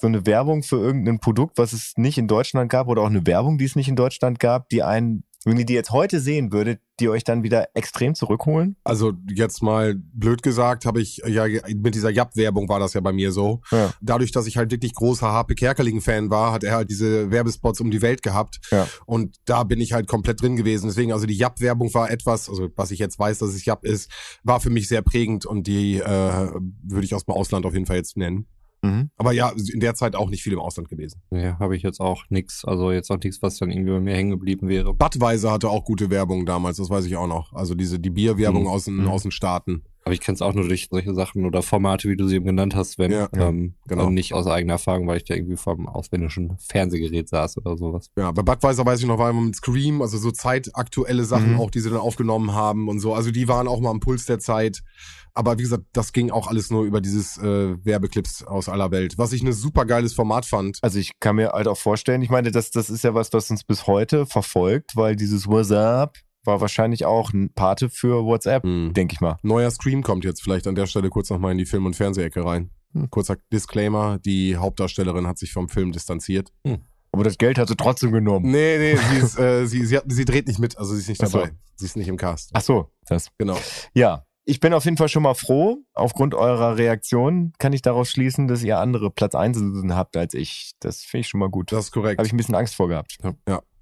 [0.00, 3.26] so eine Werbung für irgendein Produkt, was es nicht in Deutschland gab, oder auch eine
[3.26, 6.52] Werbung, die es nicht in Deutschland gab, die einen, wenn ihr die jetzt heute sehen
[6.52, 8.76] würdet, die euch dann wieder extrem zurückholen?
[8.84, 13.12] Also jetzt mal blöd gesagt, habe ich ja mit dieser Jap-Werbung war das ja bei
[13.12, 13.62] mir so.
[13.70, 13.92] Ja.
[14.02, 17.90] Dadurch, dass ich halt wirklich großer HP Kerkeling-Fan war, hat er halt diese Werbespots um
[17.90, 18.60] die Welt gehabt.
[18.70, 18.86] Ja.
[19.06, 20.88] Und da bin ich halt komplett drin gewesen.
[20.88, 24.10] Deswegen, also die Jap-Werbung war etwas, also was ich jetzt weiß, dass es Jap ist,
[24.44, 26.50] war für mich sehr prägend und die äh,
[26.82, 28.46] würde ich aus dem Ausland auf jeden Fall jetzt nennen.
[28.82, 29.10] Mhm.
[29.16, 31.20] Aber ja, in der Zeit auch nicht viel im Ausland gewesen.
[31.30, 32.64] Ja, habe ich jetzt auch nix.
[32.64, 34.94] Also jetzt auch nichts, was dann irgendwie bei mir hängen geblieben wäre.
[34.94, 37.52] Budweiser hatte auch gute Werbung damals, das weiß ich auch noch.
[37.52, 38.68] Also diese die Bierwerbung Mhm.
[38.68, 39.08] aus den Mhm.
[39.08, 39.82] aus den Staaten.
[40.02, 42.46] Aber ich kenne es auch nur durch solche Sachen oder Formate, wie du sie eben
[42.46, 44.06] genannt hast, wenn Ja, ähm, genau.
[44.06, 47.76] und nicht aus eigener Erfahrung, weil ich da irgendwie vor einem ausländischen Fernsehgerät saß oder
[47.76, 48.10] sowas.
[48.16, 51.60] Ja, bei Budweiser weiß ich noch, war immer mit Scream, also so zeitaktuelle Sachen Mhm.
[51.60, 53.12] auch, die sie dann aufgenommen haben und so.
[53.12, 54.80] Also die waren auch mal am Puls der Zeit.
[55.34, 59.14] Aber wie gesagt, das ging auch alles nur über dieses äh, Werbeclips aus aller Welt.
[59.18, 60.78] Was ich ein super geiles Format fand.
[60.82, 63.50] Also ich kann mir halt auch vorstellen, ich meine, das, das ist ja was, was
[63.50, 68.94] uns bis heute verfolgt, weil dieses WhatsApp war wahrscheinlich auch ein Pate für WhatsApp, Mhm.
[68.94, 69.36] denke ich mal.
[69.42, 72.44] Neuer Scream kommt jetzt vielleicht an der Stelle kurz nochmal in die Film- und Fernsehecke
[72.44, 72.70] rein.
[72.94, 73.10] Hm.
[73.10, 76.50] Kurzer Disclaimer, die Hauptdarstellerin hat sich vom Film distanziert.
[77.12, 78.50] Aber das Geld hat sie trotzdem genommen.
[78.50, 81.08] Nee, nee, sie, ist, äh, sie, sie, hat, sie dreht nicht mit, also sie ist
[81.08, 81.38] nicht Ach so.
[81.38, 81.52] dabei.
[81.76, 82.50] Sie ist nicht im Cast.
[82.52, 83.28] Ach so, das.
[83.38, 83.56] Genau.
[83.94, 85.78] Ja, ich bin auf jeden Fall schon mal froh.
[85.94, 89.58] Aufgrund eurer Reaktion kann ich daraus schließen, dass ihr andere Platz 1
[89.90, 90.72] habt als ich.
[90.80, 91.70] Das finde ich schon mal gut.
[91.70, 92.18] Das ist korrekt.
[92.18, 93.16] Habe ich ein bisschen Angst vor gehabt.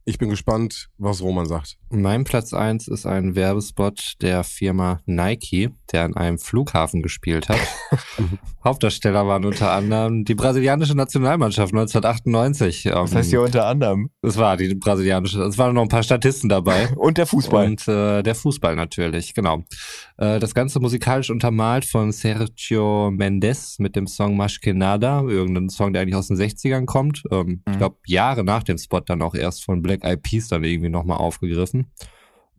[0.09, 1.77] Ich bin gespannt, was Roman sagt.
[1.91, 7.59] Mein Platz eins ist ein Werbespot der Firma Nike, der an einem Flughafen gespielt hat.
[8.65, 12.85] Hauptdarsteller waren unter anderem die brasilianische Nationalmannschaft 1998.
[12.85, 14.11] Das heißt ja unter anderem.
[14.23, 16.89] Es war die brasilianische, es waren noch ein paar Statisten dabei.
[16.97, 17.67] Und der Fußball.
[17.67, 19.65] Und äh, der Fußball natürlich, genau.
[20.17, 25.69] Äh, das Ganze musikalisch untermalt von Sergio Mendes mit dem Song Mas que Nada, irgendein
[25.69, 27.23] Song, der eigentlich aus den 60ern kommt.
[27.31, 27.79] Ähm, Ich Mhm.
[27.79, 31.19] glaube, Jahre nach dem Spot dann auch erst von Black Eyed Peas dann irgendwie nochmal
[31.19, 31.93] aufgegriffen.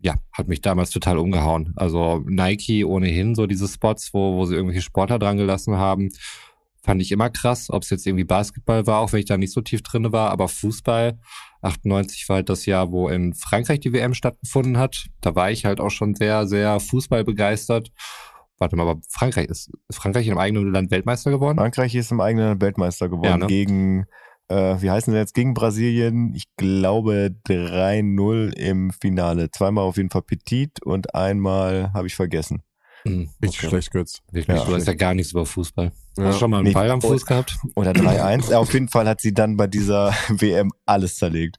[0.02, 1.74] Ja, hat mich damals total umgehauen.
[1.76, 6.10] Also Nike ohnehin, so diese Spots, wo, wo sie irgendwelche Sportler dran gelassen haben,
[6.82, 9.52] fand ich immer krass, ob es jetzt irgendwie Basketball war, auch wenn ich da nicht
[9.52, 11.20] so tief drinne war, aber Fußball
[11.62, 15.08] 98 war halt das Jahr, wo in Frankreich die WM stattgefunden hat.
[15.22, 17.92] Da war ich halt auch schon sehr, sehr Fußball begeistert.
[18.58, 21.58] Warte mal, aber Frankreich ist, ist Frankreich in einem eigenen Land Weltmeister geworden?
[21.58, 23.48] Frankreich ist im eigenen Land Weltmeister geworden Ja, ne?
[23.48, 24.06] gegen,
[24.50, 29.50] äh, wie heißen sie jetzt, gegen Brasilien, ich glaube 3-0 im Finale.
[29.52, 32.62] Zweimal auf jeden Fall Petit und einmal habe ich vergessen.
[33.04, 33.70] Hm, Richtig okay.
[33.70, 34.20] schlecht, Götz.
[34.32, 34.66] Wirklich, Ja.
[34.66, 35.92] du weißt ja gar nichts über Fußball.
[36.18, 36.24] Ja.
[36.26, 36.74] Hast du schon mal einen Nee.
[36.74, 37.58] Ball am Fuß gehabt?
[37.76, 38.52] Oder 3-1.
[38.52, 41.58] Ja, auf jeden Fall hat sie dann bei dieser WM alles zerlegt.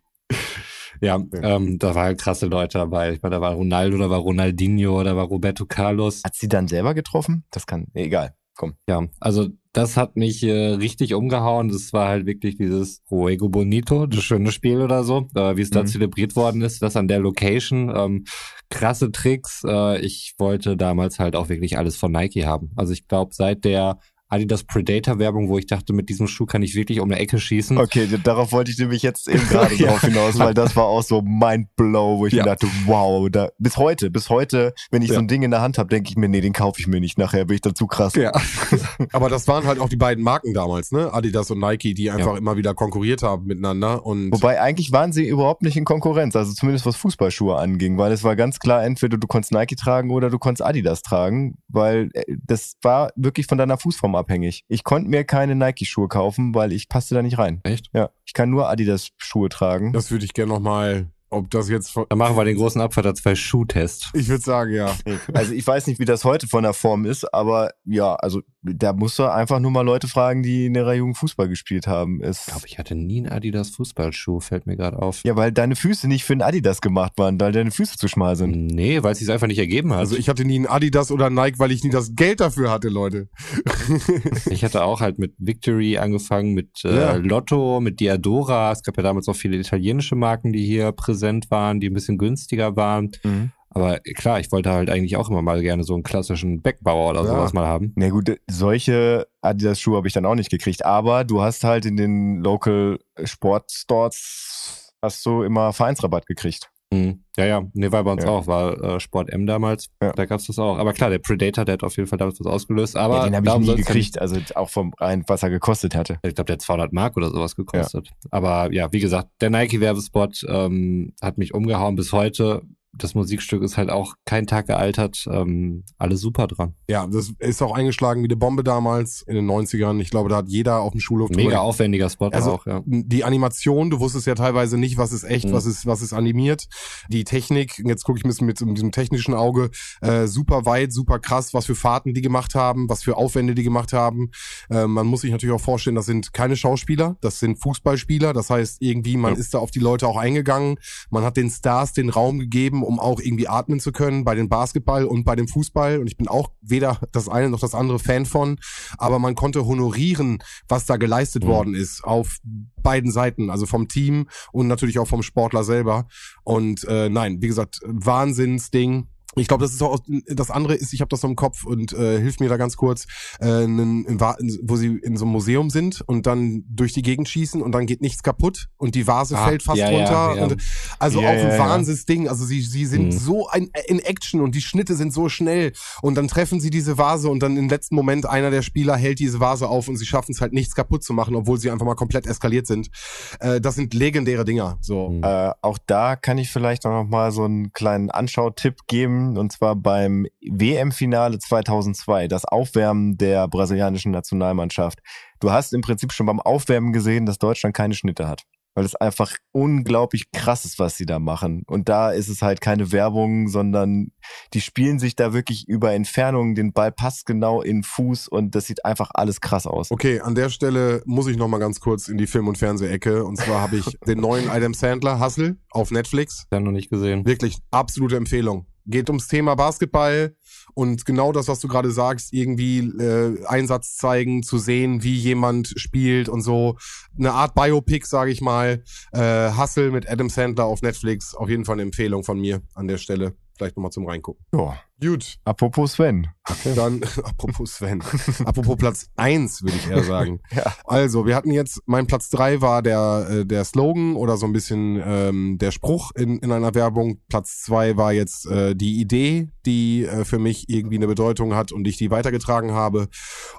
[1.00, 1.56] Ja, Ja.
[1.56, 3.12] Ähm, da waren krasse Leute dabei.
[3.14, 6.22] Ich meine, da war Ronaldo, da war Ronaldinho, da war Roberto Carlos.
[6.24, 7.44] Hat sie dann selber getroffen?
[7.50, 8.34] Das kann, nee, egal.
[8.60, 8.74] Komm.
[8.86, 11.68] Ja, also das hat mich äh, richtig umgehauen.
[11.70, 15.70] Das war halt wirklich dieses Ruego Bonito, das schöne Spiel oder so, äh, wie es
[15.70, 15.86] da Mhm.
[15.86, 16.82] zelebriert worden ist.
[16.82, 17.90] Das an der Location.
[17.96, 18.24] Ähm,
[18.68, 19.62] krasse Tricks.
[19.66, 22.72] Äh, ich wollte damals halt auch wirklich alles von Nike haben.
[22.76, 23.98] Also ich glaube, seit der
[24.30, 27.38] Adidas Predator Werbung, wo ich dachte, mit diesem Schuh kann ich wirklich um eine Ecke
[27.38, 27.76] schießen.
[27.78, 29.88] Okay, darauf wollte ich nämlich jetzt eben gerade Ja.
[29.88, 32.44] drauf hinaus, weil das war auch so Mindblow, wo ich Ja.
[32.44, 35.14] mir dachte, wow, da, bis heute, bis heute, wenn ich Ja.
[35.16, 37.00] so ein Ding in der Hand habe, denke ich mir, nee, den kaufe ich mir
[37.00, 37.18] nicht.
[37.18, 38.14] Nachher bin ich dazu krass.
[38.14, 38.32] Ja.
[39.12, 41.12] Aber das waren halt auch die beiden Marken damals, ne?
[41.12, 44.06] Adidas und Nike, die einfach immer wieder konkurriert haben miteinander.
[44.06, 48.12] Und Wobei eigentlich waren sie überhaupt nicht in Konkurrenz, also zumindest was Fußballschuhe anging, weil
[48.12, 52.10] es war ganz klar, entweder du konntest Nike tragen oder du konntest Adidas tragen, weil
[52.14, 54.64] äh, das war wirklich von deiner Fußform abhängig.
[54.68, 57.60] Ich konnte mir keine Nike-Schuhe kaufen, weil ich passte da nicht rein.
[57.64, 57.90] Echt?
[57.92, 59.92] Ja, ich kann nur Adidas-Schuhe tragen.
[59.92, 63.16] das würde ich gerne nochmal, ob das jetzt von, Dann machen wir den großen Abfahrt
[63.16, 64.10] zwei Schuhtest.
[64.14, 64.94] ich würde sagen, ja.
[65.32, 68.92] Also ich weiß nicht, wie das heute von der Form ist, aber ja, also da
[68.92, 72.20] musst du einfach nur mal Leute fragen, die in ihrer Jugend Fußball gespielt haben.
[72.22, 75.22] Es, Ich glaube, ich hatte nie einen Adidas Fußballschuh, fällt mir gerade auf.
[75.24, 78.36] ja, weil deine Füße nicht für den Adidas gemacht waren, weil deine Füße zu schmal
[78.36, 78.66] sind.
[78.66, 80.00] Nee, weil es sich einfach nicht ergeben hat.
[80.00, 82.70] Also ich hatte nie einen Adidas oder einen Nike, weil ich nie das Geld dafür
[82.70, 83.28] hatte, Leute.
[84.50, 87.12] Ich hatte auch halt mit Victory angefangen, mit äh, Ja.
[87.14, 88.72] Lotto, mit Diadora.
[88.72, 91.19] Es gab ja damals auch viele italienische Marken, die hier präsent
[91.50, 93.10] waren, die ein bisschen günstiger waren.
[93.22, 93.52] Mhm.
[93.72, 97.20] Aber klar, ich wollte halt eigentlich auch immer mal gerne so einen klassischen Backbauer oder
[97.22, 97.28] Ja.
[97.28, 97.92] sowas mal haben.
[97.94, 101.96] Na gut, solche Adidas-Schuhe habe ich dann auch nicht gekriegt, aber du hast halt in
[101.96, 106.70] den Local Sportstores hast du immer Vereinsrabatt gekriegt.
[106.92, 107.22] Mhm.
[107.36, 108.30] Ja, ja, nee, war bei uns Ja.
[108.30, 109.88] auch, war äh, Sport M damals.
[110.02, 110.12] Ja.
[110.12, 110.76] Da gab's das auch.
[110.76, 112.96] Aber klar, der Predator, der hat auf jeden Fall damals was ausgelöst.
[112.96, 116.18] Aber ja, den habe ich nie gekriegt, also auch vom rein, was er gekostet hatte.
[116.24, 118.10] Ich glaube, der hat 200 Mark oder sowas gekostet.
[118.30, 122.62] Aber ja, wie gesagt, der Nike-Werbespot ähm, hat mich umgehauen bis heute.
[122.92, 125.24] Das Musikstück ist halt auch kein Tag gealtert.
[125.30, 126.74] Ähm, alles super dran.
[126.88, 130.00] Ja, das ist auch eingeschlagen wie eine Bombe damals in den 90ern.
[130.00, 132.82] Ich glaube, da hat jeder auf dem Schulhof Mega drüber- aufwendiger Spot Also auch, ja.
[132.84, 135.52] die Animation, du wusstest ja teilweise nicht, was ist echt, Mhm.
[135.52, 136.66] was ist, was ist animiert.
[137.08, 139.70] Die Technik, jetzt gucke ich ein bisschen mit, mit diesem technischen Auge,
[140.00, 143.62] äh, super weit, super krass, was für Fahrten die gemacht haben, was für Aufwände die
[143.62, 144.30] gemacht haben.
[144.68, 148.32] Äh, man muss sich natürlich auch vorstellen, das sind keine Schauspieler, das sind Fußballspieler.
[148.32, 149.38] Das heißt, irgendwie, man Ja.
[149.40, 150.76] ist da auf die Leute auch eingegangen.
[151.10, 154.48] Man hat den Stars den Raum gegeben, um auch irgendwie atmen zu können bei den
[154.48, 155.98] Basketball und bei dem Fußball.
[155.98, 158.58] Und ich bin auch weder das eine noch das andere Fan von,
[158.98, 161.48] aber man konnte honorieren, was da geleistet Mhm.
[161.48, 162.38] worden ist auf
[162.82, 166.06] beiden Seiten, also vom Team und natürlich auch vom Sportler selber.
[166.44, 169.08] Und äh, nein, wie gesagt, Wahnsinnsding.
[169.36, 171.92] Ich glaube, das ist auch das andere ist, ich habe das so im Kopf und
[171.92, 173.06] äh, hilft mir da ganz kurz,
[173.40, 174.20] äh, in, in,
[174.62, 177.86] wo sie in so einem Museum sind und dann durch die Gegend schießen und dann
[177.86, 180.36] geht nichts kaputt und die Vase Ah, fällt fast ja, ja, runter.
[180.36, 180.42] ja.
[180.44, 180.56] Und,
[180.98, 181.58] also Ja, auch ein ja, ja.
[181.58, 182.28] Wahnsinnsding.
[182.28, 183.12] Also sie, sie sind Mhm.
[183.12, 185.72] so ein, in Action und die Schnitte sind so schnell
[186.02, 189.20] und dann treffen sie diese Vase und dann im letzten Moment einer der Spieler hält
[189.20, 191.86] diese Vase auf und sie schaffen es halt nichts kaputt zu machen, obwohl sie einfach
[191.86, 192.90] mal komplett eskaliert sind.
[193.38, 194.78] Äh, das sind legendäre Dinger.
[194.80, 195.10] So.
[195.10, 195.22] Mhm.
[195.22, 199.52] Äh, auch da kann ich vielleicht auch noch mal so einen kleinen Anschautipp geben, und
[199.52, 205.00] zwar beim WM-Finale 2002, das Aufwärmen der brasilianischen Nationalmannschaft.
[205.40, 208.44] Du hast im Prinzip schon beim Aufwärmen gesehen, dass Deutschland keine Schnitte hat.
[208.76, 211.64] Weil es einfach unglaublich krass ist, was sie da machen.
[211.66, 214.12] Und da ist es halt keine Werbung, sondern
[214.54, 216.54] die spielen sich da wirklich über Entfernungen.
[216.54, 219.90] Den Ball passt genau in den Fuß und das sieht einfach alles krass aus.
[219.90, 223.24] Okay, an der Stelle muss ich noch mal ganz kurz in die Film- und Fernsehecke.
[223.24, 226.46] Und zwar habe ich den neuen Adam Sandler, Hustle, auf Netflix.
[226.52, 227.26] Ja, noch nicht gesehen.
[227.26, 228.66] Wirklich absolute Empfehlung.
[228.86, 230.34] Geht ums Thema Basketball
[230.74, 235.72] und genau das, was du gerade sagst, irgendwie äh, Einsatz zeigen, zu sehen, wie jemand
[235.76, 236.76] spielt und so.
[237.18, 238.82] Eine Art Biopic, sage ich mal.
[239.12, 241.34] Äh, Hustle mit Adam Sandler auf Netflix.
[241.34, 243.34] Auf jeden Fall eine Empfehlung von mir an der Stelle.
[243.56, 244.44] Vielleicht nochmal zum Reingucken.
[244.54, 246.26] Ja, Gut, Apropos Sven.
[246.74, 248.02] dann, apropos Sven,
[248.44, 250.40] apropos Platz eins würde ich eher sagen.
[250.52, 250.74] Ja.
[250.84, 254.52] Also, wir hatten jetzt, mein Platz drei war der, äh, der Slogan oder so ein
[254.52, 257.20] bisschen ähm, der Spruch in, in einer Werbung.
[257.28, 261.70] Platz zwei war jetzt äh, die Idee, die äh, für mich irgendwie eine Bedeutung hat
[261.72, 263.08] und ich die weitergetragen habe.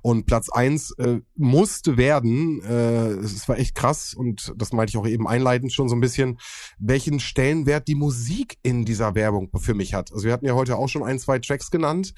[0.02, 4.98] Und Platz eins äh, musste werden, äh, es war echt krass und das meinte ich
[4.98, 6.40] auch eben einleitend schon so ein bisschen,
[6.78, 10.12] welchen Stellenwert die Musik in dieser Werbung für mich hat.
[10.12, 12.14] Also wir hatten ja heute auch schon ein, zwei Tracks genannt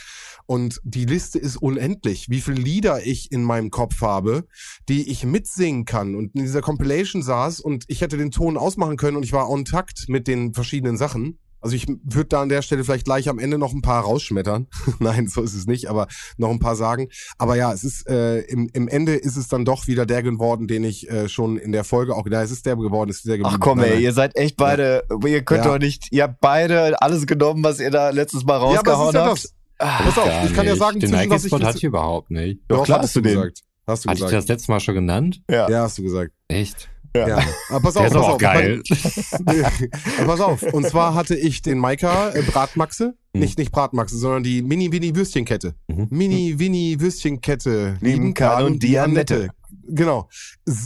[0.45, 4.45] und die Liste ist unendlich, wie viele Lieder ich in meinem Kopf habe,
[4.89, 8.97] die ich mitsingen kann und in dieser Compilation saß und ich hätte den Ton ausmachen
[8.97, 11.39] können und ich war on takt mit den verschiedenen Sachen.
[11.63, 14.67] Also ich würde da an der Stelle vielleicht gleich am Ende noch ein paar rausschmettern.
[14.99, 16.07] Nein, so ist es nicht, aber
[16.37, 17.07] noch ein paar sagen.
[17.37, 20.67] Aber ja, es ist äh, im, im Ende ist es dann doch wieder der geworden,
[20.67, 23.37] den ich äh, schon in der Folge auch, da ist es der geworden, ist der
[23.37, 23.55] geblieben.
[23.57, 24.03] Ach komm, Nein, ey, nein.
[24.03, 25.71] ihr seid echt beide, ihr könnt Ja.
[25.71, 28.79] doch nicht, ihr habt beide alles genommen, was ihr da letztes Mal Ja, aber es
[28.81, 29.43] ist rausgehauen ja habt.
[29.43, 29.53] das.
[29.79, 30.79] Pass auf, ich kann ja nicht.
[30.79, 32.59] sagen, den zwischen was ich hatte ich überhaupt nicht.
[32.67, 33.33] Doch, klar hast du den.
[33.35, 33.61] gesagt.
[33.87, 34.43] Hast du Hatte ich gesagt.
[34.43, 35.41] das letzte Mal schon genannt?
[35.49, 35.69] Ja.
[35.69, 36.31] Ja, hast du gesagt.
[36.47, 36.89] Echt?
[37.15, 37.39] Ja.
[37.69, 38.33] Aber pass auf, Der ist pass auf.
[38.33, 38.81] auch geil.
[40.17, 40.63] Aber pass auf.
[40.63, 43.13] Und zwar hatte ich den Maika äh, Bratmaxe.
[43.33, 43.39] Mhm.
[43.39, 45.75] Nicht, nicht Bratmaxe, sondern die Mini-Winnie-Würstchenkette.
[45.87, 46.07] Mhm.
[46.09, 47.97] Mini-Winnie-Würstchenkette.
[48.01, 49.49] Lieben Karl und die Annette.
[49.87, 50.29] Genau.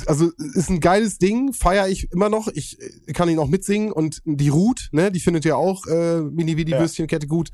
[0.05, 2.47] Also ist ein geiles Ding, feiere ich immer noch.
[2.47, 6.21] Ich äh, kann ihn auch mitsingen und die Ruth, ne, die findet ja auch äh,
[6.21, 6.79] Mini Vidi Ja.
[6.79, 7.49] Würstchenkette gut.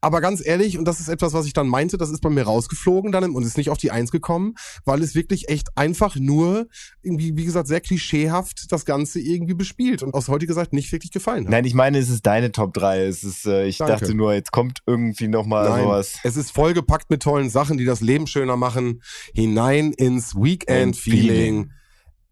[0.00, 2.42] Aber ganz ehrlich, und das ist etwas, was ich dann meinte, das ist bei mir
[2.42, 4.54] rausgeflogen dann und ist nicht auf die Eins gekommen,
[4.84, 6.68] weil es wirklich echt einfach nur
[7.02, 11.10] irgendwie, wie gesagt, sehr klischeehaft das Ganze irgendwie bespielt und aus heutiger Sicht nicht wirklich
[11.12, 11.50] gefallen hat.
[11.50, 13.04] Nein, ich meine, es ist deine Top 3.
[13.04, 13.92] Es ist, äh, ich Danke.
[13.94, 16.18] dachte nur, jetzt kommt irgendwie nochmal sowas.
[16.22, 19.02] es ist vollgepackt mit tollen Sachen, die das Leben schöner machen.
[19.34, 20.87] Hinein ins Weekend-Feeling.
[20.94, 21.70] Feeling.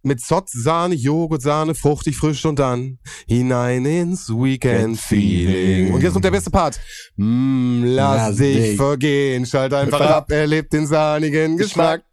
[0.03, 5.93] Mit Zott, Sahne, Joghurt, Sahne, fruchtig, frisch und dann hinein ins Weekend-Feeling.
[5.93, 6.79] Und jetzt kommt der beste Part.
[7.17, 8.77] Mm, lass, Lass dich dich.
[8.77, 12.05] vergehen, schalt einfach Einfach ab, erlebt den sahnigen Geschmack.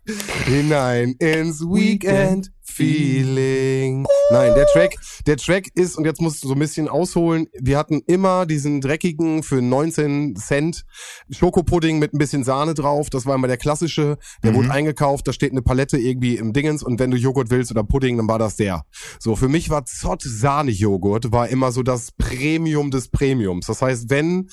[0.45, 4.05] Hinein ins Weekend-Feeling.
[4.31, 4.95] Nein, der Track,
[5.27, 8.81] der Track ist, und jetzt musst du so ein bisschen ausholen, wir hatten immer diesen
[8.81, 10.83] dreckigen für 19 Cent
[11.29, 13.09] Schokopudding mit ein bisschen Sahne drauf.
[13.09, 14.17] Das war immer der klassische.
[14.43, 14.55] Der Mhm.
[14.55, 17.83] wurde eingekauft, da steht eine Palette irgendwie im Dingens und wenn du Joghurt willst oder
[17.83, 18.83] Pudding, dann war das der.
[19.19, 23.67] So, für mich war Zott Sahne-Joghurt war immer so das Premium des Premiums.
[23.67, 24.49] Das heißt, wenn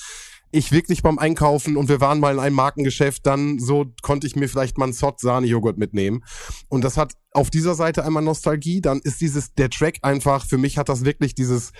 [0.51, 4.35] ich wirklich beim Einkaufen und wir waren mal in einem Markengeschäft, dann so konnte ich
[4.35, 6.23] mir vielleicht mal einen Zott Sahne-Joghurt mitnehmen.
[6.67, 10.57] Und das hat auf dieser Seite einmal Nostalgie, dann ist dieses, der Track einfach, für
[10.57, 11.71] mich hat das wirklich dieses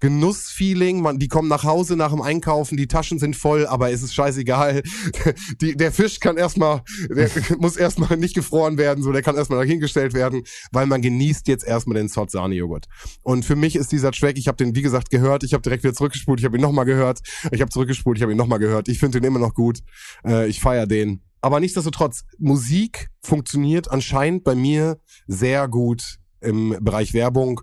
[0.00, 4.02] Genussfeeling, man, die kommen nach Hause nach dem Einkaufen, die Taschen sind voll, aber es
[4.02, 4.82] ist scheißegal.
[5.60, 9.60] Die, der Fisch kann erstmal, der muss erstmal nicht gefroren werden, so, der kann erstmal
[9.60, 10.42] dahingestellt werden,
[10.72, 12.86] weil man genießt jetzt erstmal den Zott Sahne-Joghurt.
[13.22, 15.84] Und für mich ist dieser Track, ich habe den, wie gesagt, gehört, ich habe direkt
[15.84, 17.20] wieder zurückgespult, ich habe ihn nochmal gehört,
[17.50, 19.80] ich habe zurückgespult, ich habe ihn nochmal gehört, ich finde den immer noch gut,
[20.24, 21.22] äh, ich feier den.
[21.40, 27.60] Aber nichtsdestotrotz, Musik funktioniert anscheinend bei mir sehr gut im Bereich Werbung.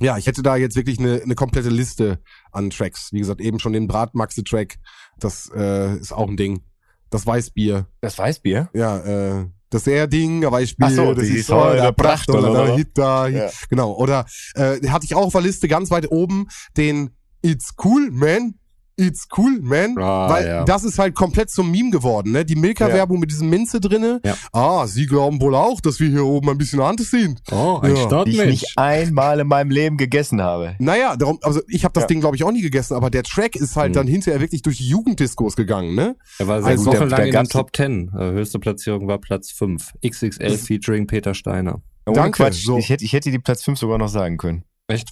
[0.00, 2.18] Ja, ich hätte da jetzt wirklich eine, eine komplette Liste
[2.52, 3.12] an Tracks.
[3.12, 4.76] Wie gesagt, eben schon den Bratmaxe-Track,
[5.18, 6.62] das äh, ist auch ein Ding.
[7.10, 8.70] Das Weißbier, Das Weißbier?
[8.74, 8.98] ja,
[9.40, 12.66] äh, das er Ding, Weißbier, Ach so, das ist Säule, der Pracht oder oder?
[12.66, 13.26] der Hit da.
[13.26, 13.50] Ja.
[13.68, 14.24] Genau, oder
[14.54, 16.46] äh, hatte ich auch auf der Liste ganz weit oben
[16.76, 17.10] den
[17.42, 18.54] It's Cool, Man.
[18.96, 19.98] It's cool, man.
[19.98, 20.64] Ah, Weil ja.
[20.64, 22.44] das ist halt komplett zum Meme geworden, ne?
[22.44, 24.20] Die Milka-Werbung mit diesem Minze drinne.
[24.24, 24.36] Ja.
[24.52, 27.40] Ah, sie glauben wohl auch, dass wir hier oben ein bisschen anders sind.
[27.50, 28.24] Oh, ein Ja.
[28.24, 30.76] Die ich nicht einmal in meinem Leben gegessen habe.
[30.78, 32.06] Naja, darum, also ich habe das Ja.
[32.08, 33.94] Ding, glaube ich, auch nie gegessen, aber der Track ist halt Mhm.
[33.94, 36.16] dann hinterher wirklich durch die Jugenddiskos gegangen, ne?
[36.38, 38.10] Er war sehr Also, wochenlang da- da in den Top 10.
[38.16, 39.92] Äh, höchste Platzierung war Platz 5.
[40.02, 41.82] XXL featuring Peter Steiner.
[42.06, 42.64] Danke, Quatsch.
[42.64, 42.78] so.
[42.78, 44.62] Ich, hätte, ich hätte die Platz 5 sogar noch sagen können.
[44.86, 45.08] Echt?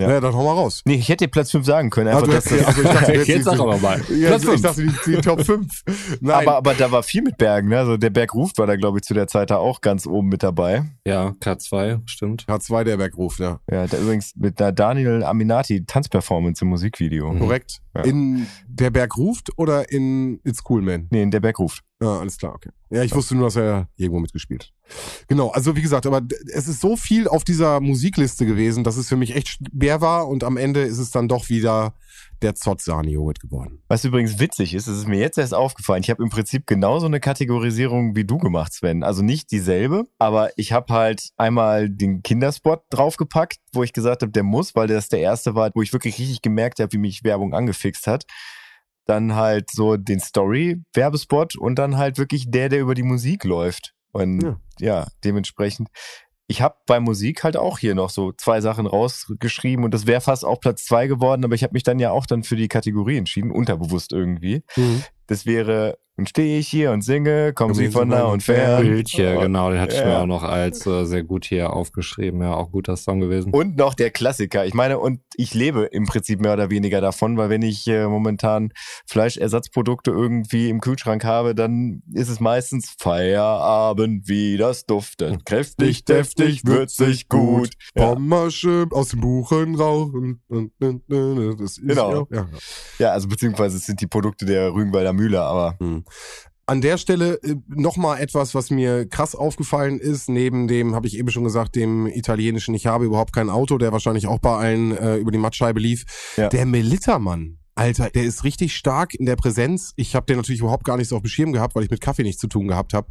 [0.00, 0.08] Ja.
[0.10, 0.82] Ja, dann hau mal raus.
[0.84, 2.06] Nee, ich hätte dir Platz 5 sagen können.
[2.08, 4.00] Einfach, du dass hättest- das, also ich dachte, Jetzt die- sag aber mal.
[4.10, 4.62] Ja, Platz also ich 5.
[4.62, 5.82] dachte, die, die Top 5.
[6.20, 6.34] Nein.
[6.36, 7.68] aber, aber da war viel mit Bergen.
[7.68, 7.78] Ne?
[7.78, 10.28] Also der Berg ruft war da, glaube ich, zu der Zeit da auch ganz oben
[10.28, 10.84] mit dabei.
[11.04, 12.44] Ja, K2, stimmt.
[12.46, 13.58] H2 der Bergruf, ja.
[13.70, 17.32] Ja, da übrigens mit der Daniel Aminati Tanzperformance im Musikvideo.
[17.32, 17.40] Mhm.
[17.40, 17.78] Korrekt.
[17.96, 18.04] Ja.
[18.04, 21.08] In Der Berg ruft oder in It's Cool Man?
[21.10, 21.82] Nee, in der Berg ruft.
[22.00, 22.70] Ja, alles klar, okay.
[22.90, 24.72] Ja, ich wusste nur, dass er irgendwo mitgespielt.
[25.26, 26.22] Genau, also wie gesagt, aber
[26.52, 30.28] es ist so viel auf dieser Musikliste gewesen, dass es für mich echt schwer war
[30.28, 31.94] und am Ende ist es dann doch wieder
[32.40, 33.82] der Zott-Sahne-Joghurt geworden.
[33.88, 37.06] Was übrigens witzig ist, es ist mir jetzt erst aufgefallen, ich habe im Prinzip genauso
[37.06, 39.02] eine Kategorisierung wie du gemacht, Sven.
[39.02, 44.30] Also nicht dieselbe, aber ich habe halt einmal den Kinderspot draufgepackt, wo ich gesagt habe,
[44.30, 47.24] der muss, weil das der erste war, wo ich wirklich richtig gemerkt habe, wie mich
[47.24, 48.24] Werbung angefixt hat.
[49.08, 53.94] Dann halt so den Story-Werbespot und dann halt wirklich der, der über die Musik läuft.
[54.12, 54.60] Und Ja.
[54.78, 55.88] ja, dementsprechend.
[56.46, 60.20] Ich habe bei Musik halt auch hier noch so zwei Sachen rausgeschrieben und das wäre
[60.20, 62.68] fast auch Platz zwei geworden, aber ich habe mich dann ja auch dann für die
[62.68, 64.62] Kategorie entschieden, unterbewusst irgendwie.
[65.28, 68.82] Das wäre, und stehe ich hier und singe, kommen sie von von und fern.
[68.82, 70.22] Bildchen, genau, den hatte ich mir Ja.
[70.22, 72.42] auch noch als äh, sehr gut hier aufgeschrieben.
[72.42, 73.52] Ja, auch guter Song gewesen.
[73.52, 74.66] Und noch der Klassiker.
[74.66, 78.08] Ich meine, und ich lebe im Prinzip mehr oder weniger davon, weil wenn ich äh,
[78.08, 78.72] momentan
[79.06, 85.46] Fleischersatzprodukte irgendwie im Kühlschrank habe, dann ist es meistens Feierabend, wie das duftet.
[85.46, 87.70] Kräftig, deftig, würzig, gut.
[87.94, 90.42] Ja, Pommersche aus dem Buchen rauchen.
[90.48, 92.26] Das ist Genau.
[92.30, 92.48] Ja, ja.
[92.98, 95.76] ja, also beziehungsweise es sind die Produkte der Rügenwalder Mühle, aber
[96.66, 101.16] An der Stelle äh, nochmal etwas, was mir krass aufgefallen ist, neben dem, habe ich
[101.18, 104.96] eben schon gesagt, dem italienischen Ich habe überhaupt kein Auto, der wahrscheinlich auch bei allen
[104.96, 106.04] äh, über die Mattscheibe lief.
[106.36, 106.48] Ja.
[106.50, 107.58] Der Melittermann.
[107.74, 109.92] Alter, der ist richtig stark in der Präsenz.
[109.96, 112.00] Ich habe den natürlich überhaupt gar nicht so auf dem Schirm gehabt, weil ich mit
[112.00, 113.08] Kaffee nichts zu tun gehabt habe.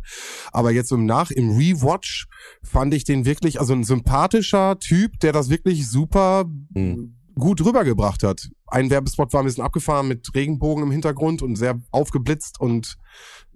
[0.51, 2.27] Aber jetzt im Nach, im Rewatch
[2.61, 7.15] fand ich den wirklich, also ein sympathischer Typ, der das wirklich super Hm.
[7.35, 8.49] gut rübergebracht hat.
[8.68, 12.98] Ein Werbespot war ein bisschen abgefahren mit Regenbogen im Hintergrund und sehr aufgeblitzt und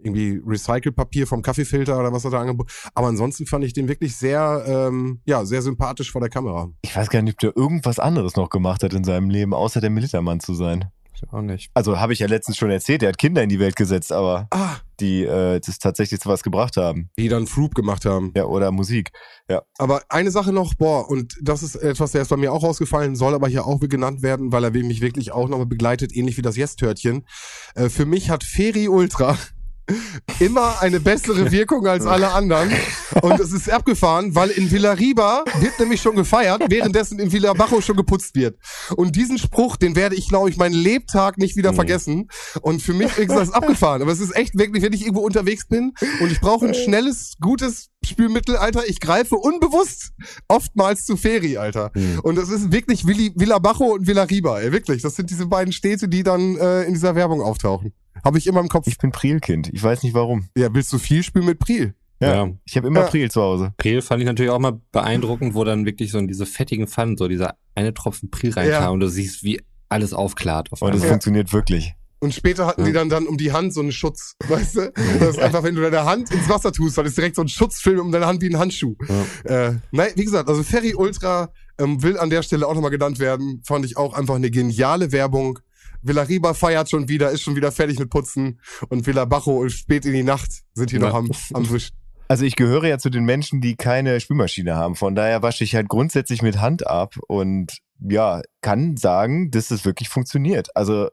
[0.04, 2.70] irgendwie Recycelpapier vom Kaffeefilter oder was er da angeboten.
[2.96, 6.70] Aber ansonsten fand ich den wirklich sehr, ähm, ja, sehr sympathisch vor der Kamera.
[6.82, 9.80] ich weiß gar nicht, ob der irgendwas anderes noch gemacht hat in seinem Leben, außer
[9.82, 10.86] der Militermann zu sein.
[11.14, 11.70] Ich auch nicht.
[11.76, 14.48] Also habe ich ja letztens schon erzählt, er hat Kinder in die Welt gesetzt, aber
[14.52, 17.10] Ah, die äh, das tatsächlich zu was gebracht haben.
[17.18, 18.32] die dann Froop gemacht haben.
[18.36, 19.12] Ja, oder Musik.
[19.78, 23.16] Aber eine Sache noch, boah, und das ist etwas, der ist bei mir auch rausgefallen,
[23.16, 26.42] soll aber hier auch genannt werden, weil er mich wirklich auch nochmal begleitet, ähnlich wie
[26.42, 27.26] das Yes-Törtchen.
[27.76, 29.38] Äh, für mich hat Feri Ultra
[30.40, 32.72] immer eine bessere Wirkung als alle anderen.
[33.22, 37.98] Und es ist abgefahren, weil in Villariba wird nämlich schon gefeiert, währenddessen in Villabajo schon
[37.98, 38.58] geputzt wird.
[38.96, 42.30] Und diesen Spruch, den werde ich, glaube ich, meinen Lebtag nicht wieder vergessen.
[42.62, 44.02] Und für mich ist das abgefahren.
[44.02, 47.36] Aber es ist echt wirklich, wenn ich irgendwo unterwegs bin und ich brauche ein schnelles,
[47.40, 50.12] gutes Spülmittel, Alter, ich greife unbewusst
[50.48, 51.92] oftmals zu Feri, Alter.
[51.94, 52.20] Hm.
[52.24, 55.02] Und das ist wirklich Willi, Villabajo und Villariba, ey, wirklich.
[55.02, 57.94] Das sind diese beiden Städte, die dann äh, in dieser Werbung auftauchen.
[58.26, 58.88] Habe ich immer im Kopf.
[58.88, 59.70] Ich bin Prielkind.
[59.74, 60.48] Ich weiß nicht warum.
[60.58, 61.94] Ja, willst du viel spielen mit Priel?
[62.20, 62.50] Ja.
[62.66, 63.08] Ich habe immer Ja.
[63.08, 63.74] Priel zu Hause.
[63.78, 67.18] Priel fand ich natürlich auch mal beeindruckend, wo dann wirklich so in diese fettigen Pfannen
[67.18, 68.90] so dieser eine Tropfen Priel reinkam Ja.
[68.90, 69.60] und du siehst, wie
[69.90, 70.72] alles aufklart.
[70.72, 71.10] Auf Und es einmal.
[71.10, 71.96] funktioniert wirklich.
[72.24, 74.94] Und später hatten die dann dann um die Hand so einen Schutz, weißt du?
[75.20, 77.48] Das ist einfach, wenn du deine Hand ins Wasser tust, dann ist direkt so ein
[77.48, 78.96] Schutzfilm um deine Hand wie ein Handschuh.
[79.44, 83.18] Äh, nein, wie gesagt, also Ferry Ultra ähm, will an der Stelle auch nochmal genannt
[83.18, 83.64] werden.
[83.66, 85.58] Fand ich auch einfach eine geniale Werbung.
[86.04, 88.60] Villariba feiert schon wieder, ist schon wieder fertig mit Putzen.
[88.90, 91.08] Und Villabajo spät in die Nacht sind hier Ja.
[91.08, 91.90] noch am, am Wisch.
[92.28, 94.96] Also ich gehöre ja zu den Menschen, die keine Spülmaschine haben.
[94.96, 99.86] Von daher wasche ich halt grundsätzlich mit Hand ab und ja, kann sagen, dass es
[99.86, 100.70] wirklich funktioniert.
[100.76, 101.10] Also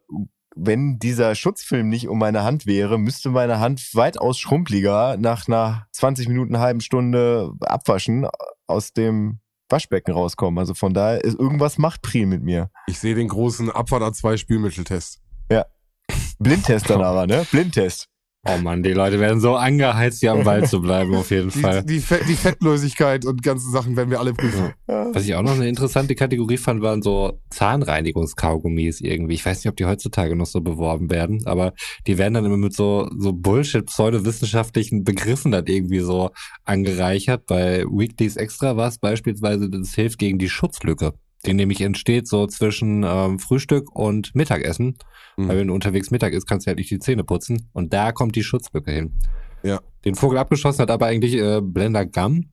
[0.61, 5.87] wenn dieser Schutzfilm nicht um meine Hand wäre, müsste meine Hand weitaus schrumpeliger nach einer
[5.93, 8.27] 20 Minuten, halben Stunde Abwaschen
[8.67, 10.59] aus dem Waschbecken rauskommen.
[10.59, 12.71] Also von daher ist irgendwas macht Priel mit mir.
[12.87, 15.21] Ich sehe den großen Abfahrt A2 Spülmitteltest.
[16.39, 17.47] Blindtest dann aber, ne?
[17.51, 18.09] Blindtest.
[18.47, 21.59] Oh Mann, die Leute werden so angeheizt, hier am Ball zu bleiben, auf jeden Die,
[21.59, 21.82] Fall.
[21.82, 24.73] die, Fett, die Fettlosigkeit und ganzen Sachen werden wir alle prüfen.
[24.86, 29.35] Was ich auch noch eine interessante Kategorie fand, waren so Zahnreinigungskaugummis irgendwie.
[29.35, 31.73] Ich weiß nicht, ob die heutzutage noch so beworben werden, aber
[32.06, 36.31] die werden dann immer mit so, so Bullshit, pseudowissenschaftlichen Begriffen dann irgendwie so
[36.65, 37.47] angereichert.
[37.47, 41.12] Bei Weeklies Extra war es beispielsweise, das hilft gegen die Schutzlücke,
[41.47, 44.97] die nämlich entsteht so zwischen ähm, Frühstück und Mittagessen.
[45.36, 45.48] Mhm.
[45.48, 47.69] Weil wenn du unterwegs Mittag isst, kannst du halt nicht die Zähne putzen.
[47.73, 49.12] Und da kommt die Schutzlücke hin.
[49.62, 49.81] Ja.
[50.09, 52.47] Den Vogel abgeschossen hat aber eigentlich äh, Blender Gum.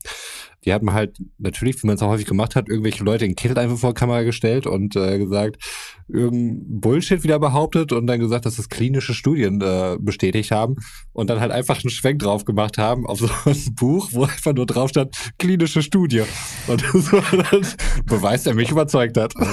[0.64, 3.36] Die hat man halt natürlich, wie man es auch häufig gemacht hat, irgendwelche Leute in
[3.36, 5.62] Kittel einfach vor die Kamera gestellt und äh, gesagt,
[6.08, 10.74] irgendein Bullshit wieder behauptet und dann gesagt, dass das klinische Studien äh, bestätigt haben
[11.12, 14.54] und dann halt einfach einen Schwenk drauf gemacht haben auf so ein Buch, wo einfach
[14.54, 16.22] nur drauf stand, klinische Studie.
[16.66, 17.66] Und das war dann
[18.06, 19.34] Beweis, der mich überzeugt hat.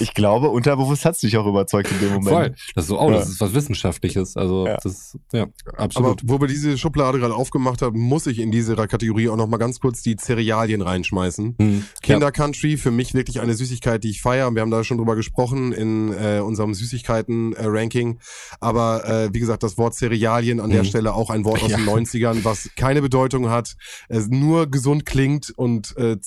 [0.00, 2.28] Ich glaube, unterbewusst hat's dich auch überzeugt in dem Moment.
[2.28, 2.54] Voll.
[2.74, 3.18] Das ist so, oh, Ja.
[3.18, 4.36] das ist was Wissenschaftliches.
[4.36, 4.76] Also Ja.
[4.82, 6.22] das, ja, Aber absolut.
[6.24, 9.56] wo wir diese Schublade gerade aufgemacht haben, muss ich in diese Kategorie auch noch mal
[9.58, 11.56] ganz kurz die Cerealien reinschmeißen.
[11.60, 11.84] Hm.
[12.02, 14.50] Kinder Country, für mich wirklich eine Süßigkeit, die ich feiere.
[14.54, 18.18] Wir haben da schon drüber gesprochen in äh, unserem Süßigkeiten-Ranking.
[18.60, 20.86] Aber äh, wie gesagt, das Wort Cerealien an der Mhm.
[20.86, 21.76] Stelle auch ein Wort aus Ja.
[21.78, 23.76] den 90ern, was keine Bedeutung hat,
[24.08, 26.20] es nur gesund klingt und äh,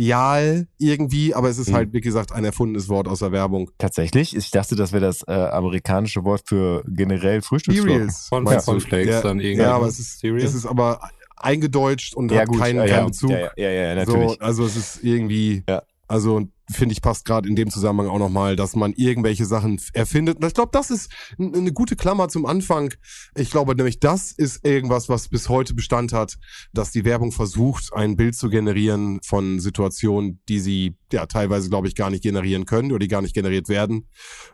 [0.00, 1.74] Cereal irgendwie, aber es ist Mhm.
[1.74, 3.70] halt, wie gesagt, ein erfundenes Wort aus der Werbung.
[3.78, 4.34] Tatsächlich?
[4.36, 8.08] Ich dachte, das wäre das äh, amerikanische Wort für generell Frühstücksflocken.
[8.10, 8.26] Cereals.
[8.28, 8.60] Von Ja.
[8.60, 9.62] Cornflakes Ja, dann irgendwie.
[9.62, 10.44] Ja, aber es ist, Cereal?
[10.46, 11.00] es ist aber
[11.36, 13.30] eingedeutscht und Ja, hat gut, keinen, ja, keinen ja, Bezug.
[13.30, 14.30] Ja, ja, ja, ja natürlich.
[14.32, 15.82] So, also es ist irgendwie, Ja.
[16.08, 20.38] Also finde ich passt gerade in dem Zusammenhang auch nochmal, dass man irgendwelche Sachen erfindet.
[20.38, 22.94] Und ich glaube, das ist eine gute Klammer zum Anfang.
[23.36, 26.38] Ich glaube nämlich, das ist irgendwas, was bis heute Bestand hat,
[26.72, 31.88] dass die Werbung versucht, ein Bild zu generieren von Situationen, die sie ja teilweise, glaube
[31.88, 34.08] ich, gar nicht generieren können oder die gar nicht generiert werden.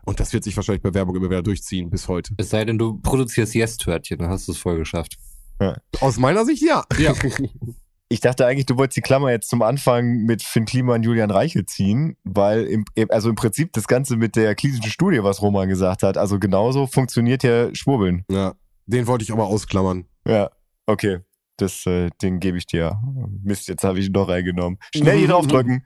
[0.05, 2.35] Und das wird sich wahrscheinlich bei Werbung immer wieder durchziehen bis heute.
[2.37, 5.17] Es sei denn, du produzierst Yes-Törtchen, dann hast du es voll geschafft.
[6.01, 6.85] Aus meiner Sicht ja.
[6.99, 7.15] Ja.
[8.09, 11.31] Ich dachte eigentlich, du wolltest die Klammer jetzt zum Anfang mit Finn Klima und Julian
[11.31, 15.69] Reichel ziehen, weil im, also im Prinzip das Ganze mit der klinischen Studie, was Roman
[15.69, 18.25] gesagt hat, also genauso funktioniert ja Schwurbeln.
[18.31, 18.55] ja.
[18.89, 20.05] Den wollte ich aber ausklammern.
[20.29, 20.49] Ja,
[20.87, 21.19] okay.
[21.57, 23.01] Das, äh, den gebe ich dir.
[23.43, 24.79] Mist, jetzt habe ich ihn doch reingenommen.
[24.95, 25.83] Schnell hier draufdrücken.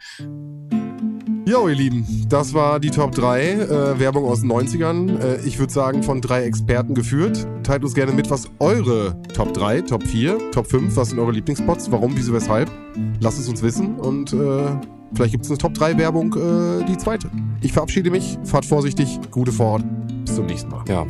[1.50, 5.18] Jo, ihr Lieben, das war die Top 3 äh, Werbung aus den 90ern.
[5.18, 7.44] Äh, ich würde sagen, von drei Experten geführt.
[7.64, 11.32] Teilt uns gerne mit, was eure Top 3, Top 4, Top 5, was sind eure
[11.32, 12.70] Lieblingsspots, warum, wieso, weshalb.
[13.18, 14.68] Lasst es uns wissen und äh,
[15.12, 17.28] vielleicht gibt es eine Top 3 Werbung, äh, die zweite.
[17.62, 19.82] Ich verabschiede mich, fahrt vorsichtig, gute Fahrt.
[20.24, 20.84] Bis zum nächsten Mal.
[20.86, 21.04] Ja,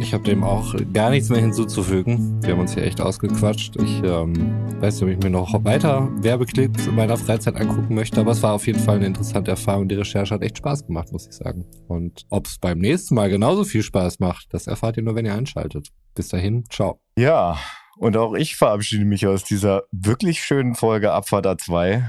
[0.00, 2.42] ich habe dem auch gar nichts mehr hinzuzufügen.
[2.42, 3.76] Wir haben uns hier echt ausgequatscht.
[3.76, 8.20] Ich ähm, weiß nicht, ob ich mir noch weiter Werbeclips in meiner Freizeit angucken möchte,
[8.20, 9.88] aber es war auf jeden Fall eine interessante Erfahrung.
[9.88, 11.66] Die Recherche hat echt Spaß gemacht, muss ich sagen.
[11.86, 15.26] Und ob es beim nächsten Mal genauso viel Spaß macht, das erfahrt ihr nur, wenn
[15.26, 15.88] ihr einschaltet.
[16.14, 17.00] Bis dahin, ciao.
[17.16, 17.58] Ja,
[17.98, 22.02] und auch ich verabschiede mich aus dieser wirklich schönen Folge Abfahrt A2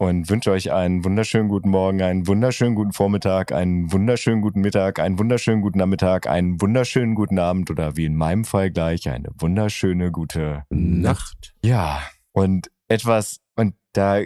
[0.00, 4.98] und wünsche euch einen wunderschönen guten Morgen, einen wunderschönen guten Vormittag, einen wunderschönen guten Mittag,
[4.98, 9.28] einen wunderschönen guten Nachmittag, einen wunderschönen guten Abend oder wie in meinem Fall gleich eine
[9.38, 11.52] wunderschöne gute Nacht.
[11.62, 12.00] Ja,
[12.32, 14.20] und etwas, und da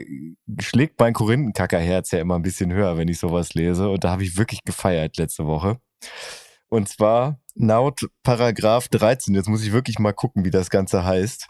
[0.61, 3.89] schlägt mein Korinthenkackerherz ja immer ein bisschen höher, wenn ich sowas lese.
[3.89, 5.81] Und da habe ich wirklich gefeiert letzte Woche.
[6.69, 11.49] Und zwar laut Paragraph 13, jetzt muss ich wirklich mal gucken, wie das Ganze heißt,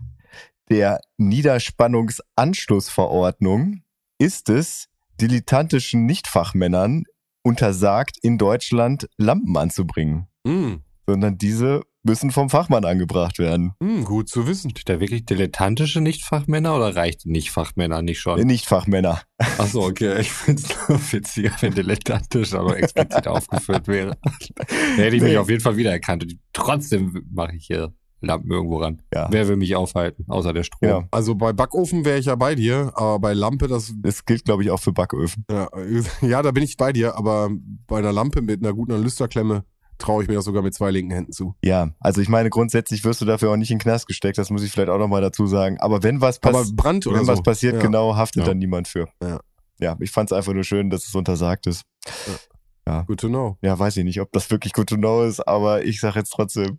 [0.71, 3.84] der Niederspannungsanschlussverordnung
[4.19, 4.89] ist es
[5.21, 7.05] dilettantischen Nichtfachmännern
[7.43, 10.77] untersagt, in Deutschland Lampen anzubringen, Mm,
[11.07, 13.73] sondern diese müssen vom Fachmann angebracht werden.
[13.81, 14.71] mm, gut zu wissen.
[14.71, 18.41] Steht da wirklich dilettantische Nichtfachmänner oder reicht Nichtfachmänner nicht schon?
[18.41, 19.23] Nichtfachmänner.
[19.59, 20.21] Achso, okay.
[20.21, 24.19] Ich finde es nur witziger, wenn dilettantisch aber explizit aufgeführt wäre.
[24.97, 25.39] Da hätte ich mich Nee.
[25.39, 26.25] auf jeden Fall wiedererkannt.
[26.25, 29.03] Und trotzdem mache ich hier Lampen irgendwo ran.
[29.13, 29.29] Ja.
[29.31, 30.79] Wer will mich aufhalten, außer der Strom?
[30.81, 31.05] Genau.
[31.11, 34.63] Also bei Backofen wäre ich ja bei dir, aber bei Lampe, das Das gilt, glaube
[34.63, 35.45] ich, auch für Backöfen.
[35.51, 35.69] Ja,
[36.23, 37.51] ja, da bin ich bei dir, aber
[37.87, 39.65] bei einer Lampe mit einer guten Lüsterklemme
[39.99, 41.55] traue ich mir das sogar mit zwei linken Händen zu.
[41.63, 44.51] Ja, also ich meine, grundsätzlich wirst du dafür auch nicht in den Knast gesteckt, das
[44.51, 45.79] muss ich vielleicht auch nochmal dazu sagen.
[45.81, 47.33] Aber wenn was, Aber pass Brand oder wenn so.
[47.33, 47.81] was passiert, ja.
[47.81, 48.49] genau, haftet Ja.
[48.49, 49.09] dann niemand für.
[49.23, 49.41] Ja.
[49.81, 51.83] Ja, ich fand es einfach nur schön, dass es untersagt ist.
[53.07, 53.57] Good to know.
[53.63, 56.31] Ja, weiß ich nicht, ob das wirklich good to know ist, aber ich sage jetzt
[56.31, 56.79] trotzdem,